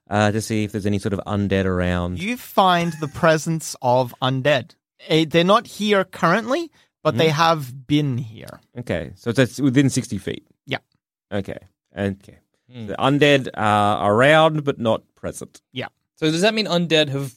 uh, 0.09 0.31
to 0.31 0.41
see 0.41 0.63
if 0.63 0.71
there's 0.71 0.85
any 0.85 0.99
sort 0.99 1.13
of 1.13 1.19
undead 1.27 1.65
around? 1.65 2.19
You 2.21 2.35
find 2.37 2.93
the 2.99 3.07
presence 3.07 3.75
of 3.81 4.13
undead. 4.21 4.75
Eh, 5.07 5.25
They're 5.29 5.43
not 5.43 5.67
here 5.67 6.03
currently, 6.03 6.71
but 7.03 7.17
they 7.17 7.29
have 7.29 7.85
been 7.87 8.17
here. 8.17 8.59
Okay, 8.77 9.11
so 9.15 9.29
it's 9.29 9.61
within 9.61 9.89
60 9.89 10.17
feet. 10.17 10.45
Yeah. 10.65 10.79
Okay. 11.31 11.59
Okay. 11.97 12.39
The 12.69 12.95
undead 12.99 13.49
are 13.53 14.13
around 14.13 14.63
but 14.65 14.77
not 14.79 15.03
present. 15.15 15.61
Yeah. 15.71 15.87
So 16.15 16.29
does 16.31 16.41
that 16.41 16.53
mean 16.53 16.65
undead 16.65 17.07
have 17.09 17.33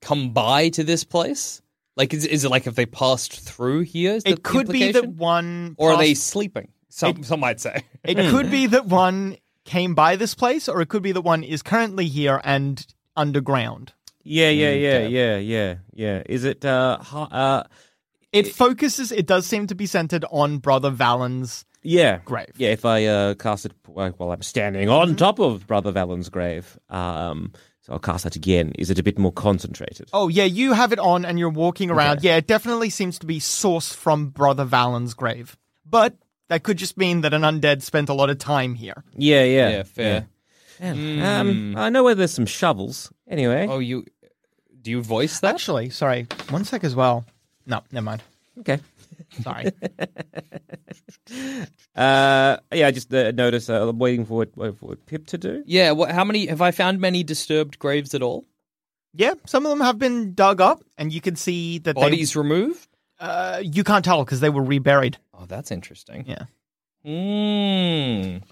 come 0.00 0.30
by 0.32 0.70
to 0.70 0.84
this 0.84 1.04
place? 1.04 1.60
Like, 1.96 2.14
is, 2.14 2.24
is 2.24 2.44
it 2.44 2.48
like 2.50 2.66
if 2.66 2.74
they 2.74 2.86
passed 2.86 3.38
through 3.40 3.80
here? 3.80 4.14
Is 4.14 4.22
It 4.24 4.42
could 4.42 4.68
be 4.68 4.92
that 4.92 5.04
implication? 5.04 5.16
one. 5.18 5.74
or 5.78 5.92
are 5.92 5.98
they 5.98 6.14
sleeping? 6.14 6.68
Some 6.92 7.24
some 7.24 7.40
might 7.40 7.58
say. 7.58 7.84
It 8.04 8.16
could 8.30 8.50
be 8.50 8.66
that 8.66 8.86
one 8.86 9.38
came 9.64 9.94
by 9.94 10.16
this 10.16 10.34
place, 10.34 10.68
or 10.68 10.82
it 10.82 10.88
could 10.88 11.02
be 11.02 11.12
that 11.12 11.22
one 11.22 11.42
is 11.42 11.62
currently 11.62 12.06
here 12.06 12.40
and 12.44 12.84
underground. 13.16 13.92
Yeah, 14.22 14.50
yeah, 14.50 14.70
yeah, 14.70 14.88
Okay. 14.90 15.08
yeah, 15.08 15.36
yeah, 15.38 15.74
yeah. 15.92 16.22
Is 16.26 16.44
it 16.44 16.64
uh, 16.64 16.98
ha- 16.98 17.28
uh 17.30 17.62
It 18.32 18.48
focuses. 18.48 19.10
It 19.10 19.26
does 19.26 19.46
seem 19.46 19.66
to 19.68 19.74
be 19.74 19.86
centered 19.86 20.24
on 20.30 20.58
Brother 20.58 20.90
Valen's 20.90 21.64
yeah, 21.82 22.18
grave. 22.24 22.52
Yeah, 22.56 22.70
if 22.70 22.84
I 22.84 23.06
uh, 23.06 23.34
cast 23.34 23.66
it 23.66 23.72
while 23.86 24.10
while 24.12 24.30
I'm 24.30 24.42
standing 24.42 24.88
on 24.88 25.16
top 25.16 25.38
of 25.40 25.66
Brother 25.66 25.92
Valen's 25.92 26.28
grave, 26.28 26.78
um, 26.90 27.52
so 27.80 27.94
I'll 27.94 27.98
cast 27.98 28.24
that 28.24 28.36
again. 28.36 28.72
Is 28.78 28.90
it 28.90 28.98
a 28.98 29.02
bit 29.02 29.18
more 29.18 29.32
concentrated? 29.32 30.08
Oh 30.12 30.28
yeah, 30.28 30.44
you 30.44 30.74
have 30.74 30.92
it 30.92 30.98
on 31.00 31.24
and 31.24 31.38
you're 31.38 31.50
walking 31.50 31.90
around. 31.90 32.22
Yeah, 32.22 32.36
it 32.36 32.46
definitely 32.46 32.90
seems 32.90 33.18
to 33.20 33.26
be 33.26 33.40
sourced 33.40 33.94
from 33.94 34.28
Brother 34.28 34.64
Valen's 34.64 35.14
grave, 35.14 35.56
but 35.84 36.14
that 36.52 36.62
could 36.64 36.76
just 36.76 36.98
mean 36.98 37.22
that 37.22 37.32
an 37.32 37.40
undead 37.42 37.80
spent 37.80 38.10
a 38.10 38.12
lot 38.12 38.28
of 38.28 38.36
time 38.36 38.74
here. 38.74 39.02
Yeah, 39.16 39.42
yeah, 39.44 39.68
Yeah, 39.70 39.82
fair. 39.84 40.26
yeah. 40.78 41.40
Um, 41.40 41.74
I 41.78 41.88
know 41.88 42.04
where 42.04 42.14
there's 42.14 42.32
some 42.34 42.44
shovels. 42.44 43.10
Anyway, 43.26 43.66
Oh, 43.70 43.78
you 43.78 44.04
do 44.82 44.90
you 44.90 45.00
voice 45.02 45.40
that? 45.40 45.54
Actually, 45.54 45.88
sorry, 45.90 46.26
one 46.50 46.64
sec 46.64 46.84
as 46.84 46.94
well. 46.94 47.24
No, 47.66 47.80
never 47.90 48.04
mind. 48.04 48.22
okay. 48.60 48.80
Sorry. 49.42 49.72
Uh, 51.94 52.56
yeah, 52.72 52.86
I 52.86 52.90
just 52.90 53.12
uh, 53.14 53.30
noticed. 53.32 53.68
Uh, 53.70 53.88
I'm 53.88 53.98
waiting 53.98 54.24
for 54.24 54.38
what, 54.38 54.54
for 54.54 54.86
what 54.86 55.06
Pip 55.06 55.26
to 55.28 55.38
do. 55.38 55.62
Yeah. 55.66 55.92
What? 55.92 56.10
How 56.10 56.24
many 56.24 56.46
have 56.46 56.60
I 56.60 56.70
found? 56.70 57.00
Many 57.00 57.22
disturbed 57.22 57.78
graves 57.78 58.14
at 58.14 58.22
all? 58.22 58.44
yeah, 59.14 59.34
some 59.46 59.66
of 59.66 59.70
them 59.70 59.80
have 59.80 59.98
been 59.98 60.32
dug 60.34 60.60
up, 60.60 60.82
and 60.96 61.12
you 61.12 61.20
can 61.20 61.36
see 61.36 61.78
that 61.80 61.94
Bodies 61.96 62.34
removed? 62.34 62.88
Uh, 63.22 63.62
you 63.64 63.84
can't 63.84 64.04
tell 64.04 64.24
because 64.24 64.40
they 64.40 64.50
were 64.50 64.62
reburied. 64.64 65.16
Oh, 65.32 65.46
that's 65.46 65.70
interesting. 65.70 66.24
Yeah. 66.26 66.44
Mm. 67.06 68.42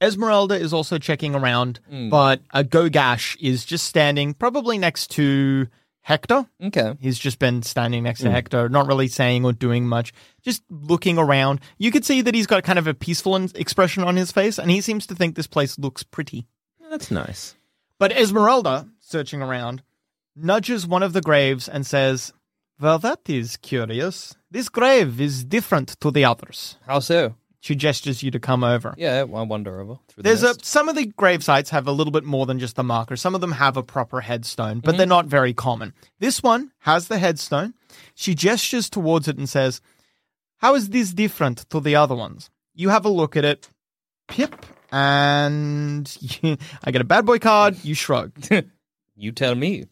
Esmeralda 0.00 0.54
is 0.54 0.72
also 0.72 0.98
checking 0.98 1.34
around, 1.34 1.80
Mm. 1.90 2.10
but 2.10 2.40
uh, 2.52 2.62
Gogash 2.62 3.36
is 3.40 3.64
just 3.64 3.84
standing, 3.86 4.34
probably 4.34 4.78
next 4.78 5.10
to 5.12 5.66
Hector. 6.02 6.46
Okay. 6.62 6.94
He's 7.00 7.18
just 7.18 7.38
been 7.40 7.62
standing 7.62 8.04
next 8.04 8.20
to 8.20 8.30
Hector, 8.30 8.68
not 8.68 8.86
really 8.86 9.08
saying 9.08 9.44
or 9.44 9.52
doing 9.52 9.86
much, 9.88 10.12
just 10.42 10.62
looking 10.70 11.18
around. 11.18 11.60
You 11.78 11.90
could 11.90 12.04
see 12.04 12.20
that 12.22 12.34
he's 12.34 12.46
got 12.46 12.62
kind 12.62 12.78
of 12.78 12.86
a 12.86 12.94
peaceful 12.94 13.34
expression 13.56 14.04
on 14.04 14.14
his 14.14 14.30
face, 14.30 14.58
and 14.58 14.70
he 14.70 14.80
seems 14.80 15.06
to 15.08 15.16
think 15.16 15.34
this 15.34 15.48
place 15.48 15.78
looks 15.80 16.04
pretty. 16.04 16.46
That's 16.90 17.10
nice. 17.10 17.56
But 17.98 18.12
Esmeralda, 18.12 18.86
searching 19.00 19.42
around, 19.42 19.82
nudges 20.36 20.86
one 20.86 21.02
of 21.02 21.12
the 21.12 21.22
graves 21.22 21.68
and 21.68 21.84
says, 21.84 22.32
Well, 22.78 22.98
that 22.98 23.20
is 23.28 23.56
curious. 23.56 24.36
This 24.50 24.68
grave 24.68 25.20
is 25.20 25.44
different 25.44 25.98
to 26.00 26.10
the 26.10 26.24
others. 26.24 26.76
How 26.86 26.98
so? 27.00 27.34
She 27.60 27.74
gestures 27.74 28.22
you 28.22 28.30
to 28.30 28.38
come 28.38 28.62
over. 28.62 28.94
Yeah, 28.96 29.20
I 29.20 29.24
wander 29.24 29.80
over. 29.80 29.98
Through 30.08 30.22
the 30.22 30.28
There's 30.28 30.42
a 30.42 30.48
mist. 30.48 30.64
some 30.64 30.88
of 30.88 30.94
the 30.94 31.06
grave 31.06 31.42
sites 31.42 31.70
have 31.70 31.88
a 31.88 31.92
little 31.92 32.12
bit 32.12 32.22
more 32.22 32.46
than 32.46 32.58
just 32.58 32.76
the 32.76 32.84
marker. 32.84 33.16
Some 33.16 33.34
of 33.34 33.40
them 33.40 33.52
have 33.52 33.76
a 33.76 33.82
proper 33.82 34.20
headstone, 34.20 34.80
but 34.80 34.90
mm-hmm. 34.90 34.98
they're 34.98 35.06
not 35.06 35.26
very 35.26 35.52
common. 35.52 35.94
This 36.20 36.42
one 36.42 36.70
has 36.80 37.08
the 37.08 37.18
headstone. 37.18 37.74
She 38.14 38.34
gestures 38.34 38.88
towards 38.88 39.26
it 39.26 39.38
and 39.38 39.48
says, 39.48 39.80
"How 40.58 40.74
is 40.74 40.90
this 40.90 41.12
different 41.12 41.68
to 41.70 41.80
the 41.80 41.96
other 41.96 42.14
ones?" 42.14 42.50
You 42.74 42.90
have 42.90 43.04
a 43.04 43.08
look 43.08 43.36
at 43.36 43.44
it, 43.44 43.68
Pip, 44.28 44.64
and 44.92 46.06
I 46.84 46.90
get 46.92 47.00
a 47.00 47.04
bad 47.04 47.26
boy 47.26 47.38
card. 47.38 47.82
You 47.82 47.94
shrug. 47.94 48.32
You 49.18 49.32
tell 49.32 49.54
me. 49.54 49.86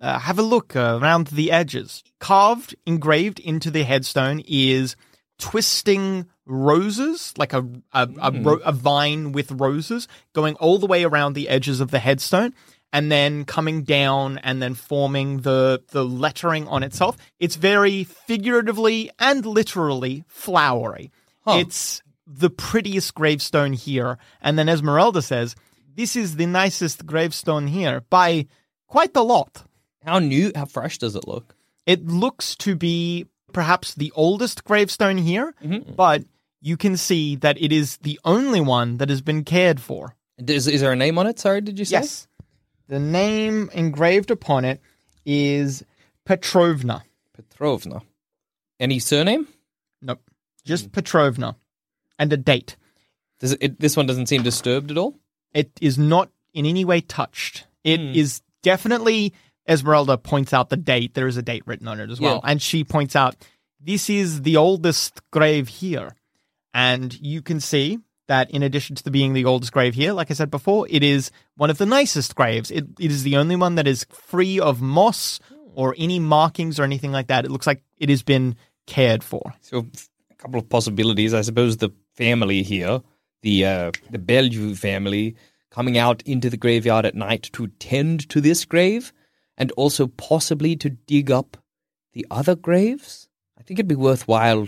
Uh, 0.00 0.18
have 0.20 0.38
a 0.38 0.42
look 0.42 0.76
uh, 0.76 0.98
around 1.00 1.28
the 1.28 1.50
edges. 1.50 2.04
Carved, 2.20 2.76
engraved 2.86 3.40
into 3.40 3.70
the 3.70 3.82
headstone 3.82 4.42
is 4.46 4.94
twisting 5.38 6.26
roses, 6.46 7.34
like 7.36 7.52
a 7.52 7.66
a, 7.92 8.08
a, 8.20 8.30
ro- 8.32 8.60
a 8.64 8.72
vine 8.72 9.32
with 9.32 9.50
roses 9.52 10.08
going 10.32 10.54
all 10.56 10.78
the 10.78 10.86
way 10.86 11.04
around 11.04 11.32
the 11.34 11.48
edges 11.48 11.80
of 11.80 11.90
the 11.90 11.98
headstone, 11.98 12.54
and 12.92 13.10
then 13.10 13.44
coming 13.44 13.82
down 13.82 14.38
and 14.38 14.62
then 14.62 14.74
forming 14.74 15.38
the 15.42 15.82
the 15.90 16.04
lettering 16.04 16.66
on 16.68 16.82
itself. 16.82 17.16
It's 17.38 17.56
very 17.56 18.04
figuratively 18.04 19.10
and 19.18 19.44
literally 19.44 20.24
flowery. 20.28 21.10
It's 21.60 22.02
the 22.26 22.50
prettiest 22.50 23.14
gravestone 23.14 23.72
here, 23.72 24.18
and 24.40 24.58
then 24.58 24.68
Esmeralda 24.68 25.22
says, 25.22 25.54
"This 25.94 26.14
is 26.16 26.36
the 26.36 26.46
nicest 26.46 27.06
gravestone 27.06 27.66
here 27.68 28.02
by 28.10 28.46
quite 28.86 29.16
a 29.16 29.22
lot." 29.22 29.64
How 30.08 30.20
new? 30.20 30.52
How 30.54 30.64
fresh 30.64 30.96
does 30.96 31.14
it 31.14 31.28
look? 31.28 31.54
It 31.84 32.06
looks 32.06 32.56
to 32.56 32.74
be 32.74 33.26
perhaps 33.52 33.94
the 33.94 34.10
oldest 34.16 34.64
gravestone 34.64 35.18
here, 35.18 35.54
mm-hmm. 35.62 35.92
but 35.94 36.24
you 36.62 36.78
can 36.78 36.96
see 36.96 37.36
that 37.36 37.60
it 37.60 37.72
is 37.72 37.98
the 37.98 38.18
only 38.24 38.60
one 38.60 38.96
that 38.96 39.10
has 39.10 39.20
been 39.20 39.44
cared 39.44 39.80
for. 39.80 40.16
Is, 40.38 40.66
is 40.66 40.80
there 40.80 40.92
a 40.92 40.96
name 40.96 41.18
on 41.18 41.26
it? 41.26 41.38
Sorry, 41.38 41.60
did 41.60 41.78
you 41.78 41.84
say? 41.84 41.96
Yes. 41.96 42.26
The 42.88 42.98
name 42.98 43.68
engraved 43.74 44.30
upon 44.30 44.64
it 44.64 44.80
is 45.26 45.84
Petrovna. 46.24 47.04
Petrovna. 47.34 48.00
Any 48.80 49.00
surname? 49.00 49.46
Nope. 50.00 50.22
Just 50.64 50.86
hmm. 50.86 50.92
Petrovna. 50.92 51.56
And 52.18 52.32
a 52.32 52.38
date. 52.38 52.76
Does 53.40 53.52
it, 53.52 53.58
it, 53.60 53.80
this 53.80 53.94
one 53.94 54.06
doesn't 54.06 54.26
seem 54.26 54.42
disturbed 54.42 54.90
at 54.90 54.96
all. 54.96 55.18
It 55.52 55.70
is 55.82 55.98
not 55.98 56.30
in 56.54 56.64
any 56.64 56.86
way 56.86 57.02
touched. 57.02 57.66
It 57.84 58.00
hmm. 58.00 58.14
is 58.14 58.40
definitely, 58.62 59.34
Esmeralda 59.68 60.16
points 60.16 60.52
out 60.52 60.70
the 60.70 60.76
date. 60.76 61.14
There 61.14 61.26
is 61.26 61.36
a 61.36 61.42
date 61.42 61.62
written 61.66 61.88
on 61.88 62.00
it 62.00 62.10
as 62.10 62.20
well. 62.20 62.40
Yeah. 62.42 62.50
And 62.50 62.62
she 62.62 62.84
points 62.84 63.14
out, 63.14 63.36
this 63.80 64.08
is 64.08 64.42
the 64.42 64.56
oldest 64.56 65.20
grave 65.30 65.68
here. 65.68 66.16
And 66.74 67.18
you 67.20 67.42
can 67.42 67.60
see 67.60 67.98
that 68.28 68.50
in 68.50 68.62
addition 68.62 68.96
to 68.96 69.02
the 69.02 69.10
being 69.10 69.32
the 69.32 69.44
oldest 69.44 69.72
grave 69.72 69.94
here, 69.94 70.12
like 70.12 70.30
I 70.30 70.34
said 70.34 70.50
before, 70.50 70.86
it 70.90 71.02
is 71.02 71.30
one 71.56 71.70
of 71.70 71.78
the 71.78 71.86
nicest 71.86 72.34
graves. 72.34 72.70
It, 72.70 72.86
it 72.98 73.10
is 73.10 73.22
the 73.22 73.36
only 73.36 73.56
one 73.56 73.74
that 73.76 73.86
is 73.86 74.06
free 74.10 74.60
of 74.60 74.80
moss 74.80 75.40
or 75.74 75.94
any 75.98 76.18
markings 76.18 76.78
or 76.78 76.84
anything 76.84 77.12
like 77.12 77.28
that. 77.28 77.44
It 77.44 77.50
looks 77.50 77.66
like 77.66 77.82
it 77.98 78.08
has 78.08 78.22
been 78.22 78.56
cared 78.86 79.22
for. 79.22 79.54
So 79.60 79.86
a 80.30 80.34
couple 80.34 80.60
of 80.60 80.68
possibilities. 80.68 81.32
I 81.32 81.42
suppose 81.42 81.76
the 81.76 81.90
family 82.14 82.62
here, 82.62 83.00
the 83.42 83.64
uh, 83.64 83.92
the 84.10 84.18
Belview 84.18 84.76
family, 84.76 85.36
coming 85.70 85.96
out 85.96 86.22
into 86.22 86.50
the 86.50 86.56
graveyard 86.56 87.06
at 87.06 87.14
night 87.14 87.50
to 87.52 87.68
tend 87.78 88.28
to 88.30 88.40
this 88.40 88.64
grave, 88.64 89.12
and 89.58 89.72
also 89.72 90.06
possibly 90.06 90.76
to 90.76 90.88
dig 90.88 91.30
up 91.30 91.58
the 92.14 92.24
other 92.30 92.54
graves. 92.54 93.28
I 93.58 93.62
think 93.62 93.78
it'd 93.78 93.88
be 93.88 93.94
worthwhile 93.94 94.66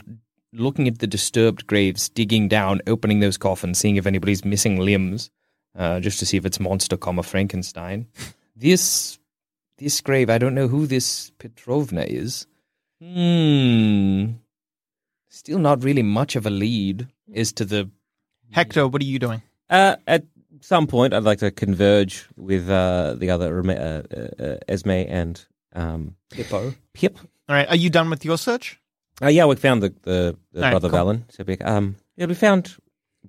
looking 0.52 0.88
at 0.88 0.98
the 0.98 1.06
disturbed 1.06 1.66
graves, 1.66 2.08
digging 2.08 2.48
down, 2.48 2.82
opening 2.86 3.20
those 3.20 3.38
coffins, 3.38 3.78
seeing 3.78 3.96
if 3.96 4.06
anybody's 4.06 4.44
missing 4.44 4.80
limbs, 4.80 5.30
uh, 5.78 6.00
just 6.00 6.18
to 6.18 6.26
see 6.26 6.36
if 6.36 6.44
it's 6.44 6.60
monster, 6.60 6.96
comma 6.98 7.22
Frankenstein. 7.22 8.06
This 8.56 9.18
this 9.78 10.02
grave. 10.02 10.28
I 10.28 10.36
don't 10.36 10.54
know 10.54 10.68
who 10.68 10.86
this 10.86 11.32
Petrovna 11.38 12.02
is. 12.02 12.46
Hmm. 13.00 14.32
Still 15.30 15.58
not 15.58 15.82
really 15.82 16.02
much 16.02 16.36
of 16.36 16.44
a 16.44 16.50
lead 16.50 17.08
as 17.34 17.54
to 17.54 17.64
the. 17.64 17.90
Hector, 18.50 18.86
what 18.86 19.00
are 19.00 19.06
you 19.06 19.18
doing? 19.18 19.40
Uh, 19.70 19.96
at 20.06 20.24
some 20.60 20.86
point, 20.86 21.12
I'd 21.14 21.24
like 21.24 21.38
to 21.40 21.50
converge 21.50 22.26
with 22.36 22.68
uh, 22.68 23.14
the 23.18 23.30
other 23.30 23.62
Reme- 23.62 23.78
uh, 23.78 24.02
uh, 24.16 24.52
uh, 24.52 24.56
Esme 24.68 24.90
and 25.08 25.44
um, 25.74 26.16
Hippo. 26.34 26.74
Pip. 26.94 27.18
All 27.48 27.56
right, 27.56 27.68
are 27.68 27.76
you 27.76 27.90
done 27.90 28.10
with 28.10 28.24
your 28.24 28.38
search? 28.38 28.78
Uh, 29.22 29.28
yeah, 29.28 29.44
we 29.46 29.56
found 29.56 29.82
the, 29.82 29.94
the, 30.02 30.36
the 30.52 30.58
All 30.60 30.62
right, 30.62 30.70
brother 30.70 30.88
cool. 30.88 30.98
Valen. 30.98 31.22
So 31.32 31.44
we, 31.46 31.58
um, 31.58 31.96
yeah, 32.16 32.26
we 32.26 32.34
found 32.34 32.76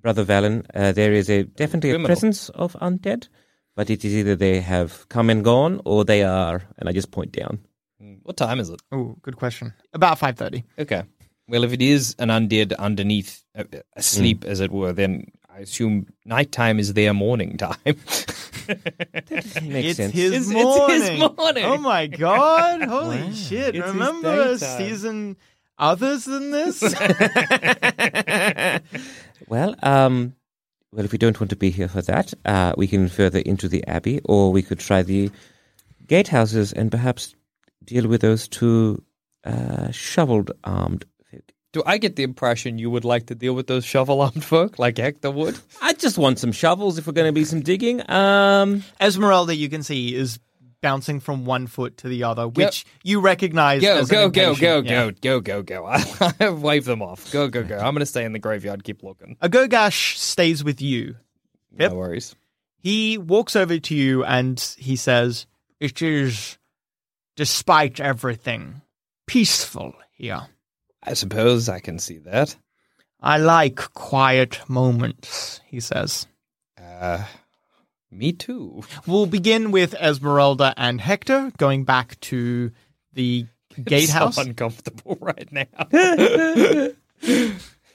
brother 0.00 0.24
Valen. 0.24 0.64
Uh, 0.74 0.92
there 0.92 1.12
is 1.12 1.28
a 1.28 1.42
definitely 1.44 1.90
a 1.90 1.98
presence 2.04 2.48
of 2.50 2.72
undead, 2.80 3.28
but 3.76 3.90
it 3.90 4.04
is 4.04 4.14
either 4.14 4.36
they 4.36 4.60
have 4.60 5.08
come 5.08 5.28
and 5.30 5.44
gone 5.44 5.80
or 5.84 6.04
they 6.04 6.22
are, 6.22 6.62
and 6.78 6.88
I 6.88 6.92
just 6.92 7.10
point 7.10 7.32
down. 7.32 7.58
Hmm, 8.00 8.14
What 8.22 8.36
time 8.36 8.58
is 8.60 8.70
it? 8.70 8.80
Oh, 8.90 9.16
good 9.22 9.36
question. 9.36 9.74
About 9.92 10.18
five 10.18 10.36
thirty. 10.36 10.64
Okay. 10.78 11.02
Well, 11.48 11.64
if 11.64 11.72
it 11.72 11.82
is 11.82 12.14
an 12.18 12.28
undead 12.28 12.74
underneath, 12.78 13.44
uh, 13.58 13.64
asleep 13.96 14.44
as 14.44 14.60
it 14.60 14.70
were, 14.70 14.92
then 14.92 15.26
I 15.54 15.58
assume 15.60 16.06
nighttime 16.24 16.78
is 16.78 16.94
their 16.94 17.12
morning 17.12 17.56
time. 17.58 17.76
Makes 17.84 18.36
it's 18.66 19.96
sense. 19.96 20.14
his 20.14 20.32
It's- 20.32 20.50
it's 20.50 20.50
morning. 20.50 21.00
his 21.02 21.20
morning. 21.36 21.64
Oh 21.64 21.76
my 21.78 22.06
god! 22.06 22.82
Holy 22.88 23.32
shit! 23.34 23.74
It's 23.76 23.86
Remember 23.88 24.40
a 24.52 24.58
season 24.58 25.36
others 25.78 26.24
than 26.24 26.50
this? 26.52 26.82
Well, 29.48 29.74
um, 29.82 30.34
well, 30.92 31.04
if 31.04 31.12
we 31.12 31.18
don't 31.18 31.38
want 31.38 31.50
to 31.50 31.56
be 31.56 31.70
here 31.70 31.88
for 31.88 32.00
that, 32.02 32.32
uh, 32.46 32.72
we 32.78 32.86
can 32.86 33.08
further 33.08 33.40
into 33.40 33.68
the 33.68 33.86
abbey, 33.86 34.20
or 34.24 34.50
we 34.52 34.62
could 34.62 34.78
try 34.78 35.02
the 35.02 35.30
gatehouses 36.06 36.72
and 36.72 36.90
perhaps 36.90 37.34
deal 37.84 38.06
with 38.08 38.22
those 38.22 38.48
two 38.48 39.02
uh, 39.44 39.90
shoveled-armed 39.90 41.04
folk. 41.04 41.11
Do 41.72 41.82
I 41.86 41.96
get 41.96 42.16
the 42.16 42.22
impression 42.22 42.78
you 42.78 42.90
would 42.90 43.04
like 43.04 43.26
to 43.26 43.34
deal 43.34 43.54
with 43.54 43.66
those 43.66 43.84
shovel-armed 43.84 44.44
folk 44.44 44.78
like 44.78 44.98
Hector 44.98 45.30
would? 45.30 45.58
I 45.80 45.94
just 45.94 46.18
want 46.18 46.38
some 46.38 46.52
shovels 46.52 46.98
if 46.98 47.06
we're 47.06 47.14
going 47.14 47.28
to 47.28 47.32
be 47.32 47.46
some 47.46 47.62
digging. 47.62 48.08
Um, 48.10 48.84
Esmeralda, 49.00 49.54
you 49.56 49.70
can 49.70 49.82
see, 49.82 50.14
is 50.14 50.38
bouncing 50.82 51.20
from 51.20 51.46
one 51.46 51.66
foot 51.66 51.96
to 51.98 52.08
the 52.08 52.24
other, 52.24 52.46
which 52.46 52.84
you 53.02 53.20
recognize. 53.20 53.80
Go, 53.80 53.98
as 53.98 54.10
go, 54.10 54.28
go, 54.28 54.54
go, 54.54 54.80
yeah. 54.80 55.10
go, 55.22 55.40
go, 55.40 55.62
go, 55.62 55.62
go. 55.62 55.86
I 56.40 56.50
wave 56.50 56.84
them 56.84 57.00
off. 57.00 57.32
Go, 57.32 57.48
go, 57.48 57.62
go. 57.62 57.76
I'm 57.76 57.94
going 57.94 58.00
to 58.00 58.06
stay 58.06 58.24
in 58.24 58.32
the 58.32 58.38
graveyard, 58.38 58.84
keep 58.84 59.02
looking. 59.02 59.38
A 59.40 59.48
Gogash 59.48 60.16
stays 60.16 60.62
with 60.62 60.82
you. 60.82 61.16
Yep. 61.78 61.92
No 61.92 61.96
worries. 61.96 62.34
He 62.76 63.16
walks 63.16 63.56
over 63.56 63.78
to 63.78 63.94
you 63.94 64.24
and 64.24 64.60
he 64.76 64.96
says, 64.96 65.46
It 65.80 66.02
is, 66.02 66.58
despite 67.36 68.00
everything, 68.00 68.82
peaceful 69.26 69.94
here. 70.10 70.42
I 71.02 71.14
suppose 71.14 71.68
I 71.68 71.80
can 71.80 71.98
see 71.98 72.18
that. 72.18 72.56
I 73.20 73.38
like 73.38 73.76
quiet 73.94 74.60
moments, 74.68 75.60
he 75.66 75.80
says. 75.80 76.26
Uh, 76.80 77.24
me 78.10 78.32
too. 78.32 78.82
We'll 79.06 79.26
begin 79.26 79.70
with 79.70 79.94
Esmeralda 79.94 80.74
and 80.76 81.00
Hector 81.00 81.52
going 81.56 81.84
back 81.84 82.18
to 82.20 82.70
the 83.12 83.46
gatehouse. 83.84 84.36
So 84.36 84.42
uncomfortable 84.42 85.18
right 85.20 85.48
now. 85.52 86.90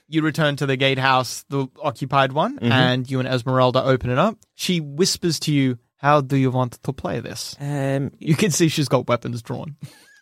You 0.09 0.21
return 0.21 0.55
to 0.55 0.65
the 0.65 0.77
gatehouse, 0.77 1.43
the 1.49 1.67
occupied 1.83 2.31
one, 2.31 2.59
and 2.61 3.11
you 3.11 3.19
and 3.19 3.27
Esmeralda 3.27 3.83
open 3.83 4.09
it 4.09 4.17
up. 4.17 4.37
She 4.55 4.79
whispers 4.79 5.37
to 5.41 5.53
you, 5.53 5.79
How 5.97 6.21
do 6.21 6.37
you 6.37 6.49
want 6.49 6.81
to 6.81 6.93
play 6.93 7.19
this? 7.19 7.57
um, 7.59 8.11
You 8.17 8.35
can 8.37 8.51
see 8.51 8.69
she's 8.69 8.87
got 8.87 9.09
weapons 9.09 9.41
drawn. 9.41 9.75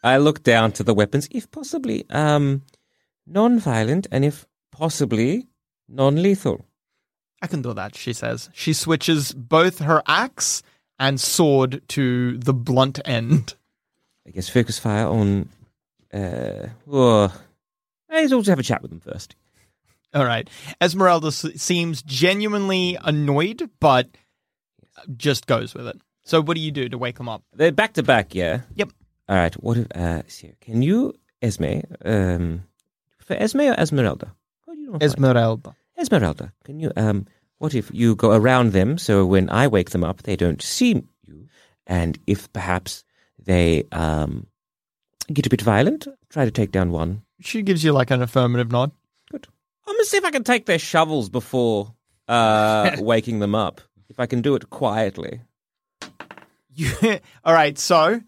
I 0.04 0.18
look 0.18 0.42
down 0.42 0.72
to 0.72 0.84
the 0.84 0.96
weapons, 0.96 1.28
if 1.30 1.52
possibly 1.52 2.04
um, 2.10 2.64
non-violent, 3.28 4.08
and 4.12 4.24
if 4.26 4.46
possibly 4.72 5.48
non-lethal. 5.88 6.66
I 7.42 7.48
can 7.48 7.62
do 7.62 7.74
that, 7.74 7.96
she 7.96 8.14
says. 8.14 8.50
She 8.54 8.74
switches 8.74 9.34
both 9.34 9.80
her 9.80 10.02
axe 10.08 10.64
and 11.00 11.20
sword 11.20 11.82
to 11.90 12.38
the 12.38 12.54
blunt 12.54 13.00
end. 13.06 13.56
I 14.28 14.32
guess 14.32 14.50
focus 14.50 14.80
fire 14.80 15.08
on. 15.08 15.50
Uh, 16.14 16.68
oh, 16.92 17.34
let's 18.10 18.32
also 18.32 18.52
have 18.52 18.60
a 18.60 18.64
chat 18.64 18.82
with 18.82 18.90
them 18.92 19.02
first. 19.02 19.36
All 20.14 20.26
right. 20.26 20.50
Esmeralda 20.80 21.32
seems 21.32 22.02
genuinely 22.02 22.98
annoyed, 23.04 23.70
but 23.80 24.10
just 25.18 25.46
goes 25.46 25.74
with 25.74 25.88
it. 25.88 26.00
So, 26.24 26.42
what 26.42 26.56
do 26.56 26.62
you 26.62 26.72
do 26.72 26.90
to 26.90 26.98
wake 26.98 27.18
them 27.18 27.30
up? 27.30 27.44
They're 27.54 27.72
back 27.72 27.94
to 27.94 28.04
back, 28.04 28.34
yeah. 28.34 28.62
Yep. 28.76 28.92
All 29.28 29.36
right. 29.36 29.54
What 29.56 29.78
if? 29.78 29.92
Uh, 29.94 30.24
so 30.28 30.48
can 30.62 30.82
you, 30.82 31.14
Esme? 31.42 31.82
Um, 32.04 32.64
for 33.26 33.34
Esme 33.36 33.62
or 33.62 33.74
Esmeralda? 33.74 34.34
What 34.66 34.76
do 34.76 34.82
you 34.82 34.92
want? 34.92 35.04
Esmeralda. 35.04 35.76
Esmeralda. 35.98 36.54
Can 36.64 36.80
you? 36.80 36.92
Um, 36.96 37.28
what 37.58 37.74
if 37.74 37.90
you 37.94 38.16
go 38.16 38.32
around 38.32 38.72
them 38.74 38.98
so 38.98 39.26
when 39.26 39.50
I 39.50 39.68
wake 39.68 39.90
them 39.92 40.04
up, 40.04 40.24
they 40.24 40.36
don't 40.36 40.62
see 40.62 41.04
you, 41.28 41.48
and 41.88 42.18
if 42.28 42.52
perhaps 42.54 43.04
they 43.44 43.86
um 43.92 44.48
get 45.32 45.46
a 45.46 45.50
bit 45.50 45.62
violent, 45.62 46.08
try 46.30 46.46
to 46.46 46.52
take 46.52 46.72
down 46.72 46.92
one. 46.92 47.24
She 47.42 47.62
gives 47.62 47.84
you 47.84 47.92
like 47.92 48.12
an 48.12 48.22
affirmative 48.22 48.72
nod. 48.72 48.92
Good. 49.32 49.48
I'm 49.88 49.94
gonna 49.94 50.06
see 50.06 50.18
if 50.18 50.26
I 50.26 50.32
can 50.32 50.44
take 50.44 50.66
their 50.66 50.80
shovels 50.80 51.30
before 51.30 51.94
uh 52.28 52.96
waking 53.00 53.40
them 53.40 53.56
up. 53.56 53.82
If 54.10 54.20
I 54.20 54.26
can 54.28 54.42
do 54.42 54.56
it 54.56 54.70
quietly. 54.70 55.42
You, 56.78 56.92
all 57.46 57.54
right. 57.54 57.80
So, 57.80 58.20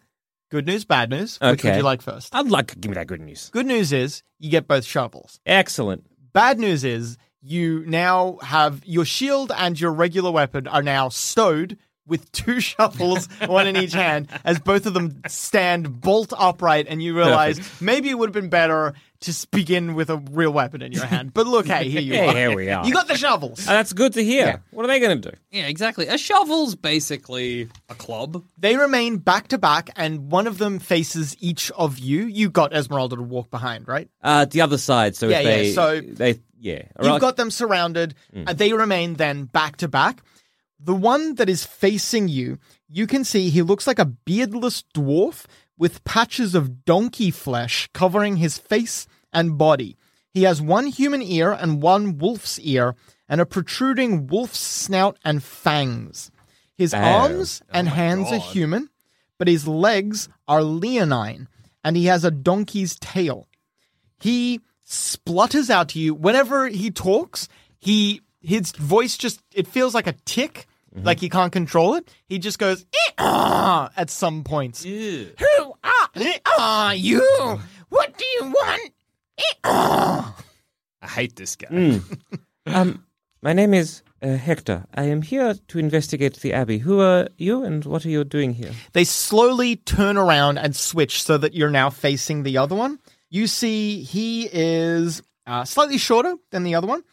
good 0.49 0.65
news, 0.65 0.85
bad 0.85 1.09
news. 1.09 1.37
Which 1.41 1.49
would 1.49 1.59
Okay. 1.69 1.77
you 1.77 1.83
like 1.83 2.01
first? 2.01 2.33
I'd 2.35 2.47
like 2.49 2.67
to 2.67 2.75
give 2.77 2.89
me 2.89 2.95
that 2.95 3.07
good 3.07 3.21
news. 3.21 3.49
Good 3.51 3.65
news 3.65 3.91
is 3.93 4.23
you 4.39 4.49
get 4.49 4.67
both 4.67 4.85
shovels. 4.85 5.39
Excellent. 5.45 6.05
Bad 6.33 6.59
news 6.59 6.83
is 6.83 7.17
you 7.41 7.83
now 7.87 8.37
have 8.41 8.81
your 8.85 9.05
shield 9.05 9.51
and 9.55 9.79
your 9.79 9.91
regular 9.91 10.31
weapon 10.31 10.67
are 10.67 10.81
now 10.83 11.09
stowed 11.09 11.77
with 12.07 12.31
two 12.31 12.59
shovels, 12.61 13.27
one 13.45 13.67
in 13.67 13.75
each 13.77 13.93
hand, 13.93 14.29
as 14.45 14.59
both 14.59 14.85
of 14.85 14.93
them 14.93 15.21
stand 15.27 16.01
bolt 16.01 16.33
upright, 16.37 16.87
and 16.89 17.01
you 17.03 17.15
realize 17.15 17.59
maybe 17.81 18.09
it 18.09 18.17
would 18.17 18.29
have 18.29 18.33
been 18.33 18.49
better 18.49 18.93
to 19.19 19.31
s- 19.31 19.45
begin 19.45 19.95
with 19.95 20.09
a 20.11 20.17
real 20.31 20.51
weapon 20.51 20.81
in 20.81 20.91
your 20.91 21.05
hand. 21.15 21.33
But 21.33 21.47
look, 21.47 21.65
hey, 21.67 21.89
here 21.89 22.01
you 22.01 22.13
Yeah, 22.13 22.25
are. 22.31 22.35
here 22.35 22.55
we 22.55 22.69
are. 22.69 22.85
You 22.85 22.93
got 22.93 23.07
the 23.07 23.17
shovels. 23.17 23.67
Uh, 23.67 23.71
that's 23.71 23.91
good 23.93 24.13
to 24.13 24.23
hear. 24.23 24.61
What 24.71 24.83
are 24.85 24.87
they 24.87 24.99
going 24.99 25.19
to 25.21 25.31
do? 25.31 25.37
Yeah, 25.51 25.67
exactly. 25.67 26.07
A 26.07 26.17
shovel's 26.17 26.75
basically 26.75 27.67
a 27.89 27.95
club. 27.95 28.43
They 28.57 28.77
remain 28.77 29.17
back 29.17 29.47
to 29.49 29.57
back, 29.57 29.89
and 29.95 30.31
one 30.31 30.45
of 30.47 30.57
them 30.59 30.79
faces 30.79 31.35
each 31.39 31.71
of 31.71 31.97
you. 31.99 32.25
You 32.25 32.49
got 32.49 32.73
Esmeralda 32.73 33.15
to 33.15 33.23
walk 33.23 33.49
behind, 33.49 33.87
right? 33.87 34.07
Uh, 34.21 34.45
the 34.45 34.61
other 34.61 34.77
side. 34.77 35.15
So 35.15 35.27
Yeah, 35.29 35.39
if 35.39 35.67
yeah, 35.67 35.73
so- 35.73 36.01
they, 36.01 36.39
yeah. 36.59 36.83
You've 37.01 37.07
right. 37.11 37.21
got 37.21 37.37
them 37.37 37.49
surrounded. 37.51 38.13
and 38.33 38.57
they 38.57 38.73
remain 38.73 39.15
then 39.15 39.45
back 39.45 39.77
to 39.77 39.87
back. 39.87 40.21
The 40.79 40.95
one 40.95 41.35
that 41.35 41.49
is 41.49 41.65
facing 41.65 42.27
you, 42.27 42.59
you 42.87 43.07
can 43.07 43.23
see 43.23 43.49
he 43.49 43.61
looks 43.61 43.87
like 43.87 43.99
a 43.99 44.05
beardless 44.05 44.83
dwarf 44.93 45.45
with 45.77 46.03
patches 46.03 46.53
of 46.55 46.85
donkey 46.85 47.31
flesh 47.31 47.89
covering 47.93 48.37
his 48.37 48.57
face 48.57 49.07
and 49.33 49.57
body. 49.57 49.97
He 50.33 50.43
has 50.43 50.61
one 50.61 50.87
human 50.87 51.21
ear 51.21 51.51
and 51.51 51.81
one 51.81 52.17
wolf's 52.17 52.59
ear, 52.59 52.95
and 53.27 53.41
a 53.41 53.45
protruding 53.45 54.27
wolf's 54.27 54.59
snout 54.59 55.17
and 55.25 55.43
fangs. 55.43 56.31
His 56.77 56.93
Oh. 56.93 56.97
arms 56.99 57.61
and 57.69 57.89
hands 57.89 58.31
are 58.31 58.39
human, 58.39 58.89
but 59.39 59.47
his 59.47 59.67
legs 59.67 60.29
are 60.47 60.63
leonine, 60.63 61.47
and 61.83 61.97
he 61.97 62.05
has 62.05 62.23
a 62.23 62.31
donkey's 62.31 62.95
tail 62.99 63.47
he 64.19 64.59
splutters 64.83 65.69
out 65.69 65.89
to 65.89 65.99
you 65.99 66.13
whenever 66.13 66.67
he 66.67 66.89
talks 66.89 67.47
he 67.77 68.21
his 68.41 68.71
voice 68.71 69.17
just 69.17 69.41
it 69.53 69.67
feels 69.67 69.93
like 69.95 70.07
a 70.07 70.13
tick 70.25 70.67
like 71.03 71.19
he 71.19 71.29
can't 71.29 71.51
control 71.53 71.93
it 71.95 72.09
he 72.27 72.39
just 72.39 72.57
goes 72.57 72.81
"Eh, 72.93 73.11
ah," 73.19 73.89
at 73.95 74.09
some 74.09 74.43
points 74.43 74.83
who 74.83 75.73
are, 75.83 76.09
are 76.59 76.95
you 76.95 77.21
what 77.89 78.17
do 78.17 78.25
you 78.25 78.43
want 78.45 78.91
Eh, 79.37 79.43
ah." 79.63 80.35
I 81.01 81.07
hate 81.07 81.35
this 81.35 81.55
guy. 81.55 81.99
Um, 82.65 83.05
my 83.41 83.53
name 83.53 83.73
is 83.73 84.01
uh, 84.21 84.35
Hector. 84.35 84.83
I 84.93 85.03
am 85.03 85.21
here 85.21 85.55
to 85.69 85.79
investigate 85.79 86.35
the 86.41 86.51
abbey. 86.51 86.79
Who 86.79 86.99
are 86.99 87.29
you, 87.37 87.63
and 87.63 87.85
what 87.85 88.05
are 88.05 88.09
you 88.09 88.25
doing 88.25 88.53
here? 88.55 88.71
they 88.91 89.05
slowly 89.05 89.77
turn 89.77 90.17
around 90.17 90.57
and 90.57 90.75
switch 90.75 91.23
so 91.23 91.37
that 91.37 91.53
you're 91.53 91.69
now 91.69 91.89
facing 91.89 92.43
the 92.43 92.57
other 92.57 92.75
one 92.75 92.99
you 93.29 93.47
see 93.47 94.01
he 94.03 94.49
is 94.51 95.21
uh, 95.45 95.63
slightly 95.63 95.97
shorter 95.97 96.35
than 96.51 96.63
the 96.63 96.75
other 96.75 96.87
one 96.87 97.03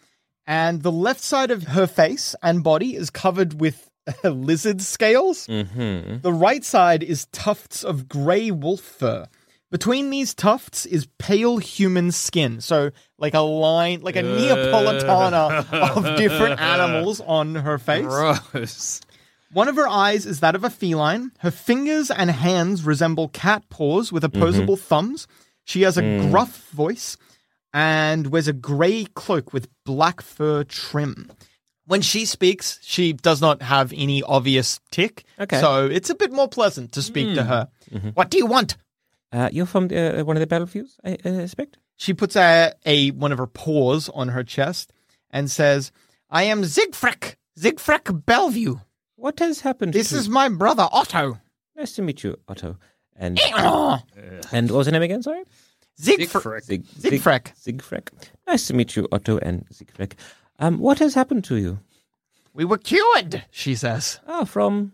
and 0.47 0.83
the 0.83 0.93
left 0.93 1.21
side 1.21 1.51
of 1.51 1.65
her 1.69 1.87
face 1.87 2.35
and 2.43 2.63
body 2.63 2.97
is 2.97 3.11
covered 3.11 3.61
with 3.61 3.89
lizard 4.25 4.83
scales 4.83 5.47
Mm-hmm. 5.47 6.21
The 6.21 6.33
right 6.33 6.65
side 6.65 7.03
is 7.03 7.27
tufts 7.33 7.83
of 7.85 8.09
grey 8.09 8.51
wolf 8.51 8.81
fur. 8.81 9.27
Between 9.71 10.11
these 10.11 10.35
tufts 10.35 10.87
is 10.87 11.09
pale 11.19 11.59
human 11.59 12.13
skin. 12.13 12.61
So, 12.61 12.91
like 13.19 13.35
a 13.35 13.41
line, 13.41 14.03
like 14.03 14.15
a 14.15 14.23
Neapolitana 14.23 15.97
of 15.97 16.17
different 16.17 16.61
animals 16.75 17.21
on 17.21 17.57
her 17.57 17.79
face. 17.79 18.05
Gross. 18.07 19.01
One 19.53 19.69
of 19.69 19.77
her 19.77 19.89
eyes 19.89 20.27
is 20.27 20.41
that 20.41 20.55
of 20.55 20.65
a 20.65 20.71
feline. 20.71 21.33
Her 21.39 21.51
fingers 21.51 22.11
and 22.11 22.31
hands 22.31 22.85
resemble 22.85 23.29
cat 23.29 23.69
paws 23.69 24.13
with 24.13 24.23
opposable 24.25 24.77
thumbs. 24.77 25.27
She 25.65 25.83
has 25.83 25.97
a 25.97 26.29
gruff 26.31 26.71
voice 26.71 27.17
and 27.75 28.29
wears 28.29 28.49
a 28.49 28.53
grey 28.53 29.05
cloak 29.14 29.53
with 29.53 29.68
black 29.85 30.22
fur 30.22 30.64
trim. 30.64 31.31
When 31.87 32.01
she 32.01 32.25
speaks, 32.25 32.79
she 32.83 33.12
does 33.12 33.43
not 33.43 33.61
have 33.61 33.93
any 33.95 34.22
obvious 34.22 34.81
tick. 34.91 35.25
Okay. 35.39 35.61
So 35.61 35.87
it's 35.87 36.09
a 36.09 36.14
bit 36.14 36.33
more 36.33 36.49
pleasant 36.49 36.93
to 36.93 37.03
speak 37.03 37.35
to 37.35 37.43
her. 37.43 37.68
What 38.14 38.31
do 38.31 38.39
you 38.39 38.47
want? 38.47 38.79
Uh, 39.31 39.51
you're 39.53 39.66
from 39.66 39.89
uh, 39.93 40.22
one 40.22 40.37
of 40.37 40.41
the 40.41 40.47
battlefields, 40.47 40.97
I 41.05 41.18
uh, 41.27 41.31
expect? 41.31 41.77
She 41.97 42.14
puts 42.14 42.37
a, 42.37 42.72
a 42.87 43.11
one 43.11 43.33
of 43.33 43.39
her 43.39 43.49
paws 43.49 44.09
on 44.14 44.29
her 44.29 44.45
chest 44.45 44.93
and 45.31 45.51
says, 45.51 45.91
I 46.31 46.45
am 46.45 46.62
Zygfrek, 46.62 47.35
Zygfrek 47.59 48.22
Belview. 48.25 48.81
What 49.16 49.41
has 49.41 49.61
happened 49.61 49.93
This 49.93 50.11
to... 50.11 50.16
is 50.16 50.29
my 50.29 50.49
brother 50.49 50.89
Otto. 50.93 51.41
Nice 51.77 51.93
to 51.97 52.03
meet 52.03 52.22
you, 52.22 52.37
Otto. 52.49 52.79
And 53.16 53.39
Oh, 53.55 53.99
and 54.53 54.70
what 54.70 54.79
was 54.79 54.87
her 54.87 54.93
name 54.93 55.03
again, 55.03 55.22
sorry? 55.22 55.43
Zygfrek. 56.01 56.65
Zig, 56.65 56.85
Zygfrek. 56.87 57.57
Zig, 57.57 57.83
Nice 58.47 58.67
to 58.67 58.75
meet 58.75 58.97
you, 58.97 59.09
Otto 59.13 59.39
and 59.39 59.67
Zygfrek. 59.71 60.13
Um, 60.59 60.79
what 60.79 60.99
has 60.99 61.15
happened 61.15 61.45
to 61.45 61.57
you? 61.57 61.79
We 62.53 62.65
were 62.65 62.79
cured, 62.79 63.45
she 63.51 63.75
says. 63.75 64.21
Ah, 64.27 64.45
from... 64.45 64.93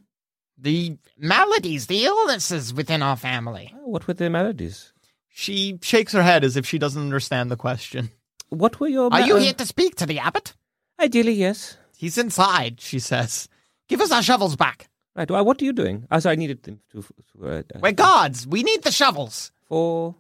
The 0.63 0.99
maladies, 1.17 1.87
the 1.87 2.05
illnesses 2.05 2.75
within 2.75 3.03
our 3.03 3.17
family. 3.17 3.75
oh, 3.79 3.89
what 3.89 4.07
were 4.07 4.13
the 4.13 4.29
maladies? 4.29 4.93
She 5.29 5.79
shakes 5.81 6.13
her 6.13 6.23
head 6.23 6.45
as 6.45 6.57
if 6.57 6.67
she 6.67 6.79
doesn't 6.79 7.01
understand 7.01 7.51
the 7.51 7.57
question. 7.57 8.11
What 8.51 8.79
were 8.79 8.89
your... 8.89 9.11
Are 9.11 9.23
you 9.23 9.37
here 9.37 9.55
to 9.55 9.65
speak 9.65 9.97
to 9.97 10.07
the 10.07 10.19
abbot? 10.19 10.55
Ideally, 11.01 11.33
yes. 11.33 11.79
He's 11.97 12.19
inside, 12.19 12.81
she 12.81 12.99
says. 12.99 13.49
Give 13.89 14.03
us 14.03 14.13
our 14.13 14.23
shovels 14.23 14.57
back. 14.57 14.89
Right, 15.17 15.31
well, 15.31 15.45
what 15.45 15.63
are 15.63 15.65
you 15.65 15.73
doing? 15.73 16.07
Ah, 16.11 16.19
so 16.19 16.31
I 16.31 16.35
needed 16.35 16.63
them 16.63 16.81
to... 16.93 17.05
to 17.33 17.49
uh, 17.49 17.63
We're 17.81 17.93
guards. 17.93 18.47
We 18.47 18.63
need 18.63 18.83
the 18.83 18.93
shovels. 18.93 19.53
For... 19.67 20.15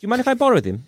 Do 0.00 0.06
you 0.06 0.08
mind 0.08 0.20
if 0.20 0.28
I 0.28 0.34
borrow 0.34 0.60
them? 0.60 0.84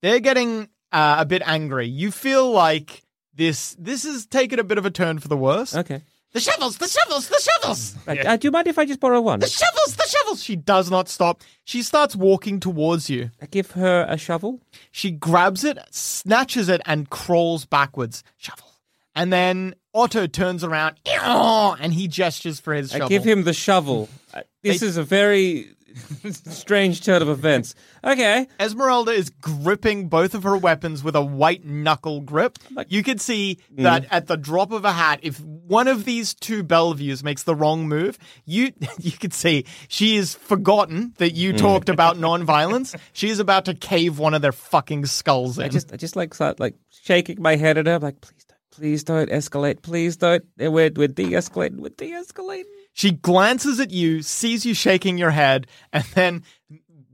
They're 0.00 0.20
getting 0.20 0.68
uh, 0.92 1.16
a 1.18 1.24
bit 1.26 1.42
angry. 1.44 1.88
You 1.88 2.12
feel 2.12 2.50
like 2.52 3.02
this 3.34 3.74
this 3.80 4.04
is 4.04 4.26
taking 4.26 4.60
a 4.60 4.64
bit 4.64 4.78
of 4.78 4.86
a 4.86 4.90
turn 4.90 5.18
for 5.18 5.26
the 5.26 5.36
worse. 5.36 5.74
Okay. 5.74 6.02
The 6.32 6.40
shovels, 6.40 6.78
the 6.78 6.86
shovels, 6.88 7.28
the 7.28 7.40
shovels. 7.40 7.94
Right, 8.06 8.24
uh, 8.24 8.36
do 8.38 8.46
you 8.48 8.52
mind 8.52 8.66
if 8.68 8.78
I 8.78 8.86
just 8.86 9.00
borrow 9.00 9.20
one? 9.20 9.40
The 9.40 9.48
shovels, 9.48 9.96
the 9.96 10.06
shovels. 10.06 10.42
She 10.42 10.54
does 10.56 10.90
not 10.90 11.08
stop. 11.08 11.42
She 11.64 11.82
starts 11.82 12.16
walking 12.16 12.58
towards 12.60 13.10
you. 13.10 13.30
I 13.42 13.46
give 13.46 13.72
her 13.72 14.06
a 14.08 14.16
shovel. 14.16 14.60
She 14.92 15.10
grabs 15.10 15.62
it, 15.64 15.78
snatches 15.90 16.68
it, 16.70 16.80
and 16.86 17.10
crawls 17.10 17.66
backwards. 17.66 18.22
Shovel. 18.38 18.68
And 19.14 19.30
then 19.30 19.74
Otto 19.92 20.26
turns 20.26 20.64
around 20.64 20.96
and 21.06 21.92
he 21.92 22.08
gestures 22.08 22.60
for 22.60 22.72
his 22.72 22.92
shovel. 22.92 23.06
I 23.06 23.08
give 23.10 23.24
him 23.24 23.42
the 23.44 23.52
shovel. 23.52 24.08
Uh, 24.32 24.42
This 24.62 24.80
is 24.80 24.96
a 24.96 25.02
very 25.02 25.74
strange 26.30 27.04
turn 27.04 27.22
of 27.22 27.28
events. 27.28 27.74
Okay. 28.04 28.48
Esmeralda 28.60 29.12
is 29.12 29.30
gripping 29.30 30.08
both 30.08 30.34
of 30.34 30.42
her 30.42 30.56
weapons 30.56 31.02
with 31.04 31.14
a 31.16 31.22
white 31.22 31.64
knuckle 31.64 32.20
grip. 32.20 32.58
You 32.88 33.02
could 33.02 33.20
see 33.20 33.58
Mm. 33.74 33.82
that 33.84 34.06
at 34.10 34.26
the 34.26 34.36
drop 34.36 34.72
of 34.72 34.84
a 34.84 34.92
hat, 34.92 35.20
if 35.22 35.40
one 35.40 35.88
of 35.88 36.04
these 36.04 36.34
two 36.34 36.62
Belviews 36.64 37.22
makes 37.22 37.42
the 37.44 37.54
wrong 37.54 37.88
move, 37.88 38.18
you 38.44 38.72
you 38.98 39.12
could 39.12 39.32
see 39.34 39.64
she 39.88 40.16
has 40.16 40.34
forgotten 40.34 41.14
that 41.18 41.32
Mm. 41.32 41.36
you 41.36 41.52
talked 41.52 41.88
about 41.88 42.18
non-violence. 42.18 42.94
She 43.12 43.28
is 43.30 43.38
about 43.38 43.64
to 43.66 43.74
cave 43.74 44.18
one 44.18 44.34
of 44.34 44.42
their 44.42 44.52
fucking 44.52 45.06
skulls 45.06 45.58
in. 45.58 45.64
I 45.64 45.68
just, 45.68 45.92
I 45.92 45.96
just 45.96 46.16
like 46.16 46.34
start 46.34 46.60
like 46.60 46.74
shaking 46.90 47.40
my 47.40 47.56
head 47.56 47.78
at 47.78 47.86
her. 47.86 47.94
I'm 47.94 48.02
like, 48.02 48.20
please 48.20 48.44
don't, 48.44 48.58
please 48.70 49.04
don't 49.04 49.30
escalate. 49.30 49.82
Please 49.82 50.16
don't. 50.16 50.44
We're, 50.58 50.90
we're 50.94 51.08
de-escalating. 51.08 51.76
We're 51.78 51.88
de-escalating. 51.90 52.64
She 52.92 53.10
glances 53.12 53.80
at 53.80 53.90
you, 53.90 54.22
sees 54.22 54.66
you 54.66 54.74
shaking 54.74 55.16
your 55.18 55.30
head, 55.30 55.66
and 55.92 56.04
then, 56.14 56.42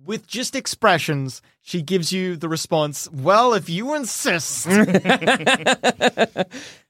with 0.04 0.26
just 0.26 0.56
expressions, 0.56 1.40
she 1.62 1.82
gives 1.82 2.12
you 2.12 2.36
the 2.36 2.48
response, 2.48 3.08
Well, 3.12 3.54
if 3.54 3.68
you 3.68 3.94
insist. 3.94 4.66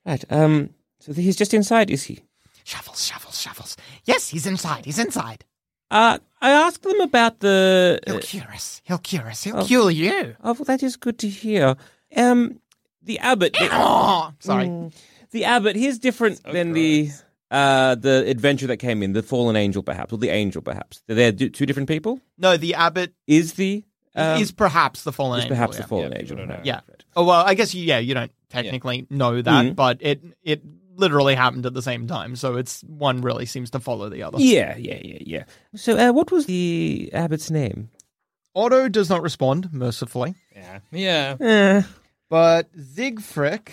Right. 0.07 0.25
Um. 0.31 0.71
So 1.01 1.13
he's 1.13 1.37
just 1.37 1.53
inside, 1.55 1.91
is 1.91 2.05
he? 2.05 2.21
shovels, 2.65 3.05
shovels, 3.05 3.41
shovels. 3.41 3.77
Yes, 4.05 4.29
he's 4.29 4.47
inside. 4.47 4.85
He's 4.85 4.99
inside. 4.99 5.45
Uh, 5.91 6.19
I 6.41 6.51
asked 6.51 6.83
them 6.83 7.01
about 7.01 7.41
the. 7.41 7.99
He'll 8.07 8.19
cure 8.21 8.51
us. 8.53 8.81
He'll 8.85 8.99
cure 8.99 9.27
us. 9.29 9.45
He'll 9.45 9.65
cure 9.67 9.91
you. 9.91 10.37
oh, 10.43 10.53
well, 10.55 10.65
that 10.65 10.83
is 10.83 10.97
good 10.97 11.19
to 11.21 11.29
hear. 11.29 11.77
Um, 12.17 12.61
the 13.03 13.19
abbot. 13.21 13.55
The, 13.55 13.69
Oh, 13.73 14.33
sorry. 14.41 14.67
Mm, 14.67 14.95
the 15.31 15.45
abbot. 15.45 15.77
He's 15.77 15.99
different 15.99 16.43
than 16.43 16.73
the 16.73 17.11
uh 17.51 17.95
the 17.95 18.25
adventure 18.29 18.67
that 18.67 18.77
came 18.79 19.03
in. 19.03 19.13
The 19.13 19.23
fallen 19.23 19.57
angel, 19.57 19.83
perhaps, 19.83 20.13
or 20.13 20.19
the 20.19 20.31
angel, 20.31 20.63
perhaps. 20.63 21.03
They're 21.07 21.33
d- 21.33 21.51
two 21.51 21.67
different 21.67 21.89
people. 21.89 22.21
No, 22.37 22.57
the 22.57 22.75
abbot 22.75 23.15
Is 23.27 23.55
the 23.55 23.85
um, 24.15 24.41
is 24.41 24.53
perhaps 24.53 25.05
the 25.05 25.13
fallen 25.13 25.39
is 25.39 25.45
angel. 25.45 25.57
perhaps 25.57 25.77
yeah. 25.77 25.83
the 25.83 25.89
fallen 25.89 26.13
Yeah, 26.13 26.19
angel. 26.19 26.37
don't 26.37 26.49
know. 26.49 26.61
Yeah. 26.65 26.81
Oh 27.17 27.25
well, 27.25 27.45
I 27.47 27.55
guess 27.55 27.75
yeah, 27.75 27.99
you 27.99 28.15
don't 28.15 28.33
technically 28.51 29.07
know 29.11 29.41
that, 29.43 29.67
Mhm. 29.67 29.77
but 29.77 29.99
it 30.01 30.23
it 30.43 30.63
literally 30.97 31.35
happened 31.37 31.65
at 31.65 31.75
the 31.75 31.83
same 31.83 32.07
time, 32.09 32.35
so 32.35 32.57
it's 32.57 32.83
one 32.83 33.21
really 33.21 33.47
seems 33.47 33.71
to 33.71 33.79
follow 33.81 34.09
the 34.09 34.23
other. 34.25 34.39
Yeah, 34.41 34.77
yeah, 34.77 34.99
yeah, 35.03 35.19
yeah. 35.21 35.45
So, 35.77 35.97
uh, 35.97 36.13
what 36.13 36.33
was 36.33 36.47
the 36.47 37.11
abbot's 37.13 37.51
name? 37.53 37.91
Otto 38.55 38.89
does 38.89 39.09
not 39.09 39.23
respond 39.23 39.73
mercifully, 39.73 40.35
Yeah. 40.57 40.81
Yeah. 40.91 41.37
Uh, 41.41 41.83
but 42.29 42.73
Zygfrek, 42.77 43.69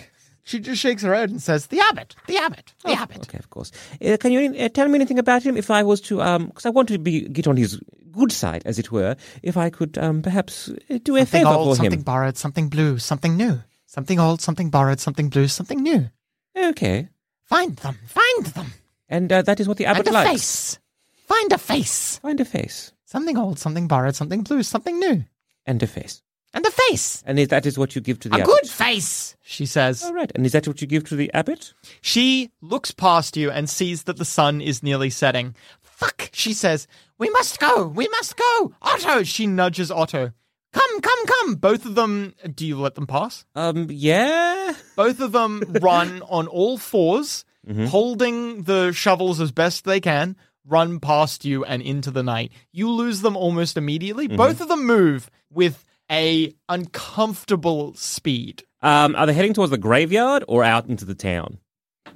she 0.45 0.59
just 0.59 0.79
shakes 0.81 1.03
her 1.03 1.13
head 1.13 1.29
and 1.29 1.41
says, 1.41 1.67
"The 1.67 1.81
abbot, 1.81 2.15
the 2.27 2.37
abbot, 2.37 2.73
the 2.85 2.91
oh, 2.91 2.93
abbot." 3.03 3.27
Okay, 3.27 3.37
of 3.37 3.49
course. 3.49 3.71
Uh, 4.01 4.15
can 4.17 4.31
you 4.31 4.55
uh, 4.57 4.69
tell 4.69 4.87
me 4.87 4.95
anything 4.95 5.19
about 5.19 5.43
him? 5.43 5.57
If 5.57 5.69
I 5.69 5.83
was 5.83 5.99
to, 6.01 6.21
um, 6.21 6.45
because 6.47 6.65
I 6.65 6.69
want 6.69 6.87
to 6.89 6.97
be 6.97 7.27
get 7.27 7.47
on 7.47 7.57
his 7.57 7.79
good 8.13 8.31
side, 8.31 8.61
as 8.65 8.79
it 8.79 8.91
were. 8.91 9.17
If 9.43 9.57
I 9.57 9.69
could, 9.69 9.97
um, 9.97 10.21
perhaps 10.21 10.69
uh, 10.69 10.99
do 11.03 11.17
a 11.17 11.25
favor 11.25 11.49
old, 11.49 11.75
for 11.77 11.83
something 11.83 11.99
him. 11.99 12.03
borrowed, 12.03 12.37
something 12.37 12.69
blue, 12.69 12.97
something 12.99 13.35
new. 13.35 13.59
Something 13.85 14.19
old, 14.19 14.41
something 14.41 14.69
borrowed, 14.69 14.99
something 14.99 15.29
blue, 15.29 15.47
something 15.47 15.81
new. 15.81 16.09
Okay, 16.57 17.09
Find 17.43 17.75
them, 17.77 17.97
find 18.07 18.45
them. 18.47 18.67
and 19.09 19.31
uh, 19.31 19.41
that 19.43 19.59
is 19.59 19.67
what 19.67 19.77
the 19.77 19.85
abbot 19.85 20.07
and 20.07 20.15
a 20.15 20.19
likes. 20.19 20.29
face. 20.31 20.79
Find 21.27 21.51
a 21.53 21.57
face. 21.57 22.17
Find 22.19 22.39
a 22.39 22.45
face 22.45 22.91
Something 23.05 23.37
old, 23.37 23.59
something 23.59 23.87
borrowed, 23.87 24.15
something 24.15 24.41
blue, 24.41 24.63
something 24.63 24.99
new. 24.99 25.23
and 25.65 25.81
a 25.83 25.87
face, 25.87 26.21
And 26.55 26.65
the 26.65 26.71
face. 26.71 27.21
and 27.27 27.37
is, 27.37 27.49
that 27.49 27.65
is 27.65 27.77
what 27.77 27.95
you 27.95 28.01
give 28.01 28.19
to 28.21 28.29
the 28.29 28.37
a 28.37 28.39
abbot. 28.39 28.47
good 28.47 28.69
face, 28.69 29.35
she 29.43 29.65
says. 29.65 30.03
All 30.03 30.13
right, 30.13 30.31
and 30.33 30.45
is 30.45 30.53
that 30.53 30.67
what 30.67 30.81
you 30.81 30.87
give 30.87 31.03
to 31.09 31.15
the 31.15 31.31
abbot? 31.33 31.73
She 32.01 32.49
looks 32.61 32.91
past 32.91 33.35
you 33.37 33.51
and 33.51 33.69
sees 33.69 34.03
that 34.03 34.17
the 34.17 34.25
sun 34.25 34.61
is 34.61 34.81
nearly 34.81 35.09
setting. 35.09 35.53
Fuck, 35.81 36.29
she 36.31 36.53
says. 36.53 36.87
We 37.17 37.29
must 37.29 37.59
go. 37.59 37.87
We 37.87 38.07
must 38.07 38.35
go. 38.37 38.73
Otto, 38.81 39.23
she 39.23 39.45
nudges 39.47 39.91
Otto. 39.91 40.31
Come, 40.73 41.01
come, 41.01 41.25
come. 41.25 41.55
Both 41.55 41.85
of 41.85 41.95
them, 41.95 42.33
do 42.53 42.65
you 42.65 42.79
let 42.79 42.95
them 42.95 43.07
pass? 43.07 43.45
Um, 43.55 43.87
yeah. 43.89 44.73
Both 44.95 45.19
of 45.21 45.31
them 45.31 45.61
run 45.81 46.21
on 46.23 46.47
all 46.47 46.77
4s 46.77 47.43
holding 47.87 48.63
the 48.63 48.91
shovels 48.91 49.39
as 49.41 49.51
best 49.51 49.85
they 49.85 49.99
can, 49.99 50.35
run 50.65 50.99
past 50.99 51.45
you 51.45 51.63
and 51.65 51.81
into 51.81 52.11
the 52.11 52.23
night. 52.23 52.51
You 52.71 52.89
lose 52.91 53.21
them 53.21 53.35
almost 53.37 53.77
immediately. 53.77 54.27
Both 54.27 54.61
of 54.61 54.67
them 54.67 54.85
move 54.85 55.29
with 55.49 55.84
a 56.11 56.53
uncomfortable 56.69 57.93
speed. 57.95 58.63
Um, 58.81 59.15
are 59.15 59.25
they 59.25 59.33
heading 59.33 59.53
towards 59.53 59.71
the 59.71 59.77
graveyard 59.77 60.43
or 60.47 60.63
out 60.63 60.87
into 60.87 61.05
the 61.05 61.15
town? 61.15 61.59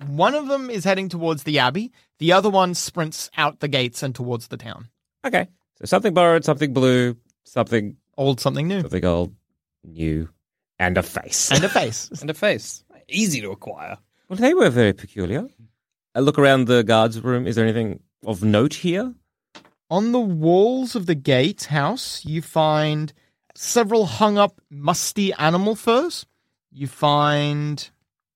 One 0.07 0.35
of 0.35 0.47
them 0.47 0.69
is 0.69 0.83
heading 0.83 1.09
towards 1.09 1.43
the 1.43 1.59
abbey. 1.59 1.91
The 2.19 2.31
other 2.33 2.49
one 2.49 2.73
sprints 2.75 3.29
out 3.37 3.59
the 3.59 3.67
gates 3.67 4.03
and 4.03 4.13
towards 4.13 4.47
the 4.47 4.57
town. 4.57 4.89
Okay, 5.25 5.47
so 5.79 5.85
something 5.85 6.13
borrowed, 6.13 6.45
something 6.45 6.73
blue, 6.73 7.17
something 7.43 7.97
Old 8.17 8.39
something 8.39 8.67
new. 8.67 8.81
something 8.81 9.05
old, 9.05 9.33
new, 9.83 10.29
and 10.77 10.97
a 10.97 11.03
face. 11.03 11.51
And 11.51 11.63
a 11.63 11.69
face. 11.69 12.09
And 12.21 12.29
a 12.29 12.33
face. 12.33 12.83
Easy 13.07 13.41
to 13.41 13.51
acquire. 13.51 13.97
well, 14.27 14.37
they 14.37 14.53
were 14.53 14.69
very 14.69 14.93
peculiar. 14.93 15.47
I 16.15 16.19
look 16.19 16.37
around 16.37 16.65
the 16.65 16.83
guards' 16.83 17.19
room. 17.21 17.47
Is 17.47 17.55
there 17.55 17.65
anything 17.65 18.01
of 18.25 18.43
note 18.43 18.73
here? 18.75 19.13
On 19.89 20.11
the 20.11 20.19
walls 20.19 20.95
of 20.95 21.05
the 21.07 21.15
gate 21.15 21.65
house, 21.65 22.23
you 22.25 22.41
find 22.41 23.11
several 23.59 24.05
hung 24.05 24.37
up 24.37 24.61
musty 24.69 25.33
animal 25.33 25.75
furs. 25.75 26.25
You 26.71 26.87
find 26.87 27.89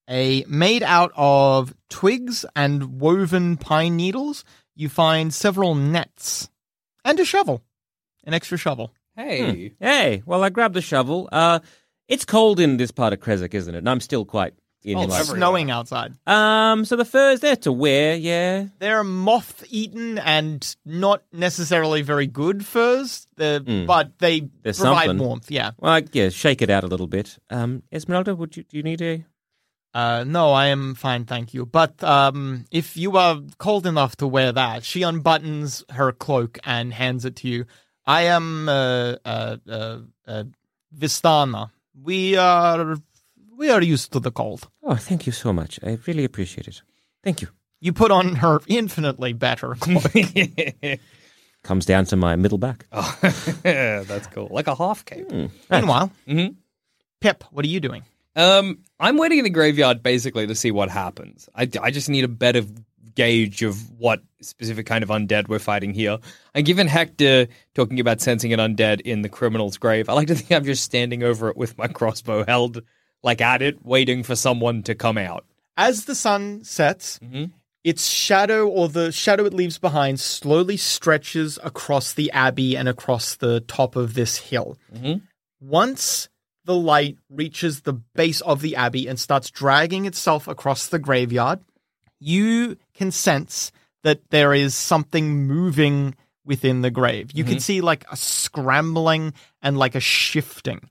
a 0.09 0.43
made 0.49 0.83
out 0.83 1.13
of 1.15 1.73
twigs 1.89 2.45
and 2.55 2.99
woven 2.99 3.55
pine 3.55 3.95
needles. 3.95 4.43
You 4.75 4.89
find 4.89 5.33
several 5.33 5.75
nets 5.75 6.49
and 7.05 7.17
a 7.19 7.25
shovel, 7.25 7.61
an 8.25 8.33
extra 8.33 8.57
shovel. 8.57 8.93
Hey. 9.15 9.73
Hey, 9.79 10.23
well, 10.25 10.43
I 10.43 10.49
grabbed 10.49 10.75
the 10.75 10.81
shovel. 10.81 11.29
Uh, 11.31 11.59
it's 12.09 12.25
cold 12.25 12.59
in 12.59 12.77
this 12.77 12.91
part 12.91 13.13
of 13.13 13.19
Krezk, 13.19 13.53
isn't 13.53 13.73
it? 13.73 13.77
And 13.77 13.89
I'm 13.89 14.01
still 14.01 14.25
quite 14.25 14.55
in. 14.83 14.97
Oh, 14.97 15.03
like, 15.03 15.23
snowing 15.23 15.71
outside. 15.71 16.13
um, 16.27 16.85
so 16.85 16.95
the 16.95 17.05
furs 17.05 17.39
there 17.39 17.55
to 17.57 17.71
wear, 17.71 18.15
yeah. 18.15 18.65
They're 18.79 19.03
moth 19.03 19.63
eaten 19.69 20.17
and 20.17 20.75
not 20.85 21.23
necessarily 21.31 22.01
very 22.01 22.27
good 22.27 22.65
furs, 22.65 23.27
uh, 23.39 23.59
but 23.59 24.19
they. 24.19 24.41
They're 24.61 24.73
provide 24.73 25.07
something. 25.07 25.17
warmth. 25.17 25.51
Yeah. 25.51 25.71
Well, 25.79 26.01
yeah, 26.11 26.29
shake 26.29 26.61
it 26.61 26.69
out 26.69 26.83
a 26.83 26.87
little 26.87 27.07
bit. 27.07 27.37
Um, 27.49 27.83
Esmeralda, 27.91 28.35
would 28.35 28.57
you 28.57 28.63
do 28.63 28.77
you 28.77 28.83
need 28.83 29.01
a? 29.01 29.25
Uh, 29.93 30.23
no, 30.25 30.51
I 30.51 30.67
am 30.67 30.95
fine, 30.95 31.25
thank 31.25 31.53
you. 31.53 31.67
But 31.67 32.03
um, 32.03 32.65
if 32.71 32.97
you 32.97 33.15
are 33.17 33.39
cold 33.59 33.85
enough 33.85 34.15
to 34.17 34.27
wear 34.27 34.51
that, 34.51 34.83
she 34.83 35.01
unbuttons 35.01 35.83
her 35.91 36.11
cloak 36.11 36.57
and 36.63 36.91
hands 36.91 37.25
it 37.25 37.35
to 37.37 37.47
you. 37.47 37.65
I 38.05 38.23
am 38.23 38.67
uh, 38.67 39.15
uh, 39.23 39.57
uh, 39.69 39.97
uh, 40.27 40.43
Vistana. 40.97 41.69
We 42.01 42.35
are 42.37 42.97
we 43.57 43.69
are 43.69 43.81
used 43.81 44.11
to 44.13 44.19
the 44.19 44.31
cold. 44.31 44.69
Oh, 44.83 44.95
thank 44.95 45.25
you 45.25 45.31
so 45.31 45.53
much. 45.53 45.79
I 45.83 45.97
really 46.07 46.23
appreciate 46.25 46.67
it. 46.67 46.81
Thank 47.23 47.41
you. 47.41 47.49
You 47.79 47.93
put 47.93 48.11
on 48.11 48.35
her 48.35 48.59
infinitely 48.67 49.33
better 49.33 49.75
cloak. 49.79 50.11
Comes 51.63 51.85
down 51.85 52.05
to 52.05 52.15
my 52.17 52.35
middle 52.35 52.57
back. 52.57 52.85
Oh, 53.65 54.03
that's 54.05 54.27
cool. 54.27 54.49
Like 54.51 54.67
a 54.67 54.75
half 54.75 55.05
cape. 55.05 55.29
Meanwhile, 55.71 56.11
Mhm. 56.27 56.55
Pip, 57.21 57.43
what 57.51 57.63
are 57.63 57.69
you 57.69 57.79
doing? 57.79 58.03
Um, 58.35 58.79
I'm 58.99 59.17
waiting 59.17 59.37
in 59.37 59.43
the 59.45 59.49
graveyard 59.49 60.03
basically 60.03 60.45
to 60.47 60.55
see 60.55 60.71
what 60.71 60.89
happens. 60.89 61.47
I, 61.55 61.69
I 61.81 61.91
just 61.91 62.09
need 62.09 62.23
a 62.25 62.27
better 62.27 62.63
gauge 63.15 63.61
of 63.63 63.89
what 63.91 64.21
specific 64.41 64.85
kind 64.87 65.03
of 65.03 65.09
undead 65.09 65.47
we're 65.47 65.59
fighting 65.59 65.93
here. 65.93 66.17
And 66.53 66.65
given 66.65 66.87
Hector 66.87 67.47
talking 67.75 67.99
about 67.99 68.19
sensing 68.21 68.51
an 68.51 68.59
undead 68.59 69.01
in 69.01 69.21
the 69.21 69.29
criminal's 69.29 69.77
grave, 69.77 70.09
I 70.09 70.13
like 70.13 70.27
to 70.27 70.35
think 70.35 70.51
I'm 70.51 70.65
just 70.65 70.83
standing 70.83 71.23
over 71.23 71.47
it 71.49 71.55
with 71.55 71.77
my 71.77 71.87
crossbow 71.87 72.43
held 72.45 72.81
like 73.23 73.41
at 73.41 73.61
it, 73.61 73.83
waiting 73.85 74.21
for 74.23 74.35
someone 74.35 74.83
to 74.83 74.93
come 74.95 75.17
out. 75.17 75.45
As 75.77 76.05
the 76.05 76.13
sun 76.15 76.63
sets, 76.63 77.19
Mhm. 77.19 77.51
its 77.83 78.07
shadow 78.09 78.67
or 78.67 78.87
the 78.89 79.11
shadow 79.11 79.45
it 79.45 79.53
leaves 79.53 79.77
behind 79.79 80.19
slowly 80.19 80.77
stretches 80.77 81.57
across 81.63 82.13
the 82.13 82.29
abbey 82.31 82.75
and 82.77 82.87
across 82.87 83.35
the 83.35 83.59
top 83.61 83.95
of 83.95 84.13
this 84.13 84.37
hill. 84.37 84.77
Mhm. 84.93 85.21
Once 85.59 86.29
the 86.65 86.75
light 86.75 87.17
reaches 87.29 87.81
the 87.81 87.93
base 87.93 88.39
of 88.41 88.61
the 88.61 88.75
abbey 88.75 89.07
and 89.07 89.19
starts 89.19 89.49
dragging 89.49 90.05
itself 90.05 90.47
across 90.47 90.87
the 90.87 90.99
graveyard, 90.99 91.59
you 92.19 92.77
can 92.93 93.11
sense 93.11 93.71
that 94.03 94.21
there 94.29 94.53
is 94.53 94.75
something 94.75 95.45
moving 95.47 96.15
within 96.45 96.81
the 96.81 96.91
grave. 96.91 97.31
You 97.33 97.43
can 97.43 97.59
see 97.59 97.81
like 97.81 98.05
a 98.11 98.17
scrambling 98.17 99.33
and 99.61 99.77
like 99.77 99.95
a 99.95 99.99
shifting. 99.99 100.89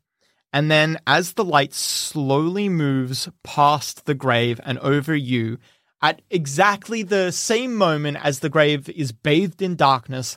And 0.53 0.71
then 0.71 0.99
as 1.07 1.33
the 1.33 1.45
light 1.45 1.73
slowly 1.73 2.69
moves 2.69 3.29
past 3.43 4.05
the 4.05 4.15
grave 4.15 4.61
and 4.65 4.79
over 4.81 5.15
you, 5.15 5.59
at 6.03 6.21
exactly 6.31 7.03
the 7.03 7.31
same 7.31 7.75
moment 7.75 8.19
as 8.23 8.41
the 8.41 8.49
grave 8.49 8.89
is 8.89 9.13
bathed 9.13 9.63
in 9.63 9.77
darkness, 9.77 10.37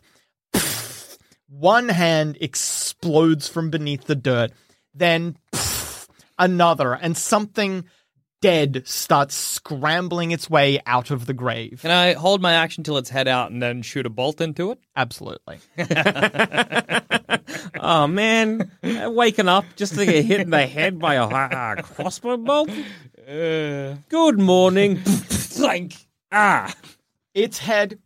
one 1.48 1.90
hand 1.90 2.38
explodes 2.40 3.48
from 3.48 3.70
beneath 3.70 4.06
the 4.06 4.16
dirt, 4.16 4.52
then 4.94 5.38
another, 6.38 6.94
and 6.94 7.18
something 7.18 7.86
dead 8.42 8.84
starts 8.86 9.34
scrambling 9.36 10.32
its 10.32 10.50
way 10.50 10.80
out 10.86 11.10
of 11.12 11.26
the 11.26 11.34
grave. 11.34 11.80
Can 11.82 11.92
I 11.92 12.14
hold 12.14 12.42
my 12.42 12.54
action 12.54 12.84
till 12.84 12.98
its 12.98 13.10
head 13.10 13.28
out 13.28 13.52
and 13.52 13.62
then 13.62 13.82
shoot 13.82 14.06
a 14.06 14.10
bolt 14.10 14.40
into 14.42 14.72
it? 14.72 14.80
Absolutely. 14.96 15.60
Oh 17.78 18.08
man, 18.08 18.72
Uh, 18.84 19.12
waking 19.12 19.48
up 19.48 19.66
just 19.76 19.94
to 19.96 20.06
get 20.06 20.26
hit 20.26 20.40
in 20.42 20.50
the 20.50 20.66
head 20.66 20.98
by 20.98 21.16
a 21.16 21.26
uh, 21.26 21.76
crossbow 21.82 22.38
bolt. 22.38 22.70
Good 23.28 24.40
morning. 24.40 25.02
Clank. 25.56 25.96
ah, 26.32 26.74
Its 27.34 27.60
head 27.60 28.00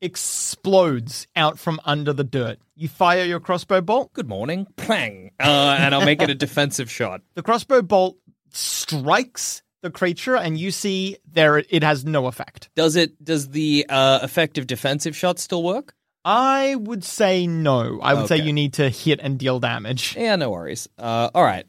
explodes 0.00 1.26
out 1.36 1.58
from 1.58 1.80
under 1.84 2.12
the 2.12 2.24
dirt. 2.24 2.58
You 2.74 2.88
fire 2.88 3.24
your 3.24 3.40
crossbow 3.40 3.80
bolt. 3.80 4.12
Good 4.12 4.28
morning. 4.28 4.66
Clang. 4.76 5.32
Uh, 5.38 5.76
and 5.78 5.94
I'll 5.94 6.04
make 6.04 6.22
it 6.22 6.30
a 6.30 6.34
defensive 6.34 6.90
shot. 6.90 7.22
The 7.34 7.42
crossbow 7.42 7.82
bolt 7.82 8.16
strikes 8.50 9.62
the 9.82 9.90
creature, 9.90 10.36
and 10.36 10.58
you 10.58 10.70
see 10.70 11.16
there 11.30 11.58
it 11.58 11.82
has 11.82 12.04
no 12.04 12.26
effect. 12.26 12.70
Does 12.74 12.96
it? 12.96 13.22
Does 13.22 13.48
the 13.48 13.86
uh, 13.88 14.20
effective 14.22 14.66
defensive 14.66 15.16
shot 15.16 15.38
still 15.38 15.62
work? 15.62 15.94
I 16.24 16.74
would 16.74 17.02
say 17.02 17.46
no. 17.46 17.98
I 18.02 18.14
would 18.14 18.28
say 18.28 18.38
you 18.38 18.52
need 18.52 18.74
to 18.74 18.90
hit 18.90 19.20
and 19.22 19.38
deal 19.38 19.58
damage. 19.58 20.16
Yeah, 20.16 20.36
no 20.36 20.50
worries. 20.50 20.88
Uh, 20.98 21.30
all 21.34 21.42
right. 21.42 21.64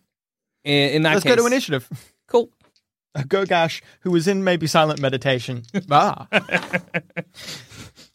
In, 0.63 0.89
in 0.89 1.01
that 1.03 1.13
Let's 1.13 1.23
case, 1.23 1.35
go 1.35 1.41
to 1.41 1.47
initiative. 1.47 1.87
Cool. 2.27 2.49
Gogash, 3.17 3.81
who 4.01 4.11
was 4.11 4.27
in 4.27 4.43
maybe 4.43 4.67
silent 4.67 4.99
meditation. 4.99 5.63
ah. 5.91 6.27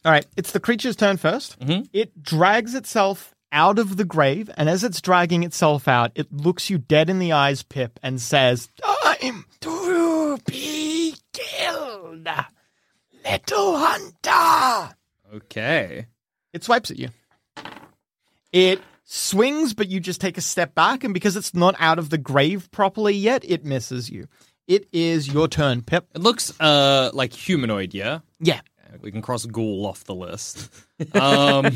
All 0.06 0.12
right, 0.12 0.24
it's 0.36 0.52
the 0.52 0.60
creature's 0.60 0.94
turn 0.94 1.16
1st 1.16 1.58
Mhm. 1.58 1.88
It 1.92 2.22
drags 2.22 2.74
itself 2.76 3.34
out 3.50 3.78
of 3.80 3.96
the 3.96 4.04
grave, 4.04 4.48
and 4.56 4.68
as 4.68 4.84
it's 4.84 5.00
dragging 5.00 5.42
itself 5.42 5.88
out, 5.88 6.12
it 6.14 6.32
looks 6.32 6.70
you 6.70 6.78
dead 6.78 7.10
in 7.10 7.18
the 7.18 7.32
eyes, 7.32 7.64
Pip, 7.64 7.98
and 8.04 8.20
says, 8.20 8.68
Time 9.20 9.44
to 9.62 10.38
be 10.46 11.16
killed, 11.32 12.28
little 13.24 13.78
hunter. 13.78 14.94
Okay. 15.34 16.06
It 16.52 16.62
swipes 16.62 16.92
at 16.92 16.98
you. 17.00 17.08
It 18.52 18.80
swings, 19.04 19.74
but 19.74 19.88
you 19.88 19.98
just 19.98 20.20
take 20.20 20.38
a 20.38 20.40
step 20.40 20.72
back, 20.76 21.02
and 21.02 21.12
because 21.12 21.36
it's 21.36 21.52
not 21.52 21.74
out 21.80 21.98
of 21.98 22.10
the 22.10 22.18
grave 22.18 22.70
properly 22.70 23.14
yet, 23.14 23.44
it 23.44 23.64
misses 23.64 24.08
you. 24.08 24.28
It 24.68 24.86
is 24.92 25.26
your 25.32 25.48
turn, 25.48 25.82
Pip. 25.82 26.06
It 26.14 26.20
looks 26.20 26.52
uh 26.60 27.10
like 27.12 27.32
humanoid. 27.32 27.92
Yeah. 27.92 28.20
Yeah. 28.38 28.60
We 29.02 29.10
can 29.10 29.22
cross 29.22 29.46
ghoul 29.46 29.86
off 29.86 30.04
the 30.04 30.14
list. 30.14 30.70
Um, 31.12 31.66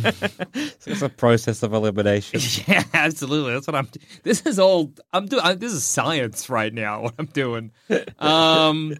it's 0.55 1.03
a 1.03 1.11
process 1.11 1.63
of 1.63 1.75
elimination. 1.75 2.41
yeah, 2.67 2.85
absolutely. 2.95 3.53
That's 3.53 3.67
what 3.67 3.77
I'm. 3.77 3.87
This 4.23 4.47
is 4.47 4.59
all 4.59 4.95
I'm 5.13 5.27
doing. 5.27 5.59
This 5.59 5.75
is 5.75 5.85
science 5.85 6.49
right 6.49 6.73
now. 6.73 7.03
What 7.03 7.15
I'm 7.19 7.27
doing. 7.27 7.71
Um. 8.19 8.97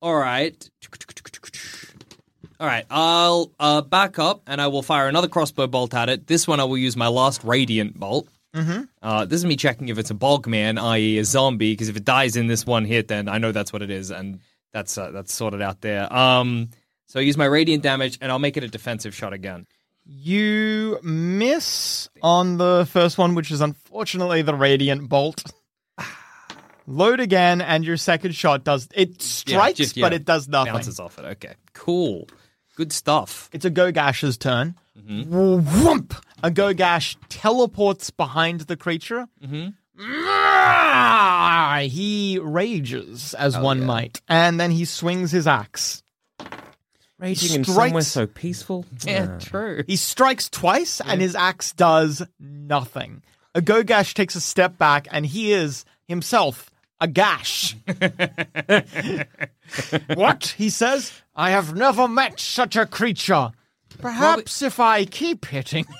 All 0.00 0.14
right. 0.14 0.70
All 2.60 2.66
right. 2.68 2.86
I'll 2.90 3.50
uh, 3.58 3.82
back 3.82 4.20
up 4.20 4.42
and 4.46 4.60
I 4.60 4.68
will 4.68 4.82
fire 4.82 5.08
another 5.08 5.26
crossbow 5.26 5.66
bolt 5.66 5.94
at 5.94 6.08
it. 6.08 6.28
This 6.28 6.46
one 6.46 6.60
I 6.60 6.64
will 6.64 6.78
use 6.78 6.96
my 6.96 7.08
last 7.08 7.42
radiant 7.42 7.98
bolt. 7.98 8.28
Mm-hmm. 8.54 8.82
Uh, 9.02 9.24
this 9.26 9.38
is 9.40 9.46
me 9.46 9.56
checking 9.56 9.88
if 9.88 9.98
it's 9.98 10.10
a 10.10 10.14
bog 10.14 10.46
man, 10.46 10.78
i.e., 10.78 11.18
a 11.18 11.24
zombie. 11.24 11.72
Because 11.72 11.88
if 11.88 11.96
it 11.96 12.04
dies 12.04 12.36
in 12.36 12.46
this 12.46 12.64
one 12.64 12.84
hit, 12.84 13.08
then 13.08 13.28
I 13.28 13.38
know 13.38 13.52
that's 13.52 13.72
what 13.72 13.82
it 13.82 13.90
is, 13.90 14.10
and 14.10 14.40
that's 14.72 14.96
uh, 14.96 15.10
that's 15.10 15.34
sorted 15.34 15.60
out 15.60 15.82
there. 15.82 16.10
Um. 16.12 16.70
So 17.06 17.20
I 17.20 17.22
use 17.22 17.36
my 17.36 17.44
radiant 17.44 17.82
damage, 17.82 18.18
and 18.20 18.30
I'll 18.32 18.38
make 18.38 18.56
it 18.56 18.64
a 18.64 18.68
defensive 18.68 19.14
shot 19.14 19.32
again. 19.32 19.66
You 20.04 20.98
miss 21.02 22.08
on 22.22 22.58
the 22.58 22.86
first 22.90 23.18
one, 23.18 23.34
which 23.34 23.50
is 23.50 23.60
unfortunately 23.60 24.42
the 24.42 24.54
radiant 24.54 25.08
bolt. 25.08 25.42
Load 26.86 27.18
again, 27.20 27.60
and 27.60 27.84
your 27.84 27.96
second 27.96 28.32
shot 28.34 28.62
does 28.64 28.88
it 28.94 29.20
strikes, 29.22 29.78
just- 29.78 30.00
but 30.00 30.12
it 30.12 30.24
does 30.24 30.46
nothing. 30.48 30.72
Bounces 30.74 31.00
off 31.00 31.18
it. 31.18 31.24
Okay. 31.24 31.54
Cool. 31.72 32.28
Good 32.76 32.92
stuff. 32.92 33.48
It's 33.52 33.64
a 33.64 33.70
Gogash's 33.70 34.36
turn. 34.36 34.74
Mm-hmm. 34.98 35.34
Whoomp! 35.34 36.20
A 36.42 36.50
Gogash 36.50 37.16
teleports 37.28 38.10
behind 38.10 38.60
the 38.62 38.76
creature. 38.76 39.26
Mm-hmm. 39.42 39.70
He 41.88 42.38
rages, 42.40 43.34
as 43.34 43.56
one 43.58 43.84
might, 43.84 44.20
and 44.28 44.58
then 44.60 44.70
he 44.70 44.84
swings 44.84 45.30
his 45.30 45.46
axe. 45.46 46.02
Raging 47.18 47.54
in 47.56 47.64
Strikes- 47.64 47.86
somewhere 47.88 48.02
so 48.02 48.26
peaceful. 48.26 48.84
Yeah, 49.04 49.38
true. 49.38 49.84
He 49.86 49.96
strikes 49.96 50.48
twice, 50.48 51.00
and 51.00 51.20
his 51.20 51.34
axe 51.34 51.72
does 51.72 52.22
nothing. 52.38 53.22
A 53.54 53.62
Gogash 53.62 54.12
takes 54.14 54.34
a 54.34 54.40
step 54.40 54.76
back, 54.76 55.08
and 55.10 55.24
he 55.24 55.52
is 55.52 55.84
himself 56.06 56.70
a 57.00 57.08
gash. 57.08 57.74
what? 60.14 60.54
He 60.56 60.70
says, 60.70 61.12
I 61.34 61.50
have 61.50 61.74
never 61.74 62.08
met 62.08 62.40
such 62.40 62.76
a 62.76 62.86
creature. 62.86 63.52
Perhaps 63.98 64.62
if 64.62 64.80
I 64.80 65.04
keep 65.04 65.46
hitting. 65.46 65.86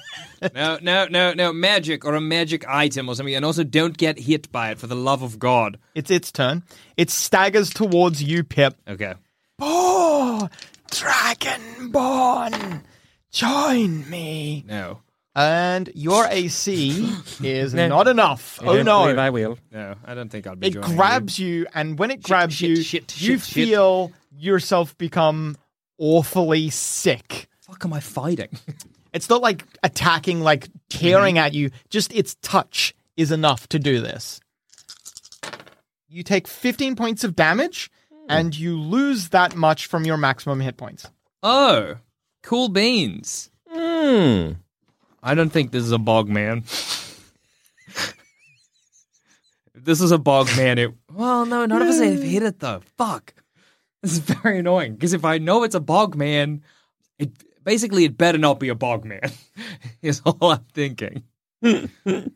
No, 0.54 0.78
no, 0.82 1.06
no, 1.08 1.32
no. 1.32 1.50
Magic 1.50 2.04
or 2.04 2.14
a 2.14 2.20
magic 2.20 2.68
item 2.68 3.08
or 3.08 3.14
something. 3.14 3.34
And 3.34 3.42
also 3.42 3.64
don't 3.64 3.96
get 3.96 4.18
hit 4.18 4.52
by 4.52 4.70
it 4.70 4.78
for 4.78 4.86
the 4.86 4.94
love 4.94 5.22
of 5.22 5.38
God. 5.38 5.78
it's 5.94 6.10
its 6.10 6.30
turn. 6.30 6.62
It 6.98 7.08
staggers 7.08 7.70
towards 7.70 8.22
you, 8.22 8.44
Pip. 8.44 8.76
Okay. 8.86 9.14
Oh, 9.58 10.50
Dragonborn, 10.90 12.82
join 13.30 14.08
me. 14.10 14.64
No. 14.66 15.00
And 15.34 15.90
your 15.94 16.26
AC 16.26 17.12
is 17.42 17.74
not 17.74 18.08
enough. 18.08 18.58
I 18.62 18.64
Oh 18.64 18.76
don't 18.82 18.86
believe 18.86 19.16
no. 19.16 19.22
I 19.22 19.28
will. 19.30 19.58
No, 19.70 19.94
I 20.04 20.14
don't 20.14 20.30
think 20.30 20.46
I'll 20.46 20.56
be 20.56 20.68
It 20.68 20.72
joining 20.72 20.90
you. 20.90 20.96
grabs 20.96 21.38
you, 21.38 21.66
and 21.74 21.98
when 21.98 22.10
it 22.10 22.22
grabs 22.22 22.54
shit, 22.54 22.70
you, 22.70 22.76
shit, 22.82 23.20
you 23.20 23.34
shit, 23.38 23.42
shit. 23.46 23.68
feel 23.68 24.12
yourself 24.34 24.96
become 24.96 25.58
awfully 25.98 26.70
sick. 26.70 27.48
fuck 27.60 27.84
am 27.84 27.92
I 27.92 28.00
fighting? 28.00 28.48
It's 29.12 29.30
not 29.30 29.40
like 29.40 29.64
attacking, 29.82 30.42
like 30.42 30.68
tearing 30.90 31.38
at 31.38 31.54
you, 31.54 31.70
just 31.88 32.12
its 32.14 32.34
touch 32.42 32.94
is 33.16 33.32
enough 33.32 33.66
to 33.68 33.78
do 33.78 34.02
this. 34.02 34.40
You 36.06 36.22
take 36.22 36.46
15 36.46 36.96
points 36.96 37.24
of 37.24 37.34
damage, 37.34 37.90
and 38.28 38.56
you 38.56 38.78
lose 38.80 39.28
that 39.30 39.56
much 39.56 39.86
from 39.86 40.04
your 40.04 40.16
maximum 40.16 40.60
hit 40.60 40.76
points. 40.76 41.08
oh, 41.42 41.96
cool 42.42 42.68
beans. 42.68 43.50
Hmm. 43.68 44.52
I 45.22 45.34
don't 45.34 45.50
think 45.50 45.72
this 45.72 45.82
is 45.82 45.92
a 45.92 45.98
bog 45.98 46.28
man. 46.28 46.62
this 49.74 50.00
is 50.00 50.12
a 50.12 50.18
bog 50.18 50.48
man. 50.56 50.78
It 50.78 50.92
well, 51.12 51.44
no, 51.46 51.66
none 51.66 51.82
of 51.82 51.88
us 51.88 52.00
have 52.00 52.22
hit 52.22 52.42
it 52.42 52.60
though. 52.60 52.80
Fuck, 52.96 53.34
this 54.02 54.12
is 54.12 54.18
very 54.18 54.60
annoying 54.60 54.94
because 54.94 55.12
if 55.12 55.24
I 55.24 55.38
know 55.38 55.64
it's 55.64 55.74
a 55.74 55.80
bog 55.80 56.14
man, 56.14 56.62
it 57.18 57.32
basically 57.64 58.04
it 58.04 58.16
better 58.16 58.38
not 58.38 58.60
be 58.60 58.68
a 58.68 58.74
bog 58.74 59.04
man. 59.04 59.32
is 60.02 60.22
all 60.24 60.52
I'm 60.52 60.64
thinking. 60.72 61.24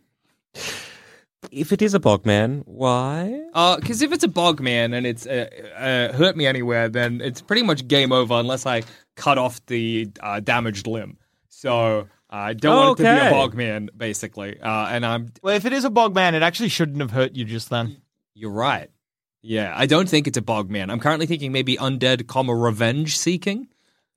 If 1.51 1.73
it 1.73 1.81
is 1.83 1.95
a 1.95 2.01
bogman, 2.01 2.63
why? 2.67 3.43
Because 3.81 4.03
if 4.03 4.13
it's 4.13 4.25
a 4.25 4.29
bog 4.29 4.61
man 4.61 4.93
and 4.93 5.07
it's 5.07 5.27
uh, 5.27 5.49
uh, 5.77 6.13
hurt 6.17 6.37
me 6.37 6.47
anywhere, 6.47 6.89
then 6.89 7.21
it's 7.21 7.41
pretty 7.41 7.63
much 7.63 7.89
game 7.89 8.13
over 8.13 8.35
unless 8.35 8.67
I 8.67 8.83
cut 9.17 9.39
off 9.39 9.65
the 9.67 10.09
uh, 10.21 10.41
damaged 10.41 10.87
limb. 10.87 11.17
So 11.49 12.09
I 12.29 12.53
don't 12.53 12.77
want 12.77 13.01
it 13.01 13.03
to 13.05 13.15
be 13.15 13.19
a 13.19 13.23
Okay. 13.23 13.31
bog 13.31 13.55
man, 13.55 13.89
basically. 13.97 14.61
Uh, 14.61 14.87
and 14.89 15.05
I'm 15.05 15.33
Well, 15.43 15.57
if 15.57 15.65
it 15.65 15.73
is 15.73 15.85
a 15.85 15.91
bog 15.91 16.15
man, 16.15 16.35
it 16.35 16.43
actually 16.43 16.69
shouldn't 16.69 17.01
have 17.01 17.11
hurt 17.11 17.35
you 17.35 17.45
just 17.45 17.71
then. 17.71 17.97
You're 18.35 18.51
right. 18.53 18.91
Yeah, 19.43 19.73
I 19.75 19.87
don't 19.87 20.09
think 20.09 20.27
it's 20.29 20.37
a 20.39 20.43
bog 20.43 20.71
man. 20.71 20.91
I'm 20.91 21.01
currently 21.01 21.27
thinking 21.27 21.51
maybe 21.53 21.77
undead, 21.79 22.27
comma 22.27 22.55
revenge 22.55 23.17
seeking. 23.17 23.69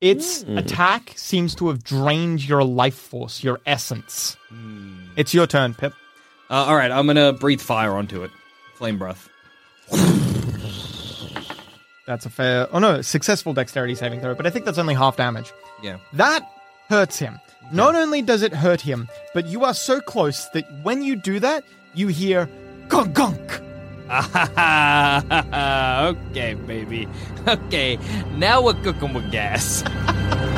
Its 0.02 0.44
attack 0.44 1.14
seems 1.16 1.56
to 1.56 1.70
have 1.70 1.82
drained 1.82 2.46
your 2.46 2.66
life 2.66 2.96
force, 2.96 3.42
your 3.42 3.62
essence. 3.66 4.36
It's 5.16 5.34
your 5.34 5.48
turn, 5.48 5.74
Pip. 5.74 5.94
Uh, 6.54 6.66
all 6.68 6.76
right, 6.76 6.92
I'm 6.92 7.08
gonna 7.08 7.34
breathe 7.34 7.62
fire 7.62 7.94
onto 7.94 8.22
it. 8.22 8.30
Flame 8.76 9.00
breath. 9.00 9.28
That's 12.06 12.28
a 12.28 12.30
fair. 12.30 12.68
Oh 12.72 12.78
no, 12.78 13.02
successful 13.02 13.56
dexterity 13.56 13.96
saving 13.96 14.22
throw, 14.22 14.36
but 14.36 14.46
I 14.46 14.52
think 14.52 14.66
that's 14.66 14.78
only 14.78 14.94
half 14.94 15.18
damage. 15.18 15.52
Yeah. 15.82 15.98
That 16.14 16.48
hurts 16.90 17.18
him. 17.18 17.40
Not 17.72 17.96
only 17.96 18.22
does 18.22 18.44
it 18.44 18.54
hurt 18.54 18.82
him, 18.82 19.08
but 19.34 19.48
you 19.48 19.64
are 19.64 19.74
so 19.74 20.00
close 20.00 20.48
that 20.50 20.72
when 20.84 21.02
you 21.02 21.16
do 21.16 21.40
that, 21.40 21.64
you 21.96 22.10
hear 22.10 22.48
gunk 22.88 23.16
gunk. 23.16 23.60
okay, 26.20 26.54
baby. 26.54 27.08
Okay, 27.48 27.98
now 28.36 28.62
we're 28.62 28.76
cooking 28.84 29.16
with 29.16 29.32
gas. 29.32 29.84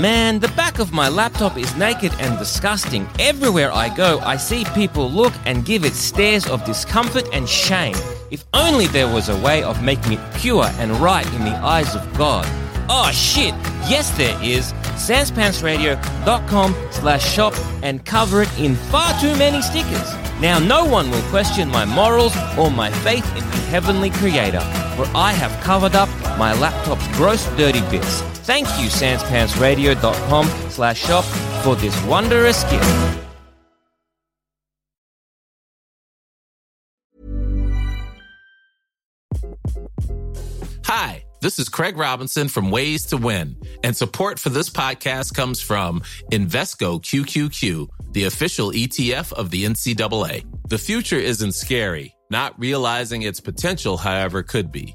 man, 0.00 0.38
the 0.38 0.48
back 0.48 0.78
of 0.78 0.92
my 0.92 1.08
laptop 1.08 1.58
is 1.58 1.76
naked 1.76 2.12
and 2.20 2.38
disgusting. 2.38 3.06
Everywhere 3.18 3.70
I 3.72 3.94
go, 3.94 4.18
I 4.20 4.36
see 4.36 4.64
people 4.74 5.10
look 5.10 5.32
and 5.44 5.64
give 5.64 5.84
it 5.84 5.94
stares 5.94 6.46
of 6.46 6.64
discomfort 6.64 7.28
and 7.32 7.48
shame. 7.48 7.96
If 8.30 8.44
only 8.54 8.86
there 8.86 9.08
was 9.08 9.28
a 9.28 9.36
way 9.40 9.62
of 9.62 9.82
making 9.82 10.12
it 10.12 10.34
pure 10.34 10.64
and 10.78 10.92
right 10.92 11.26
in 11.34 11.44
the 11.44 11.56
eyes 11.56 11.94
of 11.94 12.02
God. 12.16 12.46
Oh 12.88 13.10
shit, 13.12 13.54
yes 13.88 14.10
there 14.16 14.38
is. 14.42 14.72
Sanspantsradio.com 14.96 16.74
slash 16.90 17.34
shop 17.34 17.54
and 17.82 18.04
cover 18.04 18.42
it 18.42 18.58
in 18.58 18.76
far 18.76 19.18
too 19.20 19.36
many 19.36 19.60
stickers. 19.62 20.14
Now 20.40 20.58
no 20.58 20.84
one 20.84 21.10
will 21.10 21.22
question 21.30 21.68
my 21.68 21.84
morals 21.84 22.34
or 22.58 22.70
my 22.70 22.90
faith 22.90 23.28
in 23.36 23.44
the 23.50 23.56
heavenly 23.68 24.10
creator, 24.10 24.60
for 24.96 25.06
I 25.14 25.32
have 25.32 25.52
covered 25.62 25.94
up 25.94 26.08
my 26.38 26.54
laptop's 26.54 27.06
gross 27.16 27.46
dirty 27.56 27.80
bits. 27.90 28.29
Thank 28.42 28.66
you, 28.80 28.88
sanspantsradio.com 28.88 30.46
slash 30.70 31.00
shop 31.04 31.24
for 31.62 31.76
this 31.76 32.00
wondrous 32.04 32.64
gift. 32.64 33.18
Hi, 40.84 41.24
this 41.40 41.58
is 41.58 41.68
Craig 41.68 41.96
Robinson 41.96 42.48
from 42.48 42.70
Ways 42.70 43.06
to 43.06 43.16
Win, 43.16 43.56
and 43.84 43.96
support 43.96 44.38
for 44.38 44.48
this 44.48 44.70
podcast 44.70 45.34
comes 45.34 45.60
from 45.60 46.00
Invesco 46.32 47.00
QQQ, 47.00 47.88
the 48.12 48.24
official 48.24 48.72
ETF 48.72 49.32
of 49.34 49.50
the 49.50 49.64
NCAA. 49.64 50.44
The 50.68 50.78
future 50.78 51.18
isn't 51.18 51.52
scary. 51.52 52.14
Not 52.30 52.58
realizing 52.58 53.22
its 53.22 53.40
potential, 53.40 53.96
however, 53.96 54.42
could 54.42 54.70
be. 54.72 54.94